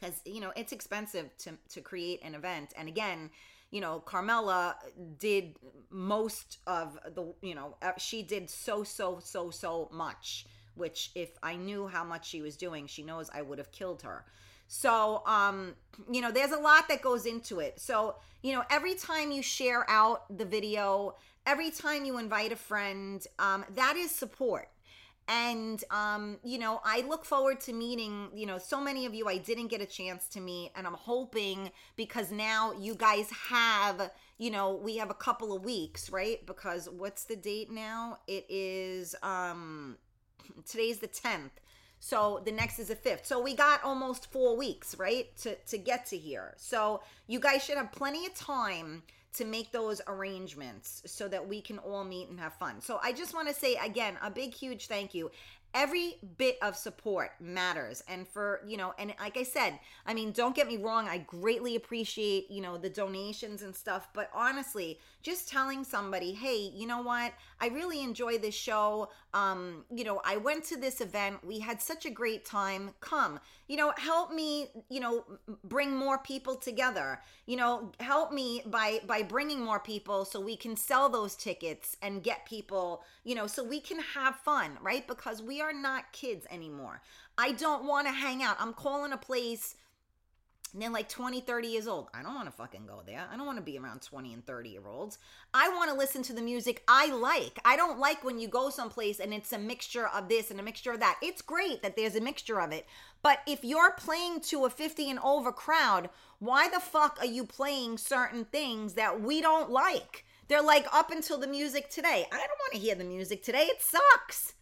because 0.00 0.20
you 0.24 0.40
know 0.40 0.52
it's 0.56 0.72
expensive 0.72 1.30
to 1.38 1.52
to 1.68 1.80
create 1.80 2.20
an 2.24 2.34
event 2.34 2.72
and 2.76 2.88
again 2.88 3.30
you 3.70 3.80
know 3.80 4.00
carmela 4.00 4.74
did 5.20 5.54
most 5.90 6.58
of 6.66 6.98
the 7.14 7.32
you 7.40 7.54
know 7.54 7.76
uh, 7.82 7.92
she 7.98 8.20
did 8.20 8.50
so 8.50 8.82
so 8.82 9.20
so 9.22 9.48
so 9.48 9.88
much 9.92 10.44
which 10.74 11.10
if 11.14 11.30
I 11.42 11.56
knew 11.56 11.86
how 11.86 12.04
much 12.04 12.28
she 12.28 12.42
was 12.42 12.56
doing, 12.56 12.86
she 12.86 13.02
knows 13.02 13.30
I 13.32 13.42
would 13.42 13.58
have 13.58 13.72
killed 13.72 14.02
her. 14.02 14.24
So, 14.74 15.22
um, 15.26 15.74
you 16.10 16.22
know, 16.22 16.30
there's 16.30 16.50
a 16.50 16.58
lot 16.58 16.88
that 16.88 17.02
goes 17.02 17.26
into 17.26 17.60
it. 17.60 17.78
So, 17.78 18.16
you 18.42 18.54
know, 18.54 18.64
every 18.70 18.94
time 18.94 19.30
you 19.30 19.42
share 19.42 19.84
out 19.86 20.34
the 20.34 20.46
video, 20.46 21.16
every 21.44 21.70
time 21.70 22.06
you 22.06 22.16
invite 22.16 22.52
a 22.52 22.56
friend, 22.56 23.22
um, 23.38 23.66
that 23.74 23.96
is 23.98 24.10
support. 24.10 24.70
And, 25.28 25.84
um, 25.90 26.38
you 26.42 26.58
know, 26.58 26.80
I 26.86 27.02
look 27.02 27.26
forward 27.26 27.60
to 27.60 27.74
meeting, 27.74 28.30
you 28.34 28.46
know, 28.46 28.56
so 28.56 28.80
many 28.80 29.04
of 29.04 29.12
you 29.12 29.28
I 29.28 29.36
didn't 29.36 29.66
get 29.66 29.82
a 29.82 29.86
chance 29.86 30.26
to 30.28 30.40
meet. 30.40 30.70
And 30.74 30.86
I'm 30.86 30.94
hoping 30.94 31.70
because 31.96 32.32
now 32.32 32.72
you 32.72 32.94
guys 32.94 33.30
have, 33.50 34.10
you 34.38 34.50
know, 34.50 34.72
we 34.72 34.96
have 34.96 35.10
a 35.10 35.14
couple 35.14 35.54
of 35.54 35.66
weeks, 35.66 36.08
right? 36.08 36.44
Because 36.46 36.88
what's 36.88 37.24
the 37.24 37.36
date 37.36 37.70
now? 37.70 38.20
It 38.26 38.46
is, 38.48 39.14
um, 39.22 39.98
today's 40.64 40.96
the 40.96 41.08
10th 41.08 41.50
so 42.04 42.42
the 42.44 42.50
next 42.50 42.80
is 42.80 42.88
the 42.88 42.96
5th 42.96 43.24
so 43.24 43.40
we 43.40 43.54
got 43.54 43.82
almost 43.84 44.32
four 44.32 44.56
weeks 44.56 44.98
right 44.98 45.34
to 45.36 45.54
to 45.54 45.78
get 45.78 46.04
to 46.06 46.18
here. 46.18 46.52
So 46.56 47.00
you 47.28 47.38
guys 47.38 47.64
should 47.64 47.76
have 47.76 47.92
plenty 47.92 48.26
of 48.26 48.34
time 48.34 49.04
to 49.34 49.44
make 49.44 49.70
those 49.70 50.02
arrangements 50.08 51.02
so 51.06 51.28
that 51.28 51.48
we 51.48 51.60
can 51.60 51.78
all 51.78 52.02
meet 52.04 52.28
and 52.28 52.40
have 52.40 52.54
fun. 52.54 52.80
So 52.80 52.98
i 53.04 53.12
just 53.12 53.34
want 53.34 53.46
to 53.48 53.54
say 53.54 53.76
again 53.76 54.16
a 54.20 54.30
big 54.30 54.52
huge 54.52 54.88
thank 54.88 55.14
you. 55.14 55.30
Every 55.74 56.16
bit 56.36 56.58
of 56.60 56.76
support 56.76 57.30
matters. 57.40 58.02
And 58.08 58.26
for 58.26 58.60
you 58.66 58.76
know 58.76 58.92
and 58.98 59.14
like 59.20 59.36
i 59.36 59.44
said 59.44 59.78
i 60.04 60.12
mean 60.12 60.32
don't 60.32 60.56
get 60.56 60.66
me 60.66 60.78
wrong 60.78 61.08
i 61.08 61.18
greatly 61.18 61.76
appreciate 61.76 62.50
you 62.50 62.60
know 62.60 62.76
the 62.78 62.90
donations 62.90 63.62
and 63.62 63.74
stuff 63.74 64.08
but 64.12 64.28
honestly 64.34 64.98
just 65.22 65.48
telling 65.48 65.84
somebody 65.84 66.32
hey 66.32 66.70
you 66.74 66.86
know 66.86 67.02
what? 67.02 67.32
I 67.60 67.68
really 67.68 68.02
enjoy 68.02 68.38
this 68.38 68.54
show. 68.54 69.10
Um 69.34 69.84
you 69.94 70.04
know 70.04 70.20
i 70.24 70.36
went 70.36 70.64
to 70.64 70.76
this 70.76 71.00
event. 71.00 71.44
We 71.44 71.60
had 71.60 71.80
such 71.80 72.06
a 72.06 72.10
great 72.10 72.44
time. 72.44 72.94
Come 73.00 73.40
you 73.68 73.76
know 73.76 73.92
help 73.96 74.32
me 74.32 74.68
you 74.88 75.00
know 75.00 75.24
bring 75.64 75.96
more 75.96 76.18
people 76.18 76.56
together. 76.56 77.20
You 77.46 77.56
know 77.56 77.92
help 78.00 78.32
me 78.32 78.62
by 78.66 79.00
by 79.06 79.22
bringing 79.22 79.60
more 79.60 79.80
people 79.80 80.24
so 80.24 80.40
we 80.40 80.56
can 80.56 80.76
sell 80.76 81.08
those 81.08 81.34
tickets 81.36 81.96
and 82.02 82.22
get 82.22 82.46
people 82.46 83.02
you 83.24 83.34
know 83.34 83.46
so 83.46 83.62
we 83.64 83.80
can 83.80 84.00
have 84.14 84.36
fun 84.36 84.78
right? 84.82 85.06
Because 85.06 85.42
we 85.42 85.60
are 85.60 85.72
not 85.72 86.12
kids 86.12 86.46
anymore. 86.50 87.00
I 87.38 87.52
don't 87.52 87.84
want 87.86 88.06
to 88.06 88.12
hang 88.12 88.42
out. 88.42 88.56
I'm 88.60 88.74
calling 88.74 89.12
a 89.12 89.16
place 89.16 89.76
and 90.72 90.80
they're 90.80 90.90
like 90.90 91.08
20, 91.08 91.40
30 91.40 91.68
years 91.68 91.86
old. 91.86 92.08
I 92.14 92.22
don't 92.22 92.34
want 92.34 92.46
to 92.46 92.52
fucking 92.52 92.86
go 92.86 93.02
there. 93.04 93.26
I 93.30 93.36
don't 93.36 93.46
want 93.46 93.58
to 93.58 93.64
be 93.64 93.78
around 93.78 94.02
20 94.02 94.32
and 94.32 94.46
30 94.46 94.70
year 94.70 94.86
olds. 94.86 95.18
I 95.52 95.68
want 95.68 95.90
to 95.90 95.96
listen 95.96 96.22
to 96.24 96.32
the 96.32 96.42
music 96.42 96.82
I 96.88 97.12
like. 97.12 97.58
I 97.64 97.76
don't 97.76 97.98
like 97.98 98.24
when 98.24 98.38
you 98.38 98.48
go 98.48 98.70
someplace 98.70 99.20
and 99.20 99.34
it's 99.34 99.52
a 99.52 99.58
mixture 99.58 100.08
of 100.08 100.28
this 100.28 100.50
and 100.50 100.58
a 100.58 100.62
mixture 100.62 100.92
of 100.92 101.00
that. 101.00 101.18
It's 101.22 101.42
great 101.42 101.82
that 101.82 101.96
there's 101.96 102.16
a 102.16 102.20
mixture 102.20 102.60
of 102.60 102.72
it. 102.72 102.86
But 103.22 103.40
if 103.46 103.62
you're 103.62 103.92
playing 103.92 104.40
to 104.42 104.64
a 104.64 104.70
50 104.70 105.10
and 105.10 105.18
over 105.20 105.52
crowd, 105.52 106.08
why 106.38 106.68
the 106.68 106.80
fuck 106.80 107.18
are 107.20 107.26
you 107.26 107.44
playing 107.44 107.98
certain 107.98 108.46
things 108.46 108.94
that 108.94 109.20
we 109.20 109.40
don't 109.40 109.70
like? 109.70 110.24
They're 110.48 110.62
like 110.62 110.86
up 110.92 111.10
until 111.10 111.38
the 111.38 111.46
music 111.46 111.88
today. 111.90 112.26
I 112.32 112.36
don't 112.36 112.48
want 112.48 112.72
to 112.72 112.78
hear 112.78 112.94
the 112.94 113.04
music 113.04 113.42
today. 113.42 113.64
It 113.64 113.80
sucks. 113.80 114.54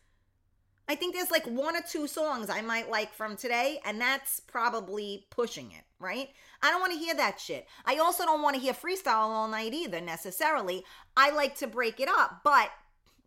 I 0.90 0.96
think 0.96 1.14
there's 1.14 1.30
like 1.30 1.46
one 1.46 1.76
or 1.76 1.82
two 1.88 2.08
songs 2.08 2.50
I 2.50 2.62
might 2.62 2.90
like 2.90 3.14
from 3.14 3.36
today, 3.36 3.80
and 3.84 4.00
that's 4.00 4.40
probably 4.40 5.26
pushing 5.30 5.70
it, 5.70 5.84
right? 6.00 6.30
I 6.62 6.70
don't 6.70 6.80
want 6.80 6.92
to 6.92 6.98
hear 6.98 7.14
that 7.14 7.38
shit. 7.38 7.68
I 7.84 7.98
also 7.98 8.24
don't 8.24 8.42
want 8.42 8.56
to 8.56 8.62
hear 8.62 8.72
freestyle 8.72 9.28
all 9.28 9.48
night 9.48 9.72
either 9.72 10.00
necessarily. 10.00 10.82
I 11.16 11.30
like 11.30 11.56
to 11.58 11.66
break 11.66 12.00
it 12.00 12.08
up, 12.08 12.40
but 12.42 12.70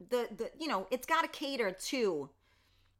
the 0.09 0.27
the 0.35 0.51
you 0.59 0.67
know, 0.67 0.87
it's 0.91 1.05
got 1.05 1.21
to 1.21 1.27
cater 1.27 1.71
to 1.71 2.29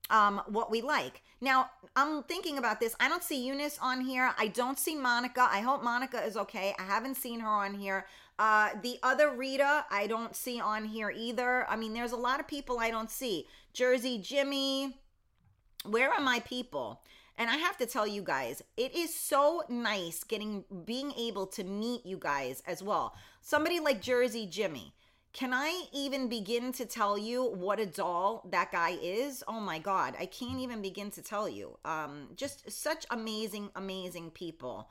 um 0.10 0.42
what 0.48 0.72
we 0.72 0.82
like. 0.82 1.22
Now, 1.42 1.70
I'm 1.98 2.24
thinking 2.24 2.58
about 2.58 2.80
this. 2.80 2.96
I 3.02 3.10
don't 3.10 3.24
see 3.24 3.46
Eunice 3.46 3.78
on 3.82 4.00
here. 4.00 4.32
I 4.38 4.48
don't 4.48 4.80
see 4.80 4.96
Monica. 4.96 5.46
I 5.52 5.60
hope 5.60 5.84
Monica 5.84 6.24
is 6.24 6.38
okay. 6.38 6.74
I 6.80 6.84
haven't 6.84 7.16
seen 7.16 7.42
her 7.42 7.50
on 7.50 7.74
here. 7.74 8.06
Uh, 8.40 8.70
the 8.82 8.98
other 9.04 9.30
Rita, 9.30 9.86
I 9.92 10.08
don't 10.08 10.36
see 10.36 10.60
on 10.60 10.86
here 10.86 11.12
either. 11.12 11.70
I 11.70 11.76
mean, 11.76 11.94
there's 11.94 12.14
a 12.14 12.18
lot 12.18 12.40
of 12.40 12.48
people 12.48 12.80
I 12.80 12.92
don't 12.92 13.12
see. 13.12 13.48
Jersey 13.74 14.18
Jimmy, 14.20 14.98
where 15.86 16.12
are 16.12 16.22
my 16.22 16.40
people? 16.40 17.02
And 17.38 17.50
I 17.50 17.58
have 17.58 17.78
to 17.78 17.86
tell 17.86 18.06
you 18.06 18.22
guys, 18.22 18.62
it 18.78 18.96
is 18.96 19.14
so 19.14 19.64
nice 19.70 20.24
getting 20.24 20.66
being 20.86 21.12
able 21.14 21.48
to 21.48 21.64
meet 21.64 22.06
you 22.06 22.18
guys 22.18 22.62
as 22.68 22.84
well. 22.84 23.16
Somebody 23.42 23.80
like 23.80 24.02
Jersey 24.02 24.46
Jimmy. 24.46 24.94
Can 25.34 25.52
I 25.52 25.86
even 25.92 26.30
begin 26.30 26.72
to 26.74 26.86
tell 26.86 27.18
you 27.18 27.44
what 27.44 27.80
a 27.80 27.88
doll 27.88 28.48
that 28.52 28.72
guy 28.72 28.98
is? 29.02 29.44
Oh 29.48 29.60
my 29.60 29.80
god, 29.80 30.16
I 30.20 30.28
can't 30.28 30.60
even 30.60 30.82
begin 30.84 31.10
to 31.12 31.24
tell 31.24 31.50
you. 31.50 31.78
Um 31.84 32.30
just 32.36 32.70
such 32.70 33.06
amazing 33.10 33.70
amazing 33.76 34.30
people. 34.32 34.90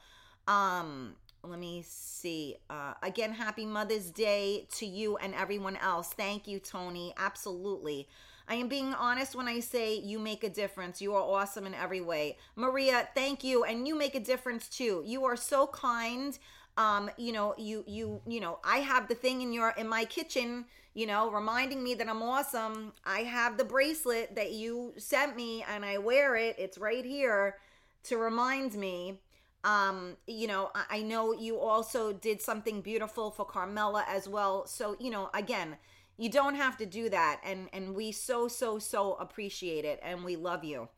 Um 0.49 1.14
let 1.45 1.59
me 1.59 1.82
see. 1.84 2.57
Uh, 2.70 2.95
again, 3.03 3.32
happy 3.32 3.66
Mother's 3.66 4.11
Day 4.11 4.68
to 4.76 4.86
you 4.86 5.16
and 5.16 5.34
everyone 5.34 5.76
else. 5.76 6.09
Thank 6.09 6.47
you, 6.47 6.61
Tony. 6.61 7.12
Absolutely. 7.16 8.09
I 8.49 8.55
am 8.57 8.68
being 8.68 8.95
honest 8.95 9.34
when 9.34 9.49
I 9.49 9.61
say 9.61 9.97
you 9.97 10.18
make 10.18 10.45
a 10.45 10.51
difference. 10.51 11.01
You 11.01 11.14
are 11.14 11.22
awesome 11.22 11.66
in 11.66 11.74
every 11.74 12.01
way. 12.01 12.36
Maria, 12.57 13.09
thank 13.14 13.45
you. 13.45 13.64
And 13.64 13.86
you 13.86 13.95
make 13.97 14.14
a 14.14 14.20
difference 14.20 14.68
too. 14.68 15.03
You 15.07 15.24
are 15.24 15.36
so 15.36 15.66
kind. 15.66 16.38
Um, 16.76 17.11
you 17.18 17.32
know, 17.32 17.55
you 17.59 17.84
you 17.86 18.20
you 18.26 18.40
know, 18.40 18.59
I 18.64 18.78
have 18.78 19.09
the 19.09 19.14
thing 19.14 19.43
in 19.43 19.53
your 19.53 19.74
in 19.76 19.88
my 19.88 20.05
kitchen, 20.05 20.64
you 20.95 21.07
know, 21.07 21.30
reminding 21.30 21.82
me 21.82 21.95
that 21.95 22.09
I'm 22.09 22.22
awesome. 22.22 22.93
I 23.05 23.20
have 23.20 23.59
the 23.59 23.64
bracelet 23.64 24.34
that 24.36 24.53
you 24.53 24.95
sent 24.97 25.36
me 25.36 25.64
and 25.68 25.84
I 25.84 25.99
wear 25.99 26.34
it. 26.36 26.57
It's 26.59 26.78
right 26.78 27.05
here 27.05 27.57
to 28.05 28.16
remind 28.16 28.74
me 28.74 29.20
um 29.64 30.16
you 30.26 30.49
know 30.49 30.70
I, 30.90 31.03
know 31.03 31.32
you 31.32 31.59
also 31.59 32.12
did 32.12 32.43
something 32.43 32.80
beautiful 32.80 33.30
for 33.30 33.45
carmela 33.45 34.05
as 34.09 34.28
well 34.28 34.66
so 34.66 34.97
you 34.99 35.11
know 35.11 35.30
again 35.34 35.76
you 36.19 36.29
don't 36.31 36.55
have 36.55 36.77
to 36.79 36.87
do 36.87 37.09
that 37.11 37.41
and 37.45 37.69
and 37.73 37.95
we 37.95 38.13
so 38.13 38.49
so 38.49 38.79
so 38.79 39.15
appreciate 39.15 39.85
it 39.85 40.01
and 40.03 40.25
we 40.25 40.37
love 40.37 40.65
you. 40.65 40.89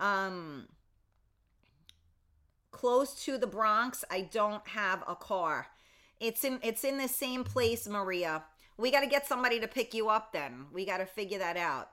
Um 0.00 0.68
close 2.70 3.22
to 3.22 3.36
the 3.36 3.46
bronx 3.46 4.02
i 4.10 4.22
don't 4.22 4.66
have 4.68 5.02
a 5.06 5.14
car. 5.14 5.66
It's 6.20 6.44
in 6.44 6.58
it's 6.62 6.84
in 6.84 6.98
the 6.98 7.08
same 7.08 7.44
place 7.44 7.88
maria. 7.88 8.44
We 8.78 8.90
got 8.90 9.00
to 9.00 9.06
get 9.06 9.26
somebody 9.26 9.60
to 9.60 9.68
pick 9.68 9.92
you 9.94 10.08
up 10.08 10.32
then. 10.32 10.66
We 10.72 10.86
got 10.86 10.98
to 10.98 11.06
figure 11.06 11.38
that 11.38 11.56
out. 11.56 11.90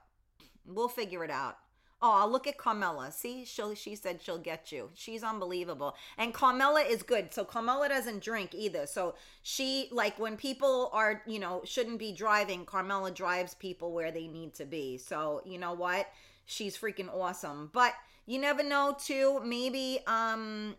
We'll 0.64 0.88
figure 0.88 1.22
it 1.24 1.30
out 1.30 1.56
Oh, 2.02 2.26
look 2.30 2.46
at 2.46 2.56
Carmela. 2.56 3.12
See, 3.12 3.44
she 3.44 3.74
she 3.74 3.94
said 3.94 4.22
she'll 4.22 4.38
get 4.38 4.72
you. 4.72 4.90
She's 4.94 5.22
unbelievable. 5.22 5.96
And 6.16 6.32
Carmela 6.32 6.80
is 6.80 7.02
good. 7.02 7.34
So 7.34 7.44
Carmela 7.44 7.90
doesn't 7.90 8.22
drink 8.22 8.54
either. 8.54 8.86
So 8.86 9.16
she 9.42 9.88
like 9.92 10.18
when 10.18 10.36
people 10.38 10.88
are, 10.94 11.22
you 11.26 11.38
know, 11.38 11.60
shouldn't 11.64 11.98
be 11.98 12.12
driving, 12.12 12.64
Carmela 12.64 13.10
drives 13.10 13.52
people 13.54 13.92
where 13.92 14.10
they 14.10 14.28
need 14.28 14.54
to 14.54 14.64
be. 14.64 14.96
So, 14.96 15.42
you 15.44 15.58
know 15.58 15.74
what? 15.74 16.08
She's 16.46 16.76
freaking 16.76 17.12
awesome. 17.14 17.68
But 17.72 17.92
you 18.24 18.38
never 18.38 18.62
know 18.62 18.96
too. 18.98 19.40
Maybe 19.44 20.00
um 20.06 20.76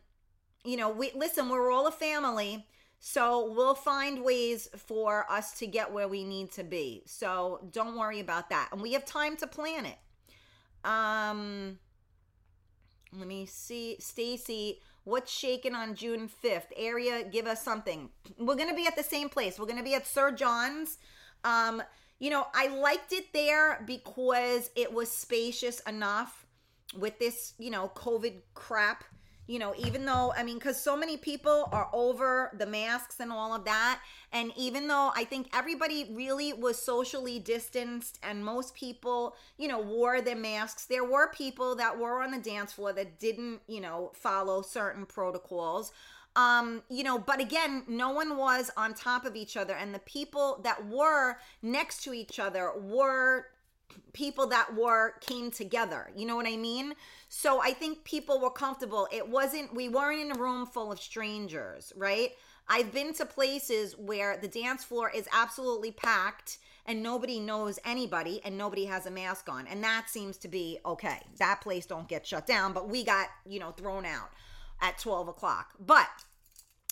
you 0.63 0.77
know, 0.77 0.89
we 0.89 1.11
listen, 1.15 1.49
we're 1.49 1.71
all 1.71 1.85
a 1.87 1.91
family. 1.91 2.65
So 2.99 3.51
we'll 3.51 3.75
find 3.75 4.23
ways 4.23 4.69
for 4.75 5.25
us 5.29 5.53
to 5.59 5.67
get 5.67 5.91
where 5.91 6.07
we 6.07 6.23
need 6.23 6.51
to 6.53 6.63
be. 6.63 7.03
So 7.05 7.67
don't 7.71 7.97
worry 7.97 8.19
about 8.19 8.49
that. 8.51 8.69
And 8.71 8.81
we 8.81 8.93
have 8.93 9.05
time 9.05 9.35
to 9.37 9.47
plan 9.47 9.85
it. 9.85 9.97
Um 10.83 11.79
let 13.17 13.27
me 13.27 13.45
see. 13.45 13.97
Stacy, 13.99 14.79
what's 15.03 15.31
shaking 15.31 15.75
on 15.75 15.95
June 15.95 16.29
5th? 16.43 16.71
Area, 16.77 17.23
give 17.23 17.45
us 17.45 17.61
something. 17.61 18.09
We're 18.37 18.55
gonna 18.55 18.75
be 18.75 18.87
at 18.87 18.95
the 18.95 19.03
same 19.03 19.27
place. 19.27 19.59
We're 19.59 19.65
gonna 19.65 19.83
be 19.83 19.95
at 19.95 20.07
Sir 20.07 20.31
John's. 20.31 20.97
Um, 21.43 21.83
you 22.19 22.29
know, 22.29 22.47
I 22.53 22.67
liked 22.67 23.11
it 23.11 23.33
there 23.33 23.83
because 23.85 24.69
it 24.75 24.93
was 24.93 25.11
spacious 25.11 25.79
enough 25.81 26.45
with 26.97 27.19
this, 27.19 27.53
you 27.57 27.69
know, 27.69 27.91
COVID 27.95 28.41
crap 28.53 29.03
you 29.51 29.59
know, 29.59 29.73
even 29.77 30.05
though, 30.05 30.31
I 30.37 30.43
mean, 30.43 30.59
because 30.59 30.81
so 30.81 30.95
many 30.95 31.17
people 31.17 31.67
are 31.73 31.89
over 31.91 32.55
the 32.57 32.65
masks 32.65 33.19
and 33.19 33.33
all 33.33 33.53
of 33.53 33.65
that. 33.65 33.99
And 34.31 34.53
even 34.55 34.87
though 34.87 35.11
I 35.13 35.25
think 35.25 35.49
everybody 35.53 36.09
really 36.13 36.53
was 36.53 36.81
socially 36.81 37.37
distanced 37.37 38.17
and 38.23 38.45
most 38.45 38.73
people, 38.75 39.35
you 39.57 39.67
know, 39.67 39.81
wore 39.81 40.21
their 40.21 40.37
masks, 40.37 40.85
there 40.85 41.03
were 41.03 41.33
people 41.33 41.75
that 41.75 41.99
were 41.99 42.23
on 42.23 42.31
the 42.31 42.37
dance 42.37 42.71
floor 42.71 42.93
that 42.93 43.19
didn't, 43.19 43.59
you 43.67 43.81
know, 43.81 44.11
follow 44.13 44.61
certain 44.61 45.05
protocols 45.05 45.91
um 46.37 46.81
you 46.89 47.03
know 47.03 47.19
but 47.19 47.41
again 47.41 47.83
no 47.89 48.11
one 48.11 48.37
was 48.37 48.71
on 48.77 48.93
top 48.93 49.25
of 49.25 49.35
each 49.35 49.57
other 49.57 49.73
and 49.73 49.93
the 49.93 49.99
people 49.99 50.61
that 50.63 50.87
were 50.87 51.35
next 51.61 52.05
to 52.05 52.13
each 52.13 52.39
other 52.39 52.71
were 52.79 53.47
people 54.13 54.47
that 54.47 54.73
were 54.73 55.15
came 55.19 55.51
together 55.51 56.09
you 56.15 56.25
know 56.25 56.37
what 56.37 56.47
i 56.47 56.55
mean 56.55 56.93
so 57.33 57.61
i 57.61 57.71
think 57.71 58.03
people 58.03 58.41
were 58.41 58.49
comfortable. 58.49 59.07
It 59.09 59.29
wasn't 59.29 59.73
we 59.73 59.87
weren't 59.87 60.19
in 60.19 60.31
a 60.31 60.39
room 60.39 60.65
full 60.65 60.91
of 60.91 60.99
strangers 60.99 61.93
right? 61.95 62.31
I've 62.67 62.91
been 62.91 63.13
to 63.15 63.25
places 63.25 63.97
where 63.97 64.35
the 64.35 64.49
dance 64.49 64.83
floor 64.83 65.09
is 65.09 65.29
absolutely 65.31 65.91
packed 65.91 66.57
and 66.85 67.01
nobody 67.01 67.39
knows 67.39 67.79
anybody 67.85 68.41
and 68.43 68.57
nobody 68.57 68.83
has 68.85 69.05
a 69.05 69.11
mask 69.11 69.47
on. 69.47 69.65
And 69.67 69.81
that 69.81 70.09
seems 70.09 70.35
to 70.39 70.49
be 70.49 70.79
okay. 70.85 71.19
That 71.37 71.61
place 71.61 71.85
don't 71.85 72.09
get 72.09 72.27
shut 72.27 72.45
down 72.45 72.73
but 72.73 72.89
we 72.89 73.05
got 73.05 73.27
you 73.45 73.59
know 73.61 73.71
thrown 73.71 74.05
out 74.05 74.31
at 74.81 74.99
12 74.99 75.29
o'clock. 75.29 75.69
But 75.79 76.09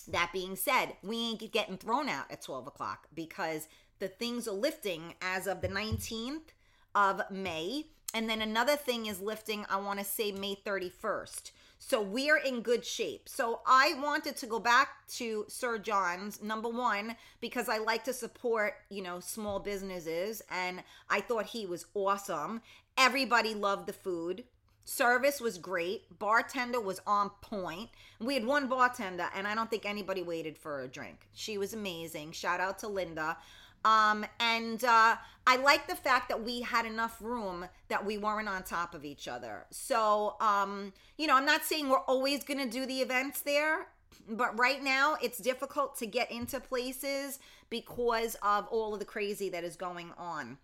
that 0.08 0.30
being 0.32 0.56
said 0.56 0.96
we 1.02 1.18
ain't 1.18 1.52
getting 1.52 1.76
thrown 1.76 2.08
out 2.08 2.30
at 2.30 2.40
12 2.40 2.66
o'clock 2.66 3.08
because 3.14 3.68
the 3.98 4.08
things 4.08 4.48
are 4.48 4.52
lifting 4.52 5.16
as 5.20 5.46
of 5.46 5.60
the 5.60 5.68
19th 5.68 6.54
of 6.94 7.20
May. 7.30 7.88
And 8.12 8.28
then 8.28 8.42
another 8.42 8.76
thing 8.76 9.06
is 9.06 9.20
lifting, 9.20 9.64
I 9.70 9.76
want 9.76 9.98
to 9.98 10.04
say 10.04 10.32
May 10.32 10.56
31st. 10.56 11.52
So 11.78 12.02
we're 12.02 12.36
in 12.36 12.60
good 12.60 12.84
shape. 12.84 13.28
So 13.28 13.60
I 13.66 13.94
wanted 14.02 14.36
to 14.36 14.46
go 14.46 14.58
back 14.58 15.06
to 15.14 15.46
Sir 15.48 15.78
John's, 15.78 16.42
number 16.42 16.68
one, 16.68 17.16
because 17.40 17.68
I 17.68 17.78
like 17.78 18.04
to 18.04 18.12
support, 18.12 18.74
you 18.90 19.02
know, 19.02 19.18
small 19.20 19.60
businesses. 19.60 20.42
And 20.50 20.82
I 21.08 21.20
thought 21.20 21.46
he 21.46 21.64
was 21.64 21.86
awesome. 21.94 22.60
Everybody 22.98 23.54
loved 23.54 23.86
the 23.86 23.94
food. 23.94 24.44
Service 24.84 25.40
was 25.40 25.56
great. 25.56 26.18
Bartender 26.18 26.80
was 26.80 27.00
on 27.06 27.30
point. 27.40 27.90
We 28.18 28.34
had 28.34 28.44
one 28.44 28.66
bartender, 28.68 29.28
and 29.34 29.46
I 29.46 29.54
don't 29.54 29.70
think 29.70 29.86
anybody 29.86 30.22
waited 30.22 30.58
for 30.58 30.82
a 30.82 30.88
drink. 30.88 31.28
She 31.32 31.58
was 31.58 31.72
amazing. 31.72 32.32
Shout 32.32 32.60
out 32.60 32.78
to 32.80 32.88
Linda. 32.88 33.36
Um, 33.84 34.26
and 34.38 34.82
uh, 34.84 35.16
I 35.46 35.56
like 35.56 35.86
the 35.86 35.96
fact 35.96 36.28
that 36.28 36.42
we 36.42 36.60
had 36.60 36.84
enough 36.86 37.16
room 37.20 37.66
that 37.88 38.04
we 38.04 38.18
weren't 38.18 38.48
on 38.48 38.62
top 38.62 38.94
of 38.94 39.04
each 39.04 39.26
other. 39.26 39.66
So, 39.70 40.36
um, 40.40 40.92
you 41.16 41.26
know, 41.26 41.36
I'm 41.36 41.46
not 41.46 41.64
saying 41.64 41.88
we're 41.88 41.98
always 42.00 42.44
going 42.44 42.58
to 42.58 42.70
do 42.70 42.84
the 42.86 43.00
events 43.00 43.40
there, 43.40 43.86
but 44.28 44.58
right 44.58 44.82
now 44.82 45.16
it's 45.22 45.38
difficult 45.38 45.96
to 45.98 46.06
get 46.06 46.30
into 46.30 46.60
places 46.60 47.38
because 47.70 48.36
of 48.42 48.66
all 48.68 48.92
of 48.92 49.00
the 49.00 49.06
crazy 49.06 49.48
that 49.48 49.64
is 49.64 49.76
going 49.76 50.12
on. 50.18 50.58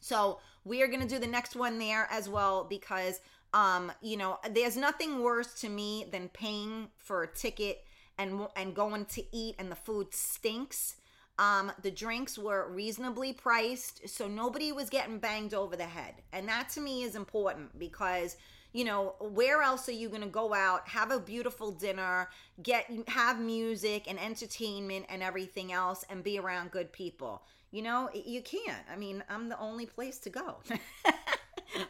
So, 0.00 0.38
we 0.64 0.82
are 0.82 0.86
going 0.86 1.00
to 1.00 1.08
do 1.08 1.18
the 1.18 1.26
next 1.26 1.56
one 1.56 1.78
there 1.78 2.06
as 2.10 2.28
well 2.28 2.64
because 2.64 3.20
um, 3.52 3.90
you 4.00 4.16
know, 4.16 4.38
there's 4.50 4.76
nothing 4.76 5.22
worse 5.22 5.60
to 5.62 5.68
me 5.68 6.06
than 6.10 6.28
paying 6.28 6.88
for 6.98 7.22
a 7.22 7.26
ticket 7.26 7.84
and 8.18 8.46
and 8.54 8.74
going 8.74 9.06
to 9.06 9.24
eat 9.34 9.56
and 9.58 9.70
the 9.70 9.76
food 9.76 10.14
stinks 10.14 10.96
um, 11.40 11.72
the 11.80 11.90
drinks 11.90 12.36
were 12.36 12.68
reasonably 12.70 13.32
priced, 13.32 14.06
so 14.06 14.28
nobody 14.28 14.72
was 14.72 14.90
getting 14.90 15.18
banged 15.18 15.54
over 15.54 15.74
the 15.74 15.84
head. 15.84 16.16
And 16.34 16.46
that 16.48 16.68
to 16.70 16.82
me 16.82 17.02
is 17.02 17.16
important 17.16 17.78
because 17.78 18.36
you 18.72 18.84
know 18.84 19.14
where 19.20 19.62
else 19.62 19.88
are 19.88 19.92
you 19.92 20.10
going 20.10 20.20
to 20.20 20.28
go 20.28 20.54
out 20.54 20.86
have 20.86 21.10
a 21.10 21.18
beautiful 21.18 21.72
dinner 21.72 22.28
get 22.62 22.86
have 23.08 23.40
music 23.40 24.04
and 24.08 24.16
entertainment 24.20 25.06
and 25.08 25.24
everything 25.24 25.72
else 25.72 26.04
and 26.10 26.22
be 26.22 26.38
around 26.38 26.70
good 26.70 26.92
people? 26.92 27.42
You 27.72 27.82
know 27.82 28.10
you 28.12 28.42
can't. 28.42 28.84
I 28.92 28.96
mean 28.96 29.24
i'm 29.28 29.48
the 29.48 29.58
only 29.58 29.86
place 29.86 30.18
to 30.18 30.30
go. 30.30 30.58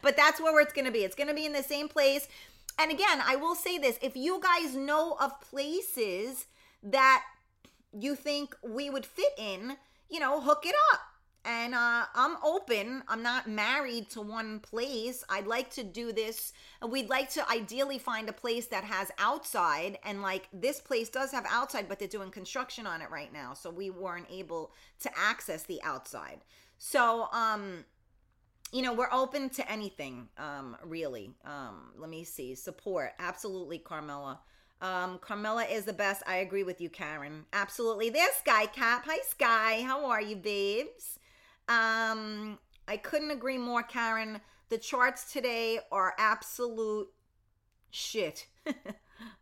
But 0.03 0.15
that's 0.15 0.39
where 0.39 0.61
it's 0.61 0.73
going 0.73 0.85
to 0.85 0.91
be. 0.91 0.99
It's 0.99 1.15
going 1.15 1.27
to 1.27 1.33
be 1.33 1.45
in 1.45 1.53
the 1.53 1.63
same 1.63 1.87
place. 1.87 2.27
And 2.79 2.89
again 2.89 3.21
i 3.23 3.35
will 3.35 3.55
say 3.55 3.77
this 3.77 3.99
if 4.01 4.15
you 4.15 4.41
guys 4.41 4.75
know 4.75 5.17
of 5.19 5.39
places 5.41 6.45
that 6.83 7.23
you 7.97 8.15
think 8.15 8.55
we 8.63 8.89
would 8.89 9.05
fit 9.05 9.33
in, 9.37 9.77
you 10.09 10.19
know, 10.19 10.39
hook 10.41 10.63
it 10.65 10.75
up. 10.93 11.01
And 11.43 11.73
uh, 11.73 12.05
I'm 12.13 12.37
open. 12.43 13.01
I'm 13.07 13.23
not 13.23 13.49
married 13.49 14.11
to 14.11 14.21
one 14.21 14.59
place. 14.59 15.23
I'd 15.27 15.47
like 15.47 15.71
to 15.71 15.83
do 15.83 16.11
this. 16.11 16.53
We'd 16.87 17.09
like 17.09 17.31
to 17.31 17.49
ideally 17.49 17.97
find 17.97 18.29
a 18.29 18.33
place 18.33 18.67
that 18.67 18.83
has 18.83 19.11
outside. 19.17 19.97
And 20.05 20.21
like 20.21 20.47
this 20.53 20.79
place 20.79 21.09
does 21.09 21.31
have 21.31 21.45
outside, 21.49 21.89
but 21.89 21.97
they're 21.97 22.07
doing 22.07 22.29
construction 22.29 22.85
on 22.85 23.01
it 23.01 23.09
right 23.09 23.33
now. 23.33 23.55
So 23.55 23.71
we 23.71 23.89
weren't 23.89 24.27
able 24.29 24.71
to 24.99 25.09
access 25.17 25.63
the 25.63 25.81
outside. 25.81 26.41
So, 26.77 27.27
um, 27.33 27.85
you 28.71 28.83
know, 28.83 28.93
we're 28.93 29.11
open 29.11 29.49
to 29.49 29.69
anything, 29.69 30.29
um, 30.37 30.77
really. 30.85 31.33
Um, 31.43 31.91
let 31.97 32.09
me 32.09 32.23
see. 32.23 32.53
Support. 32.53 33.13
Absolutely, 33.19 33.79
Carmela. 33.79 34.39
Um, 34.81 35.19
Carmela 35.19 35.63
is 35.63 35.85
the 35.85 35.93
best. 35.93 36.23
I 36.25 36.37
agree 36.37 36.63
with 36.63 36.81
you, 36.81 36.89
Karen. 36.89 37.45
Absolutely. 37.53 38.09
There's 38.09 38.33
Sky 38.35 38.65
Cap. 38.65 39.03
Hi, 39.05 39.19
Sky. 39.27 39.83
How 39.85 40.05
are 40.05 40.21
you, 40.21 40.35
babes? 40.35 41.19
Um, 41.69 42.57
I 42.87 42.97
couldn't 42.97 43.31
agree 43.31 43.59
more, 43.59 43.83
Karen. 43.83 44.41
The 44.69 44.79
charts 44.79 45.31
today 45.31 45.79
are 45.91 46.15
absolute 46.17 47.09
shit. 47.91 48.47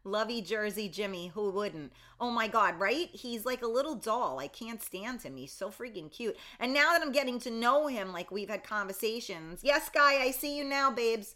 Lovey 0.04 0.42
Jersey 0.42 0.90
Jimmy, 0.90 1.28
who 1.28 1.52
wouldn't? 1.52 1.94
Oh 2.20 2.32
my 2.32 2.48
God, 2.48 2.78
right? 2.78 3.10
He's 3.14 3.46
like 3.46 3.62
a 3.62 3.68
little 3.68 3.96
doll. 3.96 4.40
I 4.40 4.48
can't 4.48 4.82
stand 4.84 5.22
him. 5.22 5.38
He's 5.38 5.54
so 5.54 5.70
freaking 5.70 6.12
cute. 6.12 6.36
And 6.60 6.74
now 6.74 6.92
that 6.92 7.02
I'm 7.02 7.14
getting 7.14 7.40
to 7.40 7.52
know 7.52 7.88
him, 7.88 8.12
like 8.12 8.30
we've 8.30 8.50
had 8.50 8.64
conversations. 8.64 9.62
Yes, 9.64 9.86
Sky, 9.86 10.22
I 10.22 10.32
see 10.32 10.58
you 10.58 10.66
now, 10.66 10.92
babes 10.92 11.36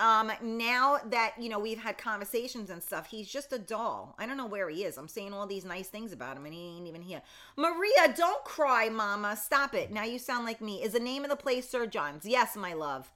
um 0.00 0.32
now 0.42 0.98
that 1.10 1.34
you 1.38 1.48
know 1.48 1.58
we've 1.58 1.78
had 1.78 1.96
conversations 1.96 2.70
and 2.70 2.82
stuff 2.82 3.06
he's 3.06 3.28
just 3.28 3.52
a 3.52 3.58
doll. 3.58 4.14
I 4.18 4.26
don't 4.26 4.36
know 4.36 4.46
where 4.46 4.68
he 4.68 4.84
is. 4.84 4.96
I'm 4.96 5.08
saying 5.08 5.32
all 5.32 5.46
these 5.46 5.64
nice 5.64 5.88
things 5.88 6.12
about 6.12 6.36
him 6.36 6.44
and 6.46 6.54
he 6.54 6.76
ain't 6.76 6.88
even 6.88 7.02
here. 7.02 7.22
Maria 7.56 8.14
don't 8.16 8.44
cry 8.44 8.88
mama. 8.88 9.36
Stop 9.36 9.74
it. 9.74 9.92
Now 9.92 10.04
you 10.04 10.18
sound 10.18 10.44
like 10.44 10.60
me. 10.60 10.82
Is 10.82 10.92
the 10.92 11.00
name 11.00 11.24
of 11.24 11.30
the 11.30 11.36
place 11.36 11.68
sir 11.68 11.86
john's? 11.86 12.26
Yes 12.26 12.56
my 12.56 12.72
love. 12.72 13.12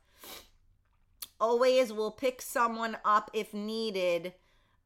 Always 1.40 1.92
will 1.92 2.10
pick 2.10 2.42
someone 2.42 2.96
up 3.04 3.30
if 3.32 3.54
needed. 3.54 4.34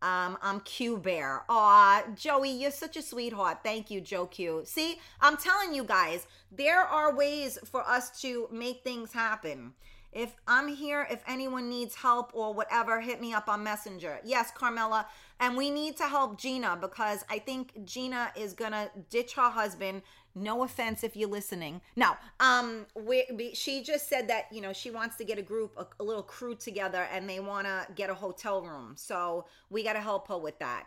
Um, 0.02 0.36
I'm 0.42 0.58
Q 0.60 0.98
Bear. 0.98 1.44
Aw, 1.48 2.02
Joey, 2.16 2.50
you're 2.50 2.72
such 2.72 2.96
a 2.96 3.02
sweetheart. 3.02 3.58
Thank 3.62 3.88
you, 3.88 4.00
Joe 4.00 4.26
Q. 4.26 4.62
See, 4.64 4.96
I'm 5.20 5.36
telling 5.36 5.72
you 5.72 5.84
guys, 5.84 6.26
there 6.50 6.80
are 6.80 7.14
ways 7.14 7.56
for 7.64 7.88
us 7.88 8.20
to 8.22 8.48
make 8.50 8.82
things 8.82 9.12
happen. 9.12 9.74
If 10.12 10.34
I'm 10.46 10.68
here, 10.68 11.06
if 11.10 11.22
anyone 11.26 11.70
needs 11.70 11.94
help 11.94 12.32
or 12.34 12.52
whatever, 12.52 13.00
hit 13.00 13.20
me 13.20 13.32
up 13.32 13.48
on 13.48 13.64
Messenger. 13.64 14.20
Yes, 14.24 14.50
Carmela. 14.54 15.06
And 15.40 15.56
we 15.56 15.70
need 15.70 15.96
to 15.96 16.04
help 16.04 16.38
Gina 16.38 16.78
because 16.80 17.24
I 17.30 17.38
think 17.38 17.84
Gina 17.84 18.30
is 18.36 18.52
going 18.52 18.72
to 18.72 18.90
ditch 19.10 19.34
her 19.34 19.48
husband. 19.48 20.02
No 20.34 20.62
offense 20.64 21.02
if 21.02 21.16
you're 21.16 21.28
listening. 21.28 21.80
Now, 21.96 22.18
um, 22.40 22.86
we, 22.94 23.24
we, 23.34 23.54
she 23.54 23.82
just 23.82 24.08
said 24.08 24.28
that, 24.28 24.46
you 24.52 24.60
know, 24.60 24.72
she 24.72 24.90
wants 24.90 25.16
to 25.16 25.24
get 25.24 25.38
a 25.38 25.42
group, 25.42 25.72
a, 25.76 25.86
a 26.00 26.04
little 26.04 26.22
crew 26.22 26.54
together 26.54 27.06
and 27.12 27.28
they 27.28 27.40
want 27.40 27.66
to 27.66 27.86
get 27.94 28.08
a 28.08 28.14
hotel 28.14 28.62
room. 28.62 28.94
So 28.96 29.46
we 29.70 29.82
got 29.82 29.94
to 29.94 30.00
help 30.00 30.28
her 30.28 30.38
with 30.38 30.58
that. 30.58 30.86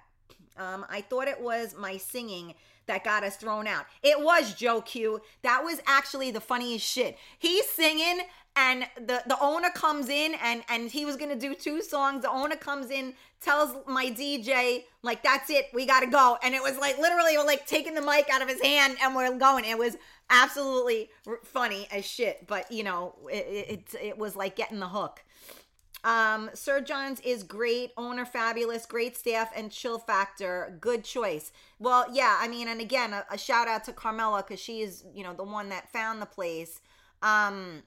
Um, 0.58 0.86
I 0.90 1.02
thought 1.02 1.28
it 1.28 1.42
was 1.42 1.76
my 1.78 1.98
singing 1.98 2.54
that 2.88 3.04
got 3.04 3.24
us 3.24 3.36
thrown 3.36 3.68
out. 3.68 3.86
It 4.04 4.20
was 4.20 4.54
Joe 4.54 4.82
Q. 4.82 5.22
That 5.42 5.64
was 5.64 5.82
actually 5.86 6.32
the 6.32 6.40
funniest 6.40 6.86
shit. 6.86 7.18
He's 7.38 7.68
singing 7.70 8.22
and 8.56 8.88
the 8.96 9.22
the 9.28 9.38
owner 9.42 9.70
comes 9.70 10.10
in 10.10 10.36
and 10.42 10.64
and 10.70 10.90
he 10.90 11.06
was 11.06 11.16
gonna 11.16 11.36
do 11.36 11.54
two 11.54 11.82
songs 11.82 12.22
the 12.22 12.30
owner 12.30 12.56
comes 12.56 12.90
in 12.90 13.14
tells 13.42 13.76
my 13.88 14.08
dj 14.08 14.84
like 15.04 15.22
that's 15.24 15.50
it 15.50 15.68
we 15.74 15.86
gotta 15.86 16.08
go 16.08 16.38
and 16.44 16.56
it 16.56 16.62
was 16.62 16.78
like 16.78 16.98
literally 16.98 17.38
like 17.38 17.66
taking 17.68 17.94
the 17.94 18.02
mic 18.02 18.28
out 18.32 18.42
of 18.42 18.48
his 18.48 18.62
hand 18.62 18.98
and 19.02 19.16
we're 19.16 19.38
going 19.38 19.66
it 19.66 19.78
was 19.78 19.98
absolutely 20.30 21.10
funny 21.44 21.88
as 21.92 22.06
shit 22.06 22.48
but 22.48 22.72
you 22.72 22.84
know 22.84 23.16
it, 23.30 23.46
it, 23.94 23.96
it 24.02 24.18
was 24.18 24.36
like 24.36 24.56
getting 24.56 24.80
the 24.80 24.88
hook 24.88 25.22
um, 26.06 26.52
Sir 26.54 26.82
John's 26.82 27.20
is 27.22 27.42
great, 27.42 27.92
owner 27.98 28.26
fabulous, 28.26 28.86
great 28.86 29.18
staff, 29.18 29.50
and 29.56 29.72
chill 29.72 29.98
factor. 29.98 30.78
Good 30.80 31.04
choice. 31.04 31.52
Well, 31.80 32.06
yeah, 32.14 32.38
I 32.40 32.48
mean, 32.48 32.68
and 32.68 32.80
again, 32.80 33.12
a, 33.12 33.26
a 33.32 33.40
shout 33.40 33.68
out 33.68 33.86
to 33.86 33.92
Carmela 33.92 34.44
because 34.44 34.60
she 34.60 34.82
is, 34.82 35.04
you 35.16 35.24
know, 35.24 35.34
the 35.34 35.44
one 35.44 35.70
that 35.70 35.92
found 35.92 36.22
the 36.22 36.28
place. 36.28 36.80
Um, 37.24 37.82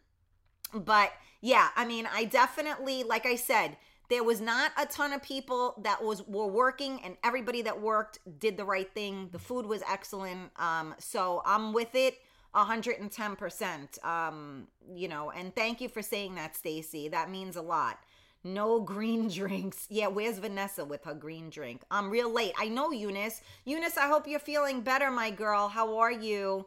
but 0.74 1.12
yeah, 1.40 1.68
I 1.76 1.84
mean, 1.84 2.08
I 2.12 2.24
definitely, 2.24 3.04
like 3.04 3.26
I 3.26 3.36
said, 3.36 3.76
there 4.08 4.24
was 4.24 4.40
not 4.40 4.72
a 4.78 4.86
ton 4.86 5.12
of 5.12 5.22
people 5.22 5.74
that 5.82 6.02
was 6.02 6.26
were 6.26 6.46
working, 6.46 7.00
and 7.04 7.16
everybody 7.22 7.62
that 7.62 7.80
worked 7.80 8.18
did 8.38 8.56
the 8.56 8.64
right 8.64 8.90
thing. 8.92 9.28
The 9.32 9.38
food 9.38 9.66
was 9.66 9.82
excellent. 9.88 10.50
Um, 10.56 10.94
so 10.98 11.42
I'm 11.44 11.72
with 11.72 11.94
it. 11.94 12.18
110%. 12.54 14.04
Um, 14.04 14.68
you 14.94 15.08
know, 15.08 15.30
and 15.30 15.54
thank 15.54 15.80
you 15.80 15.88
for 15.88 16.02
saying 16.02 16.34
that, 16.36 16.56
Stacy. 16.56 17.08
That 17.08 17.30
means 17.30 17.56
a 17.56 17.62
lot. 17.62 17.98
No 18.42 18.80
green 18.94 19.28
drinks. 19.28 19.86
Yeah, 19.90 20.06
where's 20.06 20.38
Vanessa 20.38 20.84
with 20.84 21.04
her 21.04 21.14
green 21.14 21.50
drink? 21.50 21.82
I'm 21.90 22.10
real 22.10 22.32
late. 22.32 22.52
I 22.58 22.68
know 22.68 22.90
Eunice. 22.90 23.42
Eunice, 23.64 23.98
I 23.98 24.08
hope 24.08 24.26
you're 24.26 24.40
feeling 24.40 24.80
better, 24.80 25.10
my 25.10 25.30
girl. 25.30 25.68
How 25.68 25.98
are 25.98 26.12
you? 26.12 26.66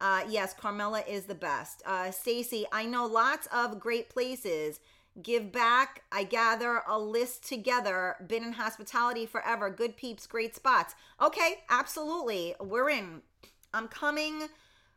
Uh, 0.00 0.22
yes, 0.28 0.54
Carmela 0.54 1.02
is 1.06 1.24
the 1.24 1.34
best. 1.34 1.82
Uh, 1.84 2.10
Stacy, 2.10 2.66
I 2.72 2.86
know 2.86 3.06
lots 3.06 3.46
of 3.52 3.78
great 3.78 4.08
places. 4.08 4.80
Give 5.22 5.52
back. 5.52 6.02
I 6.10 6.24
gather 6.24 6.82
a 6.88 6.98
list 6.98 7.46
together. 7.46 8.16
Been 8.26 8.44
in 8.44 8.52
hospitality 8.52 9.26
forever. 9.26 9.68
Good 9.68 9.96
peeps, 9.96 10.26
great 10.26 10.54
spots. 10.54 10.94
Okay, 11.20 11.64
absolutely. 11.68 12.54
We're 12.60 12.88
in. 12.88 13.22
I'm 13.74 13.88
coming 13.88 14.48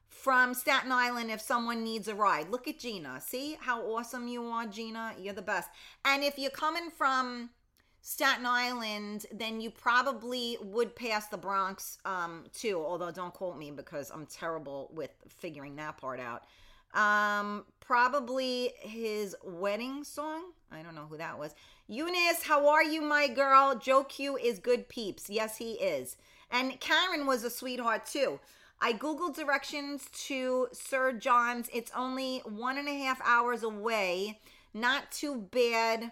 from 0.08 0.54
Staten 0.54 0.92
Island 0.92 1.32
if 1.32 1.42
someone 1.42 1.84
needs 1.84 2.08
a 2.08 2.16
ride. 2.16 2.50
Look 2.50 2.68
at 2.68 2.80
Gina. 2.80 3.20
See 3.20 3.58
how 3.60 3.82
awesome 3.82 4.28
you 4.28 4.46
are, 4.46 4.66
Gina? 4.68 5.14
You're 5.20 5.34
the 5.34 5.42
best. 5.42 5.70
And 6.06 6.24
if 6.24 6.38
you're 6.38 6.52
coming 6.52 6.90
from 6.96 7.50
Staten 8.06 8.46
Island, 8.46 9.26
then 9.32 9.62
you 9.62 9.72
probably 9.72 10.58
would 10.62 10.94
pass 10.94 11.28
the 11.28 11.38
Bronx 11.38 11.98
um, 12.04 12.44
too. 12.54 12.84
Although 12.86 13.12
don't 13.12 13.34
quote 13.34 13.58
me 13.58 13.72
because 13.72 14.12
I'm 14.12 14.26
terrible 14.26 14.92
with 14.94 15.12
figuring 15.30 15.78
that 15.78 15.98
part 15.98 16.20
out. 16.20 16.44
Um, 16.94 17.64
probably 17.80 18.74
his 18.82 19.38
wedding 19.42 20.04
song. 20.04 20.52
I 20.70 20.84
don't 20.84 20.96
know 20.96 21.08
who 21.10 21.16
that 21.16 21.40
was. 21.40 21.56
Eunice, 21.88 22.44
how 22.44 22.68
are 22.68 22.84
you, 22.84 23.02
my 23.02 23.30
girl? 23.30 23.80
Joe 23.82 24.04
Q 24.04 24.36
is 24.36 24.60
good 24.60 24.90
peeps. 24.90 25.30
Yes, 25.30 25.58
he 25.58 25.72
is. 25.72 26.18
And 26.52 26.78
Karen 26.82 27.26
was 27.26 27.46
a 27.46 27.50
sweetheart 27.50 28.06
too. 28.06 28.42
I 28.82 28.92
Googled 28.92 29.34
directions 29.34 30.10
to 30.26 30.68
Sir 30.74 31.14
John's. 31.14 31.70
It's 31.74 31.92
only 31.96 32.40
one 32.40 32.78
and 32.78 32.90
a 32.90 32.98
half 32.98 33.22
hours 33.24 33.64
away. 33.64 34.42
Not 34.74 35.10
too 35.10 35.38
bad 35.38 36.12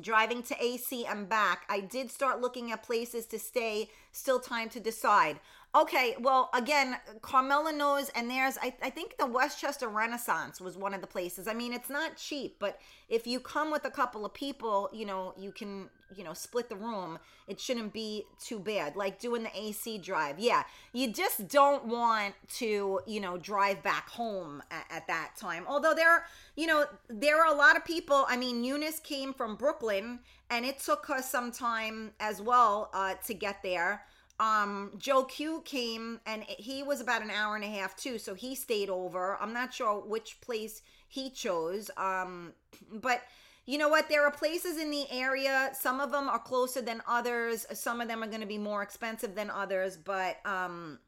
driving 0.00 0.42
to 0.44 0.62
AC 0.62 1.06
and 1.06 1.28
back. 1.28 1.64
I 1.68 1.80
did 1.80 2.10
start 2.10 2.40
looking 2.40 2.72
at 2.72 2.82
places 2.82 3.26
to 3.26 3.38
stay. 3.38 3.90
Still 4.12 4.40
time 4.40 4.68
to 4.70 4.80
decide. 4.80 5.40
Okay, 5.76 6.16
well, 6.18 6.48
again, 6.54 6.96
Carmela 7.20 7.70
knows, 7.70 8.08
and 8.14 8.30
there's, 8.30 8.56
I, 8.62 8.72
I 8.82 8.88
think 8.88 9.18
the 9.18 9.26
Westchester 9.26 9.88
Renaissance 9.88 10.58
was 10.58 10.78
one 10.78 10.94
of 10.94 11.02
the 11.02 11.06
places. 11.06 11.46
I 11.46 11.52
mean, 11.52 11.74
it's 11.74 11.90
not 11.90 12.16
cheap, 12.16 12.56
but 12.58 12.78
if 13.10 13.26
you 13.26 13.40
come 13.40 13.70
with 13.70 13.84
a 13.84 13.90
couple 13.90 14.24
of 14.24 14.32
people, 14.32 14.88
you 14.90 15.04
know, 15.04 15.34
you 15.36 15.52
can, 15.52 15.90
you 16.16 16.24
know, 16.24 16.32
split 16.32 16.70
the 16.70 16.76
room. 16.76 17.18
It 17.46 17.60
shouldn't 17.60 17.92
be 17.92 18.24
too 18.42 18.58
bad. 18.58 18.96
Like 18.96 19.20
doing 19.20 19.42
the 19.42 19.54
AC 19.54 19.98
drive. 19.98 20.38
Yeah, 20.38 20.62
you 20.94 21.12
just 21.12 21.46
don't 21.48 21.84
want 21.84 22.34
to, 22.54 23.00
you 23.06 23.20
know, 23.20 23.36
drive 23.36 23.82
back 23.82 24.08
home 24.08 24.62
at, 24.70 24.86
at 24.88 25.06
that 25.08 25.32
time. 25.36 25.66
Although 25.68 25.92
there, 25.92 26.24
you 26.56 26.68
know, 26.68 26.86
there 27.10 27.38
are 27.44 27.52
a 27.52 27.56
lot 27.56 27.76
of 27.76 27.84
people. 27.84 28.24
I 28.30 28.38
mean, 28.38 28.64
Eunice 28.64 28.98
came 29.00 29.34
from 29.34 29.56
Brooklyn, 29.56 30.20
and 30.48 30.64
it 30.64 30.78
took 30.78 31.04
her 31.06 31.20
some 31.20 31.52
time 31.52 32.12
as 32.18 32.40
well 32.40 32.88
uh, 32.94 33.14
to 33.26 33.34
get 33.34 33.62
there 33.62 34.06
um 34.38 34.92
joe 34.98 35.24
q 35.24 35.62
came 35.64 36.20
and 36.26 36.44
he 36.44 36.82
was 36.82 37.00
about 37.00 37.22
an 37.22 37.30
hour 37.30 37.54
and 37.54 37.64
a 37.64 37.68
half 37.68 37.96
too 37.96 38.18
so 38.18 38.34
he 38.34 38.54
stayed 38.54 38.90
over. 38.90 39.36
I'm 39.40 39.52
not 39.52 39.72
sure 39.72 40.00
which 40.00 40.40
place 40.40 40.82
he 41.08 41.30
chose 41.30 41.90
um 41.96 42.52
but 42.92 43.22
you 43.68 43.78
know 43.78 43.88
what? 43.88 44.08
There 44.08 44.24
are 44.24 44.30
places 44.30 44.78
in 44.78 44.92
the 44.92 45.06
area. 45.10 45.70
Some 45.74 45.98
of 45.98 46.12
them 46.12 46.28
are 46.28 46.38
closer 46.38 46.80
than 46.80 47.02
others. 47.08 47.66
Some 47.72 48.00
of 48.00 48.06
them 48.06 48.22
are 48.22 48.28
going 48.28 48.40
to 48.40 48.46
be 48.46 48.58
more 48.58 48.80
expensive 48.80 49.34
than 49.34 49.50
others 49.50 49.96
but 49.96 50.36
um 50.44 50.98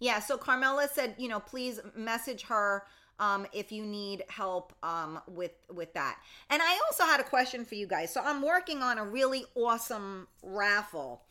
yeah 0.00 0.18
so 0.18 0.36
carmela 0.36 0.88
said 0.92 1.14
you 1.18 1.28
know 1.28 1.40
please 1.40 1.80
message 1.96 2.42
her 2.42 2.84
um, 3.18 3.46
if 3.52 3.70
you 3.70 3.84
need 3.84 4.24
help 4.28 4.72
um, 4.82 5.20
with 5.28 5.52
with 5.72 5.92
that. 5.94 6.18
And 6.50 6.60
I 6.62 6.80
also 6.86 7.04
had 7.04 7.20
a 7.20 7.24
question 7.24 7.64
for 7.64 7.74
you 7.74 7.86
guys. 7.86 8.12
So 8.12 8.20
I'm 8.22 8.42
working 8.42 8.82
on 8.82 8.98
a 8.98 9.04
really 9.04 9.44
awesome 9.54 10.28
raffle 10.42 11.22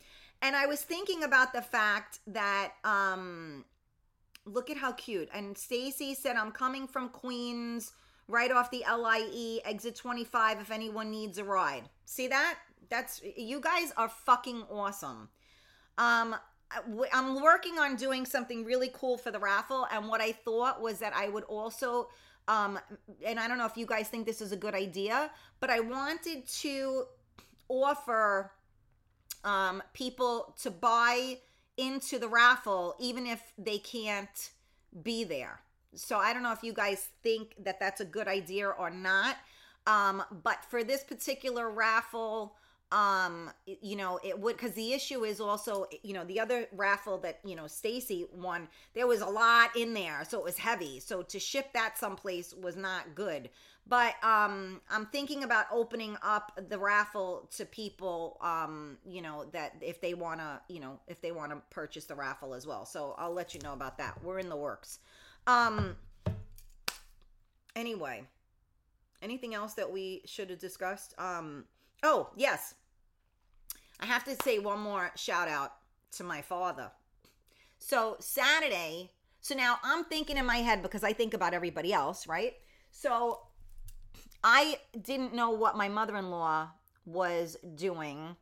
and 0.44 0.54
I 0.54 0.66
was 0.66 0.82
thinking 0.82 1.24
about 1.24 1.54
the 1.54 1.62
fact 1.62 2.20
that 2.26 2.72
um 2.84 3.64
look 4.46 4.68
at 4.68 4.76
how 4.76 4.92
cute. 4.92 5.30
And 5.32 5.56
Stacy 5.56 6.14
said 6.14 6.36
I'm 6.36 6.52
coming 6.52 6.86
from 6.86 7.08
Queens 7.08 7.92
right 8.28 8.52
off 8.52 8.70
the 8.70 8.84
LIE 8.86 9.60
exit 9.64 9.96
25 9.96 10.60
if 10.60 10.70
anyone 10.70 11.10
needs 11.10 11.38
a 11.38 11.44
ride. 11.44 11.88
See 12.04 12.28
that? 12.28 12.58
That's 12.90 13.22
you 13.36 13.58
guys 13.60 13.92
are 13.96 14.08
fucking 14.08 14.64
awesome. 14.70 15.30
Um 15.98 16.36
I'm 17.12 17.40
working 17.40 17.78
on 17.78 17.96
doing 17.96 18.26
something 18.26 18.64
really 18.64 18.90
cool 18.92 19.16
for 19.16 19.30
the 19.30 19.38
raffle 19.38 19.86
and 19.90 20.08
what 20.08 20.20
I 20.20 20.32
thought 20.32 20.82
was 20.82 20.98
that 20.98 21.14
I 21.14 21.28
would 21.28 21.44
also 21.44 22.08
um 22.48 22.78
and 23.24 23.40
I 23.40 23.48
don't 23.48 23.56
know 23.56 23.66
if 23.66 23.78
you 23.78 23.86
guys 23.86 24.08
think 24.08 24.26
this 24.26 24.42
is 24.42 24.52
a 24.52 24.56
good 24.56 24.74
idea, 24.74 25.30
but 25.60 25.70
I 25.70 25.80
wanted 25.80 26.46
to 26.62 27.04
offer 27.70 28.52
um, 29.44 29.82
people 29.92 30.54
to 30.62 30.70
buy 30.70 31.38
into 31.76 32.18
the 32.18 32.28
raffle, 32.28 32.94
even 32.98 33.26
if 33.26 33.52
they 33.58 33.78
can't 33.78 34.50
be 35.02 35.24
there. 35.24 35.60
So 35.94 36.18
I 36.18 36.32
don't 36.32 36.42
know 36.42 36.52
if 36.52 36.62
you 36.62 36.72
guys 36.72 37.08
think 37.22 37.54
that 37.64 37.78
that's 37.78 38.00
a 38.00 38.04
good 38.04 38.28
idea 38.28 38.68
or 38.68 38.90
not. 38.90 39.36
Um, 39.86 40.22
but 40.42 40.64
for 40.68 40.82
this 40.82 41.04
particular 41.04 41.70
raffle, 41.70 42.56
um 42.92 43.50
you 43.66 43.96
know 43.96 44.20
it 44.22 44.38
would 44.38 44.56
because 44.56 44.72
the 44.72 44.92
issue 44.92 45.24
is 45.24 45.40
also 45.40 45.86
you 46.02 46.12
know 46.12 46.24
the 46.24 46.38
other 46.38 46.66
raffle 46.72 47.18
that 47.18 47.40
you 47.44 47.56
know 47.56 47.66
stacy 47.66 48.26
won 48.32 48.68
there 48.94 49.06
was 49.06 49.20
a 49.20 49.26
lot 49.26 49.74
in 49.76 49.94
there 49.94 50.22
so 50.28 50.38
it 50.38 50.44
was 50.44 50.58
heavy 50.58 51.00
so 51.00 51.22
to 51.22 51.40
ship 51.40 51.72
that 51.72 51.98
someplace 51.98 52.54
was 52.54 52.76
not 52.76 53.14
good 53.14 53.48
but 53.86 54.14
um 54.22 54.80
i'm 54.90 55.06
thinking 55.06 55.44
about 55.44 55.66
opening 55.70 56.16
up 56.22 56.58
the 56.68 56.78
raffle 56.78 57.48
to 57.54 57.64
people 57.66 58.38
um 58.40 58.96
you 59.04 59.20
know 59.20 59.44
that 59.52 59.74
if 59.80 60.00
they 60.00 60.14
want 60.14 60.40
to 60.40 60.60
you 60.68 60.80
know 60.80 60.98
if 61.06 61.20
they 61.20 61.32
want 61.32 61.50
to 61.50 61.60
purchase 61.70 62.04
the 62.04 62.14
raffle 62.14 62.54
as 62.54 62.66
well. 62.66 62.86
So 62.86 63.14
i'll 63.18 63.32
let 63.32 63.54
you 63.54 63.60
know 63.60 63.72
about 63.72 63.98
that. 63.98 64.22
We're 64.22 64.38
in 64.38 64.48
the 64.48 64.56
works. 64.56 65.00
Um 65.46 65.96
anyway 67.76 68.24
anything 69.22 69.54
else 69.54 69.74
that 69.74 69.90
we 69.90 70.22
should 70.24 70.50
have 70.50 70.58
discussed? 70.58 71.14
Um 71.18 71.64
oh 72.02 72.30
yes. 72.36 72.74
I 74.00 74.06
have 74.06 74.24
to 74.24 74.36
say 74.42 74.58
one 74.58 74.80
more 74.80 75.12
shout 75.16 75.48
out 75.48 75.72
to 76.12 76.24
my 76.24 76.40
father. 76.40 76.90
So 77.78 78.16
saturday 78.18 79.10
so 79.40 79.54
now 79.54 79.78
i'm 79.84 80.04
thinking 80.04 80.38
in 80.38 80.46
my 80.46 80.56
head 80.56 80.82
because 80.82 81.04
i 81.04 81.12
think 81.12 81.34
about 81.34 81.52
everybody 81.52 81.92
else 81.92 82.26
right? 82.26 82.54
So 82.92 83.40
I 84.44 84.76
didn't 85.00 85.34
know 85.34 85.50
what 85.50 85.76
my 85.76 85.88
mother-in-law 85.88 86.68
was 87.06 87.56
doing 87.74 88.36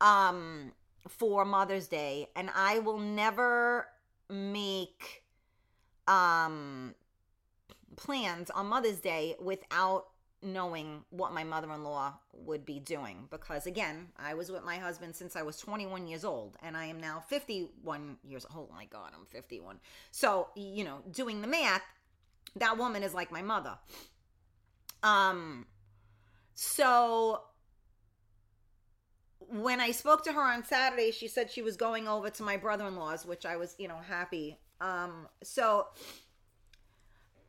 um 0.00 0.72
for 1.08 1.44
Mother's 1.44 1.88
Day 1.88 2.28
and 2.34 2.50
I 2.54 2.78
will 2.80 2.98
never 2.98 3.86
make 4.28 5.22
um 6.08 6.94
plans 7.96 8.50
on 8.50 8.66
Mother's 8.66 8.98
Day 8.98 9.36
without 9.40 10.06
knowing 10.42 11.02
what 11.10 11.32
my 11.32 11.42
mother-in-law 11.44 12.14
would 12.34 12.64
be 12.66 12.78
doing. 12.78 13.28
Because 13.30 13.66
again 13.66 14.08
i 14.18 14.34
was 14.34 14.50
with 14.50 14.64
my 14.64 14.76
husband 14.76 15.14
since 15.14 15.36
i 15.36 15.42
was 15.42 15.58
21 15.58 16.06
years 16.06 16.24
old 16.24 16.56
and 16.62 16.76
i 16.76 16.86
am 16.86 16.98
now 16.98 17.22
51 17.28 18.18
years 18.24 18.46
old. 18.54 18.70
Oh 18.70 18.74
my 18.74 18.86
god 18.86 19.12
i'm 19.14 19.26
51 19.26 19.80
so 20.10 20.48
you 20.56 20.84
know 20.84 21.02
doing 21.10 21.40
the 21.42 21.48
math 21.48 21.82
that 22.56 22.78
woman 22.78 23.02
is 23.02 23.12
like 23.14 23.30
my 23.30 23.42
mother 23.42 23.76
um, 25.02 25.66
so 26.54 27.42
when 29.48 29.80
I 29.80 29.90
spoke 29.92 30.24
to 30.24 30.32
her 30.32 30.40
on 30.42 30.64
Saturday, 30.64 31.10
she 31.10 31.28
said 31.28 31.50
she 31.50 31.62
was 31.62 31.76
going 31.76 32.08
over 32.08 32.30
to 32.30 32.42
my 32.42 32.56
brother 32.56 32.86
in 32.86 32.96
law's, 32.96 33.24
which 33.24 33.46
I 33.46 33.56
was, 33.56 33.74
you 33.78 33.88
know, 33.88 33.98
happy. 34.08 34.58
Um, 34.80 35.28
so 35.42 35.86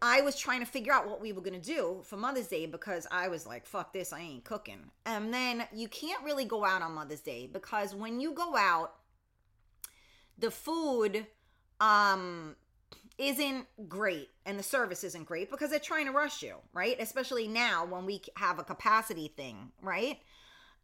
I 0.01 0.21
was 0.21 0.37
trying 0.37 0.59
to 0.59 0.65
figure 0.65 0.93
out 0.93 1.07
what 1.07 1.21
we 1.21 1.33
were 1.33 1.41
going 1.41 1.59
to 1.59 1.73
do 1.73 2.01
for 2.03 2.17
Mother's 2.17 2.47
Day 2.47 2.67
because 2.67 3.07
I 3.09 3.29
was 3.29 3.47
like, 3.47 3.65
fuck 3.65 3.93
this, 3.93 4.13
I 4.13 4.19
ain't 4.19 4.43
cooking. 4.43 4.91
And 5.05 5.33
then 5.33 5.65
you 5.73 5.87
can't 5.87 6.23
really 6.23 6.45
go 6.45 6.63
out 6.63 6.81
on 6.81 6.93
Mother's 6.93 7.21
Day 7.21 7.49
because 7.51 7.95
when 7.95 8.19
you 8.19 8.33
go 8.33 8.55
out, 8.55 8.93
the 10.37 10.51
food 10.51 11.25
um 11.79 12.55
isn't 13.17 13.65
great 13.87 14.29
and 14.45 14.59
the 14.59 14.63
service 14.63 15.03
isn't 15.03 15.25
great 15.25 15.49
because 15.49 15.69
they're 15.69 15.79
trying 15.79 16.05
to 16.05 16.11
rush 16.11 16.43
you, 16.43 16.55
right? 16.73 16.97
Especially 16.99 17.47
now 17.47 17.85
when 17.85 18.05
we 18.05 18.21
have 18.35 18.59
a 18.59 18.63
capacity 18.63 19.33
thing, 19.35 19.71
right? 19.81 20.19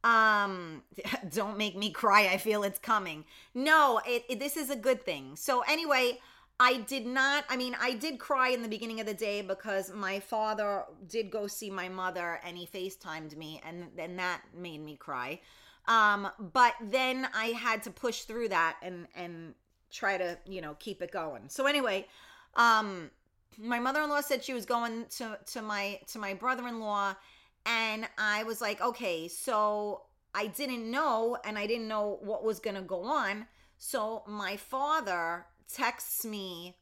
Um 0.03 0.83
don't 1.33 1.57
make 1.57 1.77
me 1.77 1.91
cry. 1.91 2.27
I 2.27 2.37
feel 2.37 2.63
it's 2.63 2.79
coming. 2.79 3.25
No, 3.53 4.01
it, 4.07 4.23
it 4.29 4.39
this 4.39 4.57
is 4.57 4.69
a 4.69 4.75
good 4.75 5.05
thing. 5.05 5.35
So 5.35 5.61
anyway, 5.61 6.19
I 6.59 6.77
did 6.77 7.05
not, 7.05 7.45
I 7.49 7.57
mean, 7.57 7.75
I 7.79 7.93
did 7.93 8.19
cry 8.19 8.49
in 8.49 8.61
the 8.61 8.67
beginning 8.67 8.99
of 8.99 9.05
the 9.05 9.13
day 9.13 9.41
because 9.41 9.91
my 9.91 10.19
father 10.19 10.83
did 11.07 11.31
go 11.31 11.47
see 11.47 11.69
my 11.69 11.89
mother 11.89 12.39
and 12.45 12.57
he 12.57 12.67
FaceTimed 12.67 13.35
me 13.35 13.59
and 13.65 13.87
then 13.95 14.15
that 14.17 14.41
made 14.55 14.79
me 14.79 14.95
cry. 14.95 15.41
Um, 15.87 16.29
but 16.39 16.73
then 16.81 17.27
I 17.33 17.47
had 17.47 17.83
to 17.83 17.91
push 17.91 18.21
through 18.21 18.49
that 18.49 18.77
and 18.81 19.07
and 19.15 19.55
try 19.93 20.17
to, 20.17 20.37
you 20.45 20.61
know, 20.61 20.75
keep 20.79 21.01
it 21.01 21.11
going. 21.11 21.43
So 21.47 21.65
anyway, 21.65 22.07
um 22.55 23.11
my 23.57 23.79
mother-in-law 23.79 24.21
said 24.21 24.43
she 24.43 24.53
was 24.53 24.65
going 24.65 25.05
to 25.17 25.37
to 25.47 25.61
my 25.61 25.99
to 26.07 26.19
my 26.19 26.33
brother-in-law 26.33 27.15
and 27.65 28.07
I 28.17 28.43
was 28.43 28.59
like, 28.61 28.81
"Okay, 28.81 29.27
so 29.27 30.03
I 30.33 30.47
didn't 30.47 30.89
know 30.89 31.37
and 31.45 31.57
I 31.57 31.67
didn't 31.67 31.87
know 31.87 32.19
what 32.21 32.43
was 32.43 32.59
going 32.59 32.75
to 32.75 32.81
go 32.81 33.03
on." 33.03 33.47
So 33.77 34.23
my 34.27 34.57
father 34.57 35.45
texts 35.71 36.25
me 36.25 36.77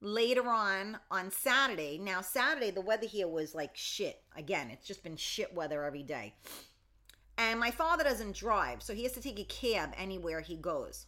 later 0.00 0.48
on 0.48 0.98
on 1.10 1.30
Saturday. 1.30 1.98
Now, 1.98 2.20
Saturday, 2.20 2.70
the 2.70 2.80
weather 2.80 3.06
here 3.06 3.28
was 3.28 3.54
like 3.54 3.76
shit. 3.76 4.22
Again, 4.36 4.70
it's 4.70 4.86
just 4.86 5.02
been 5.02 5.16
shit 5.16 5.54
weather 5.54 5.84
every 5.84 6.02
day. 6.02 6.34
And 7.36 7.60
my 7.60 7.70
father 7.70 8.02
doesn't 8.02 8.34
drive, 8.34 8.82
so 8.82 8.94
he 8.94 9.04
has 9.04 9.12
to 9.12 9.20
take 9.20 9.38
a 9.38 9.44
cab 9.44 9.94
anywhere 9.96 10.40
he 10.40 10.56
goes. 10.56 11.06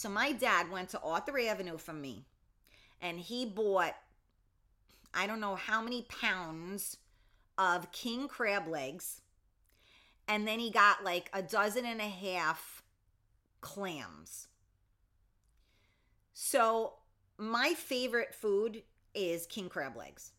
So 0.00 0.08
my 0.08 0.32
dad 0.32 0.70
went 0.70 0.88
to 0.90 1.00
Arthur 1.02 1.38
Avenue 1.38 1.76
for 1.76 1.92
me 1.92 2.24
and 3.02 3.20
he 3.20 3.44
bought, 3.44 3.94
I 5.12 5.26
don't 5.26 5.40
know 5.40 5.56
how 5.56 5.82
many 5.82 6.06
pounds 6.08 6.96
of 7.58 7.92
king 7.92 8.26
crab 8.26 8.66
legs. 8.66 9.20
And 10.26 10.48
then 10.48 10.58
he 10.58 10.70
got 10.70 11.04
like 11.04 11.28
a 11.34 11.42
dozen 11.42 11.84
and 11.84 12.00
a 12.00 12.08
half 12.08 12.82
clams. 13.60 14.48
So 16.32 16.94
my 17.36 17.74
favorite 17.74 18.34
food 18.34 18.82
is 19.14 19.44
king 19.44 19.68
crab 19.68 19.98
legs. 19.98 20.32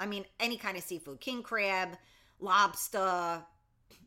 I 0.00 0.06
mean, 0.06 0.24
any 0.40 0.56
kind 0.56 0.78
of 0.78 0.82
seafood, 0.82 1.20
king 1.20 1.42
crab, 1.42 1.98
lobster, 2.40 3.44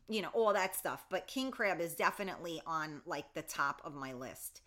you 0.08 0.22
know, 0.22 0.30
all 0.32 0.54
that 0.54 0.74
stuff. 0.74 1.04
But 1.08 1.28
king 1.28 1.52
crab 1.52 1.80
is 1.80 1.94
definitely 1.94 2.60
on 2.66 3.02
like 3.06 3.32
the 3.34 3.42
top 3.42 3.80
of 3.84 3.94
my 3.94 4.12
list. 4.12 4.60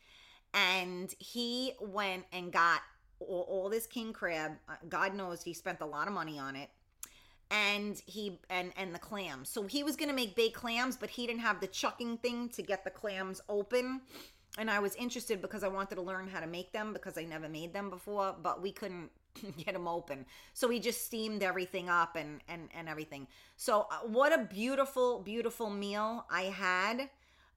And 0.53 1.13
he 1.19 1.73
went 1.79 2.25
and 2.33 2.51
got 2.51 2.81
all, 3.19 3.45
all 3.49 3.69
this 3.69 3.85
king 3.87 4.13
crab. 4.13 4.53
Uh, 4.67 4.73
God 4.89 5.15
knows 5.15 5.43
he 5.43 5.53
spent 5.53 5.81
a 5.81 5.85
lot 5.85 6.07
of 6.07 6.13
money 6.13 6.37
on 6.37 6.55
it. 6.55 6.69
And 7.49 8.01
he 8.05 8.39
and 8.49 8.71
and 8.77 8.95
the 8.95 8.99
clams. 8.99 9.49
So 9.49 9.63
he 9.63 9.83
was 9.83 9.97
gonna 9.97 10.13
make 10.13 10.37
baked 10.37 10.55
clams, 10.55 10.95
but 10.95 11.09
he 11.09 11.27
didn't 11.27 11.41
have 11.41 11.59
the 11.59 11.67
chucking 11.67 12.17
thing 12.17 12.47
to 12.49 12.61
get 12.61 12.85
the 12.85 12.89
clams 12.89 13.41
open 13.49 14.01
and 14.57 14.69
I 14.69 14.79
was 14.79 14.95
interested 14.95 15.41
because 15.41 15.63
I 15.63 15.69
wanted 15.69 15.95
to 15.95 16.01
learn 16.01 16.27
how 16.27 16.39
to 16.39 16.47
make 16.47 16.73
them 16.73 16.93
because 16.93 17.17
I 17.17 17.23
never 17.23 17.47
made 17.47 17.73
them 17.73 17.89
before, 17.89 18.35
but 18.41 18.61
we 18.61 18.71
couldn't 18.71 19.09
get 19.57 19.73
them 19.73 19.87
open. 19.87 20.25
So 20.53 20.67
we 20.67 20.79
just 20.79 21.05
steamed 21.05 21.41
everything 21.43 21.89
up 21.89 22.15
and 22.15 22.41
and 22.47 22.69
and 22.75 22.89
everything. 22.89 23.27
So 23.55 23.87
uh, 23.89 24.07
what 24.07 24.33
a 24.33 24.43
beautiful 24.43 25.19
beautiful 25.19 25.69
meal 25.69 26.25
I 26.29 26.43
had. 26.43 27.09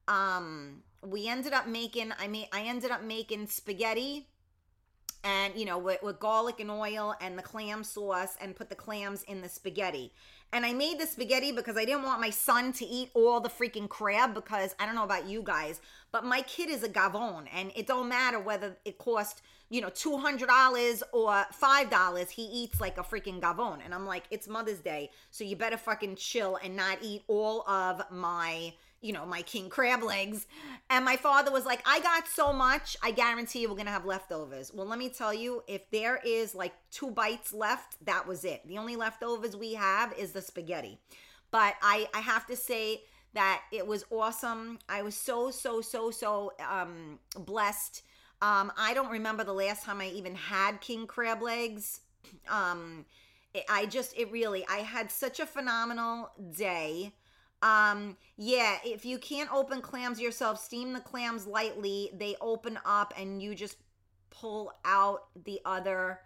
Um 0.07 0.83
we 1.07 1.27
ended 1.27 1.53
up 1.53 1.67
making 1.67 2.11
I 2.19 2.27
mean 2.27 2.47
I 2.51 2.63
ended 2.63 2.91
up 2.91 3.03
making 3.03 3.47
spaghetti 3.47 4.27
and 5.23 5.55
you 5.55 5.65
know 5.65 5.77
with, 5.77 6.01
with 6.03 6.19
garlic 6.19 6.59
and 6.59 6.71
oil 6.71 7.15
and 7.19 7.37
the 7.37 7.41
clam 7.41 7.83
sauce 7.83 8.35
and 8.39 8.55
put 8.55 8.69
the 8.69 8.75
clams 8.75 9.23
in 9.23 9.41
the 9.41 9.49
spaghetti. 9.49 10.13
And 10.53 10.65
I 10.65 10.71
made 10.71 10.99
the 10.99 11.07
spaghetti 11.07 11.51
because 11.51 11.75
I 11.75 11.83
didn't 11.83 12.03
want 12.03 12.21
my 12.21 12.29
son 12.29 12.71
to 12.73 12.85
eat 12.85 13.09
all 13.13 13.41
the 13.41 13.49
freaking 13.49 13.89
crab 13.89 14.33
because 14.33 14.73
I 14.79 14.85
don't 14.85 14.95
know 14.95 15.03
about 15.03 15.27
you 15.27 15.41
guys, 15.41 15.81
but 16.13 16.23
my 16.23 16.43
kid 16.43 16.69
is 16.69 16.83
a 16.83 16.87
gavon 16.87 17.47
and 17.51 17.73
it 17.75 17.87
don't 17.87 18.07
matter 18.07 18.39
whether 18.39 18.77
it 18.85 18.97
cost, 18.97 19.41
you 19.69 19.81
know, 19.81 19.89
$200 19.89 21.01
or 21.11 21.45
$5, 21.61 22.29
he 22.29 22.43
eats 22.43 22.79
like 22.79 22.97
a 22.97 23.03
freaking 23.03 23.41
gavon 23.41 23.79
And 23.83 23.93
I'm 23.93 24.05
like, 24.05 24.23
it's 24.31 24.47
Mother's 24.47 24.79
Day, 24.79 25.09
so 25.29 25.43
you 25.43 25.57
better 25.57 25.77
fucking 25.77 26.15
chill 26.15 26.57
and 26.63 26.75
not 26.75 26.99
eat 27.01 27.23
all 27.27 27.67
of 27.67 28.01
my 28.09 28.73
you 29.05 29.13
know, 29.13 29.25
my 29.25 29.43
king 29.43 29.69
crab 29.69 30.01
legs. 30.01 30.47
And 30.89 31.05
my 31.05 31.15
father 31.15 31.51
was 31.51 31.63
like, 31.65 31.81
I 31.85 31.99
got 31.99 32.27
so 32.27 32.51
much, 32.51 32.97
I 33.03 33.11
guarantee 33.11 33.59
you 33.61 33.69
we're 33.69 33.75
gonna 33.75 33.91
have 33.91 34.05
leftovers. 34.05 34.73
Well, 34.73 34.87
let 34.87 34.97
me 34.97 35.09
tell 35.09 35.33
you, 35.33 35.63
if 35.67 35.89
there 35.91 36.19
is 36.25 36.55
like 36.55 36.73
two 36.89 37.11
bites 37.11 37.53
left, 37.53 38.03
that 38.05 38.27
was 38.27 38.43
it. 38.43 38.67
The 38.67 38.79
only 38.79 38.95
leftovers 38.95 39.55
we 39.55 39.75
have 39.75 40.11
is 40.17 40.31
the 40.31 40.41
spaghetti. 40.41 40.97
But 41.51 41.75
I, 41.83 42.07
I 42.15 42.19
have 42.19 42.47
to 42.47 42.55
say 42.55 43.03
that 43.33 43.61
it 43.71 43.85
was 43.85 44.05
awesome. 44.09 44.79
I 44.89 45.03
was 45.03 45.15
so, 45.15 45.51
so, 45.51 45.81
so, 45.81 46.09
so 46.09 46.53
um, 46.67 47.19
blessed. 47.37 48.01
Um, 48.41 48.71
I 48.75 48.95
don't 48.95 49.11
remember 49.11 49.43
the 49.43 49.53
last 49.53 49.83
time 49.83 50.01
I 50.01 50.07
even 50.07 50.33
had 50.33 50.81
king 50.81 51.05
crab 51.05 51.43
legs. 51.43 52.01
Um, 52.49 53.05
I 53.69 53.85
just, 53.85 54.17
it 54.17 54.31
really, 54.31 54.65
I 54.67 54.77
had 54.77 55.11
such 55.11 55.39
a 55.39 55.45
phenomenal 55.45 56.31
day. 56.57 57.13
Um, 57.61 58.17
yeah, 58.37 58.77
if 58.83 59.05
you 59.05 59.17
can't 59.17 59.51
open 59.51 59.81
clams 59.81 60.19
yourself, 60.19 60.63
steam 60.63 60.93
the 60.93 60.99
clams 60.99 61.47
lightly. 61.47 62.11
They 62.13 62.35
open 62.41 62.77
up 62.85 63.13
and 63.17 63.41
you 63.41 63.55
just 63.55 63.77
pull 64.29 64.71
out 64.83 65.27
the 65.45 65.59
other 65.65 66.19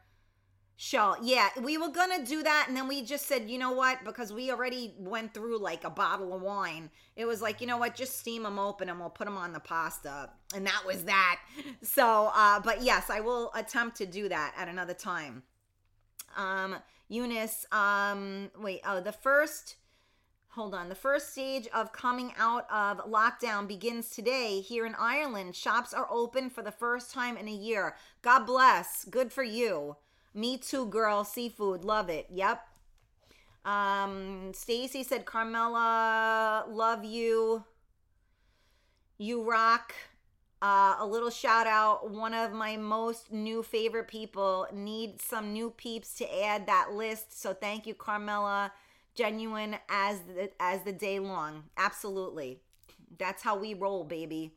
shell. 0.81 1.17
Yeah, 1.21 1.49
we 1.61 1.77
were 1.77 1.89
gonna 1.89 2.25
do 2.25 2.41
that, 2.41 2.65
and 2.69 2.75
then 2.75 2.87
we 2.87 3.03
just 3.03 3.27
said, 3.27 3.49
you 3.49 3.57
know 3.57 3.73
what? 3.73 4.03
Because 4.05 4.31
we 4.31 4.49
already 4.49 4.95
went 4.97 5.33
through 5.33 5.59
like 5.59 5.83
a 5.83 5.89
bottle 5.89 6.33
of 6.33 6.41
wine. 6.41 6.89
It 7.17 7.25
was 7.25 7.41
like, 7.41 7.59
you 7.59 7.67
know 7.67 7.77
what? 7.77 7.95
Just 7.95 8.17
steam 8.17 8.43
them 8.43 8.57
open, 8.57 8.87
and 8.87 8.97
we'll 8.97 9.09
put 9.09 9.25
them 9.25 9.37
on 9.37 9.51
the 9.51 9.59
pasta, 9.59 10.29
and 10.55 10.65
that 10.65 10.83
was 10.85 11.03
that. 11.03 11.41
So, 11.81 12.31
uh, 12.33 12.61
but 12.61 12.81
yes, 12.81 13.09
I 13.09 13.19
will 13.19 13.51
attempt 13.55 13.97
to 13.97 14.05
do 14.05 14.29
that 14.29 14.53
at 14.57 14.69
another 14.69 14.93
time. 14.93 15.43
Um, 16.37 16.77
Eunice, 17.09 17.65
um, 17.73 18.49
wait, 18.57 18.79
oh, 18.87 19.01
the 19.01 19.11
first 19.11 19.75
hold 20.59 20.75
on. 20.75 20.89
The 20.89 20.95
first 20.95 21.31
stage 21.31 21.69
of 21.73 21.93
coming 21.93 22.33
out 22.37 22.69
of 22.69 22.97
lockdown 23.09 23.65
begins 23.65 24.09
today 24.09 24.59
here 24.59 24.85
in 24.85 24.93
Ireland. 24.99 25.55
Shops 25.55 25.93
are 25.93 26.05
open 26.11 26.49
for 26.49 26.61
the 26.61 26.69
first 26.69 27.13
time 27.13 27.37
in 27.37 27.47
a 27.47 27.51
year. 27.51 27.95
God 28.21 28.43
bless. 28.43 29.05
Good 29.05 29.31
for 29.31 29.41
you. 29.41 29.95
Me 30.33 30.57
too, 30.57 30.85
girl. 30.87 31.23
Seafood. 31.23 31.85
Love 31.85 32.09
it. 32.09 32.27
Yep. 32.29 32.61
Um, 33.63 34.51
Stacy 34.53 35.01
said, 35.01 35.23
Carmela, 35.23 36.65
love 36.67 37.05
you. 37.05 37.63
You 39.17 39.49
rock. 39.49 39.93
Uh, 40.61 40.97
a 40.99 41.07
little 41.07 41.29
shout 41.29 41.67
out. 41.67 42.11
One 42.11 42.33
of 42.33 42.51
my 42.51 42.75
most 42.75 43.31
new 43.31 43.63
favorite 43.63 44.09
people 44.09 44.67
need 44.73 45.21
some 45.21 45.53
new 45.53 45.69
peeps 45.69 46.15
to 46.15 46.43
add 46.43 46.67
that 46.67 46.91
list. 46.91 47.41
So 47.41 47.53
thank 47.53 47.87
you, 47.87 47.93
Carmela 47.93 48.73
genuine 49.19 49.75
as 49.89 50.21
the, 50.21 50.49
as 50.61 50.81
the 50.83 50.93
day 50.93 51.19
long. 51.19 51.63
Absolutely. 51.75 52.61
That's 53.17 53.43
how 53.43 53.57
we 53.57 53.73
roll, 53.73 54.05
baby. 54.05 54.53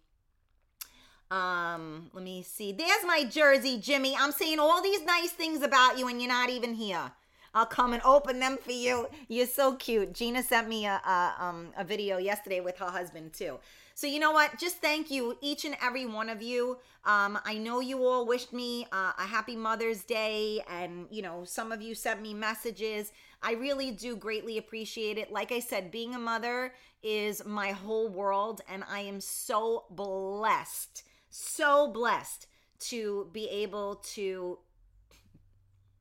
Um, 1.32 2.10
let 2.12 2.22
me 2.22 2.42
see. 2.42 2.70
There's 2.72 3.04
my 3.04 3.24
jersey, 3.24 3.78
Jimmy. 3.78 4.14
I'm 4.16 4.30
saying 4.30 4.60
all 4.60 4.80
these 4.80 5.02
nice 5.04 5.30
things 5.30 5.62
about 5.62 5.98
you 5.98 6.06
and 6.06 6.20
you're 6.22 6.28
not 6.28 6.48
even 6.48 6.74
here. 6.74 7.10
I'll 7.54 7.66
come 7.66 7.92
and 7.92 8.02
open 8.04 8.38
them 8.38 8.56
for 8.56 8.72
you. 8.72 9.08
You're 9.28 9.46
so 9.46 9.74
cute. 9.74 10.12
Gina 10.14 10.42
sent 10.42 10.68
me 10.68 10.86
a, 10.86 11.00
a 11.04 11.34
um 11.38 11.72
a 11.76 11.84
video 11.84 12.16
yesterday 12.18 12.60
with 12.60 12.78
her 12.78 12.90
husband 12.90 13.32
too. 13.34 13.58
So 13.94 14.06
you 14.06 14.20
know 14.20 14.32
what? 14.32 14.58
Just 14.58 14.76
thank 14.76 15.10
you, 15.10 15.36
each 15.42 15.66
and 15.66 15.76
every 15.82 16.06
one 16.06 16.30
of 16.30 16.40
you. 16.40 16.78
Um, 17.04 17.38
I 17.44 17.58
know 17.58 17.80
you 17.80 18.04
all 18.06 18.26
wished 18.26 18.52
me 18.52 18.86
uh, 18.90 19.12
a 19.18 19.26
happy 19.26 19.54
Mother's 19.54 20.02
Day, 20.02 20.62
and 20.70 21.06
you 21.10 21.20
know 21.20 21.44
some 21.44 21.72
of 21.72 21.82
you 21.82 21.94
sent 21.94 22.22
me 22.22 22.32
messages. 22.32 23.12
I 23.42 23.52
really 23.52 23.90
do 23.90 24.16
greatly 24.16 24.58
appreciate 24.58 25.18
it. 25.18 25.32
Like 25.32 25.50
I 25.52 25.60
said, 25.60 25.90
being 25.90 26.14
a 26.14 26.18
mother 26.18 26.74
is 27.02 27.44
my 27.44 27.72
whole 27.72 28.08
world, 28.08 28.60
and 28.68 28.84
I 28.88 29.00
am 29.00 29.20
so 29.20 29.84
blessed, 29.90 31.02
so 31.30 31.88
blessed 31.88 32.46
to 32.90 33.28
be 33.32 33.48
able 33.48 33.96
to 34.14 34.58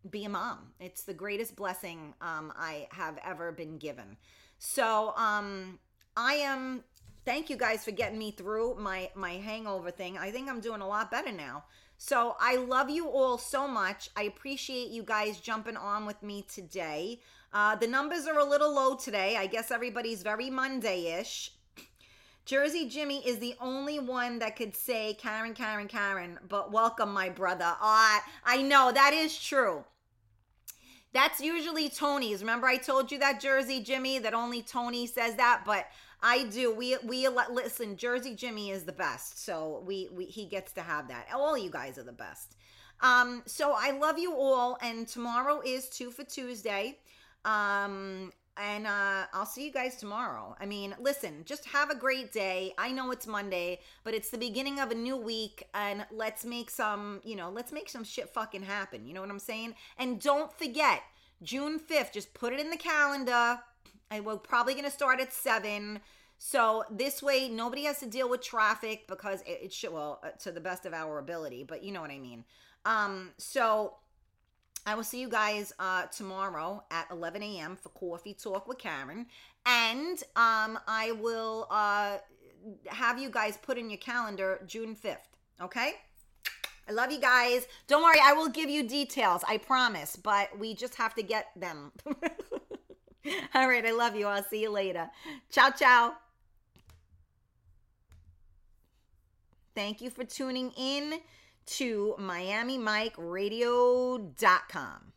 be 0.09 0.25
a 0.25 0.29
mom. 0.29 0.73
It's 0.79 1.03
the 1.03 1.13
greatest 1.13 1.55
blessing 1.55 2.13
um, 2.21 2.51
I 2.57 2.87
have 2.91 3.19
ever 3.23 3.51
been 3.51 3.77
given. 3.77 4.17
So 4.57 5.13
um, 5.15 5.79
I 6.15 6.35
am. 6.35 6.83
Thank 7.23 7.51
you 7.51 7.55
guys 7.55 7.85
for 7.85 7.91
getting 7.91 8.17
me 8.17 8.31
through 8.31 8.75
my 8.79 9.09
my 9.15 9.33
hangover 9.33 9.91
thing. 9.91 10.17
I 10.17 10.31
think 10.31 10.49
I'm 10.49 10.59
doing 10.59 10.81
a 10.81 10.87
lot 10.87 11.11
better 11.11 11.31
now. 11.31 11.65
So 12.03 12.35
I 12.39 12.55
love 12.55 12.89
you 12.89 13.07
all 13.09 13.37
so 13.37 13.67
much. 13.67 14.09
I 14.17 14.23
appreciate 14.23 14.89
you 14.89 15.03
guys 15.03 15.39
jumping 15.39 15.77
on 15.77 16.07
with 16.07 16.23
me 16.23 16.43
today. 16.51 17.19
Uh, 17.53 17.75
the 17.75 17.85
numbers 17.85 18.25
are 18.25 18.39
a 18.39 18.43
little 18.43 18.73
low 18.73 18.95
today. 18.95 19.37
I 19.37 19.45
guess 19.45 19.69
everybody's 19.69 20.23
very 20.23 20.49
Monday 20.49 21.19
ish. 21.19 21.51
Jersey 22.43 22.89
Jimmy 22.89 23.19
is 23.23 23.37
the 23.37 23.53
only 23.61 23.99
one 23.99 24.39
that 24.39 24.55
could 24.55 24.75
say 24.75 25.13
Karen, 25.13 25.53
Karen, 25.53 25.87
Karen, 25.87 26.39
but 26.49 26.71
welcome, 26.71 27.13
my 27.13 27.29
brother. 27.29 27.75
Uh, 27.79 28.17
I 28.43 28.63
know 28.63 28.91
that 28.91 29.13
is 29.13 29.37
true. 29.37 29.83
That's 31.13 31.39
usually 31.39 31.87
Tony's. 31.87 32.41
Remember, 32.41 32.65
I 32.65 32.77
told 32.77 33.11
you 33.11 33.19
that 33.19 33.39
Jersey 33.39 33.79
Jimmy 33.79 34.17
that 34.17 34.33
only 34.33 34.63
Tony 34.63 35.05
says 35.05 35.35
that, 35.35 35.61
but 35.67 35.85
I 36.23 36.43
do. 36.45 36.73
We 36.73 36.97
we 37.03 37.27
listen. 37.27 37.97
Jersey 37.97 38.35
Jimmy 38.35 38.69
is 38.69 38.83
the 38.83 38.91
best, 38.91 39.43
so 39.43 39.83
we, 39.85 40.09
we 40.11 40.25
he 40.25 40.45
gets 40.45 40.71
to 40.73 40.81
have 40.81 41.07
that. 41.07 41.27
All 41.33 41.57
you 41.57 41.69
guys 41.69 41.97
are 41.97 42.03
the 42.03 42.11
best. 42.11 42.55
Um, 43.01 43.41
so 43.47 43.73
I 43.75 43.91
love 43.91 44.19
you 44.19 44.33
all, 44.35 44.77
and 44.81 45.07
tomorrow 45.07 45.61
is 45.65 45.89
two 45.89 46.11
for 46.11 46.23
Tuesday. 46.23 46.99
Um, 47.43 48.31
and 48.57 48.85
uh, 48.85 49.25
I'll 49.33 49.45
see 49.45 49.65
you 49.65 49.71
guys 49.71 49.95
tomorrow. 49.95 50.55
I 50.59 50.65
mean, 50.65 50.93
listen, 50.99 51.43
just 51.45 51.65
have 51.65 51.89
a 51.89 51.95
great 51.95 52.31
day. 52.31 52.73
I 52.77 52.91
know 52.91 53.11
it's 53.11 53.25
Monday, 53.25 53.79
but 54.03 54.13
it's 54.13 54.29
the 54.29 54.37
beginning 54.37 54.79
of 54.79 54.91
a 54.91 54.95
new 54.95 55.17
week, 55.17 55.63
and 55.73 56.05
let's 56.11 56.45
make 56.45 56.69
some, 56.69 57.21
you 57.23 57.35
know, 57.35 57.49
let's 57.49 57.71
make 57.71 57.89
some 57.89 58.03
shit 58.03 58.29
fucking 58.29 58.63
happen. 58.63 59.07
You 59.07 59.13
know 59.13 59.21
what 59.21 59.31
I'm 59.31 59.39
saying? 59.39 59.75
And 59.97 60.19
don't 60.19 60.51
forget, 60.57 61.01
June 61.41 61.79
5th, 61.79 62.13
just 62.13 62.33
put 62.33 62.53
it 62.53 62.59
in 62.59 62.69
the 62.69 62.77
calendar. 62.77 63.59
And 64.11 64.25
we're 64.25 64.37
probably 64.37 64.73
going 64.73 64.85
to 64.85 64.91
start 64.91 65.19
at 65.19 65.33
7. 65.33 65.99
So 66.37 66.83
this 66.91 67.23
way, 67.23 67.49
nobody 67.49 67.83
has 67.85 67.99
to 67.99 68.05
deal 68.05 68.29
with 68.29 68.41
traffic 68.41 69.07
because 69.07 69.41
it, 69.41 69.59
it 69.63 69.73
should, 69.73 69.93
well, 69.93 70.19
uh, 70.23 70.29
to 70.41 70.51
the 70.51 70.59
best 70.59 70.85
of 70.85 70.93
our 70.93 71.17
ability, 71.17 71.63
but 71.63 71.83
you 71.83 71.91
know 71.91 72.01
what 72.01 72.11
I 72.11 72.19
mean. 72.19 72.43
Um, 72.85 73.31
so 73.37 73.95
I 74.85 74.95
will 74.95 75.03
see 75.03 75.21
you 75.21 75.29
guys 75.29 75.71
uh, 75.79 76.07
tomorrow 76.07 76.83
at 76.89 77.07
11 77.11 77.43
a.m. 77.43 77.75
for 77.75 77.89
Coffee 77.89 78.33
Talk 78.33 78.67
with 78.67 78.79
Karen. 78.79 79.27
And 79.65 80.17
um, 80.35 80.79
I 80.87 81.13
will 81.19 81.67
uh, 81.69 82.17
have 82.87 83.19
you 83.19 83.29
guys 83.29 83.57
put 83.61 83.77
in 83.77 83.89
your 83.89 83.99
calendar 83.99 84.61
June 84.65 84.95
5th. 84.95 85.17
Okay? 85.61 85.93
I 86.89 86.91
love 86.91 87.11
you 87.11 87.19
guys. 87.19 87.67
Don't 87.87 88.01
worry, 88.01 88.19
I 88.21 88.33
will 88.33 88.49
give 88.49 88.69
you 88.69 88.87
details. 88.87 89.43
I 89.47 89.57
promise. 89.57 90.15
But 90.15 90.57
we 90.57 90.73
just 90.73 90.95
have 90.95 91.13
to 91.15 91.23
get 91.23 91.49
them. 91.55 91.91
All 93.53 93.67
right, 93.67 93.85
I 93.85 93.91
love 93.91 94.15
you. 94.15 94.27
I'll 94.27 94.43
see 94.43 94.61
you 94.61 94.69
later. 94.69 95.09
Ciao, 95.49 95.71
ciao. 95.71 96.13
Thank 99.75 99.99
you 100.01 100.09
for 100.09 100.23
tuning 100.23 100.71
in 100.77 101.19
to 101.65 102.15
MiamiMikeRadio.com. 102.19 105.11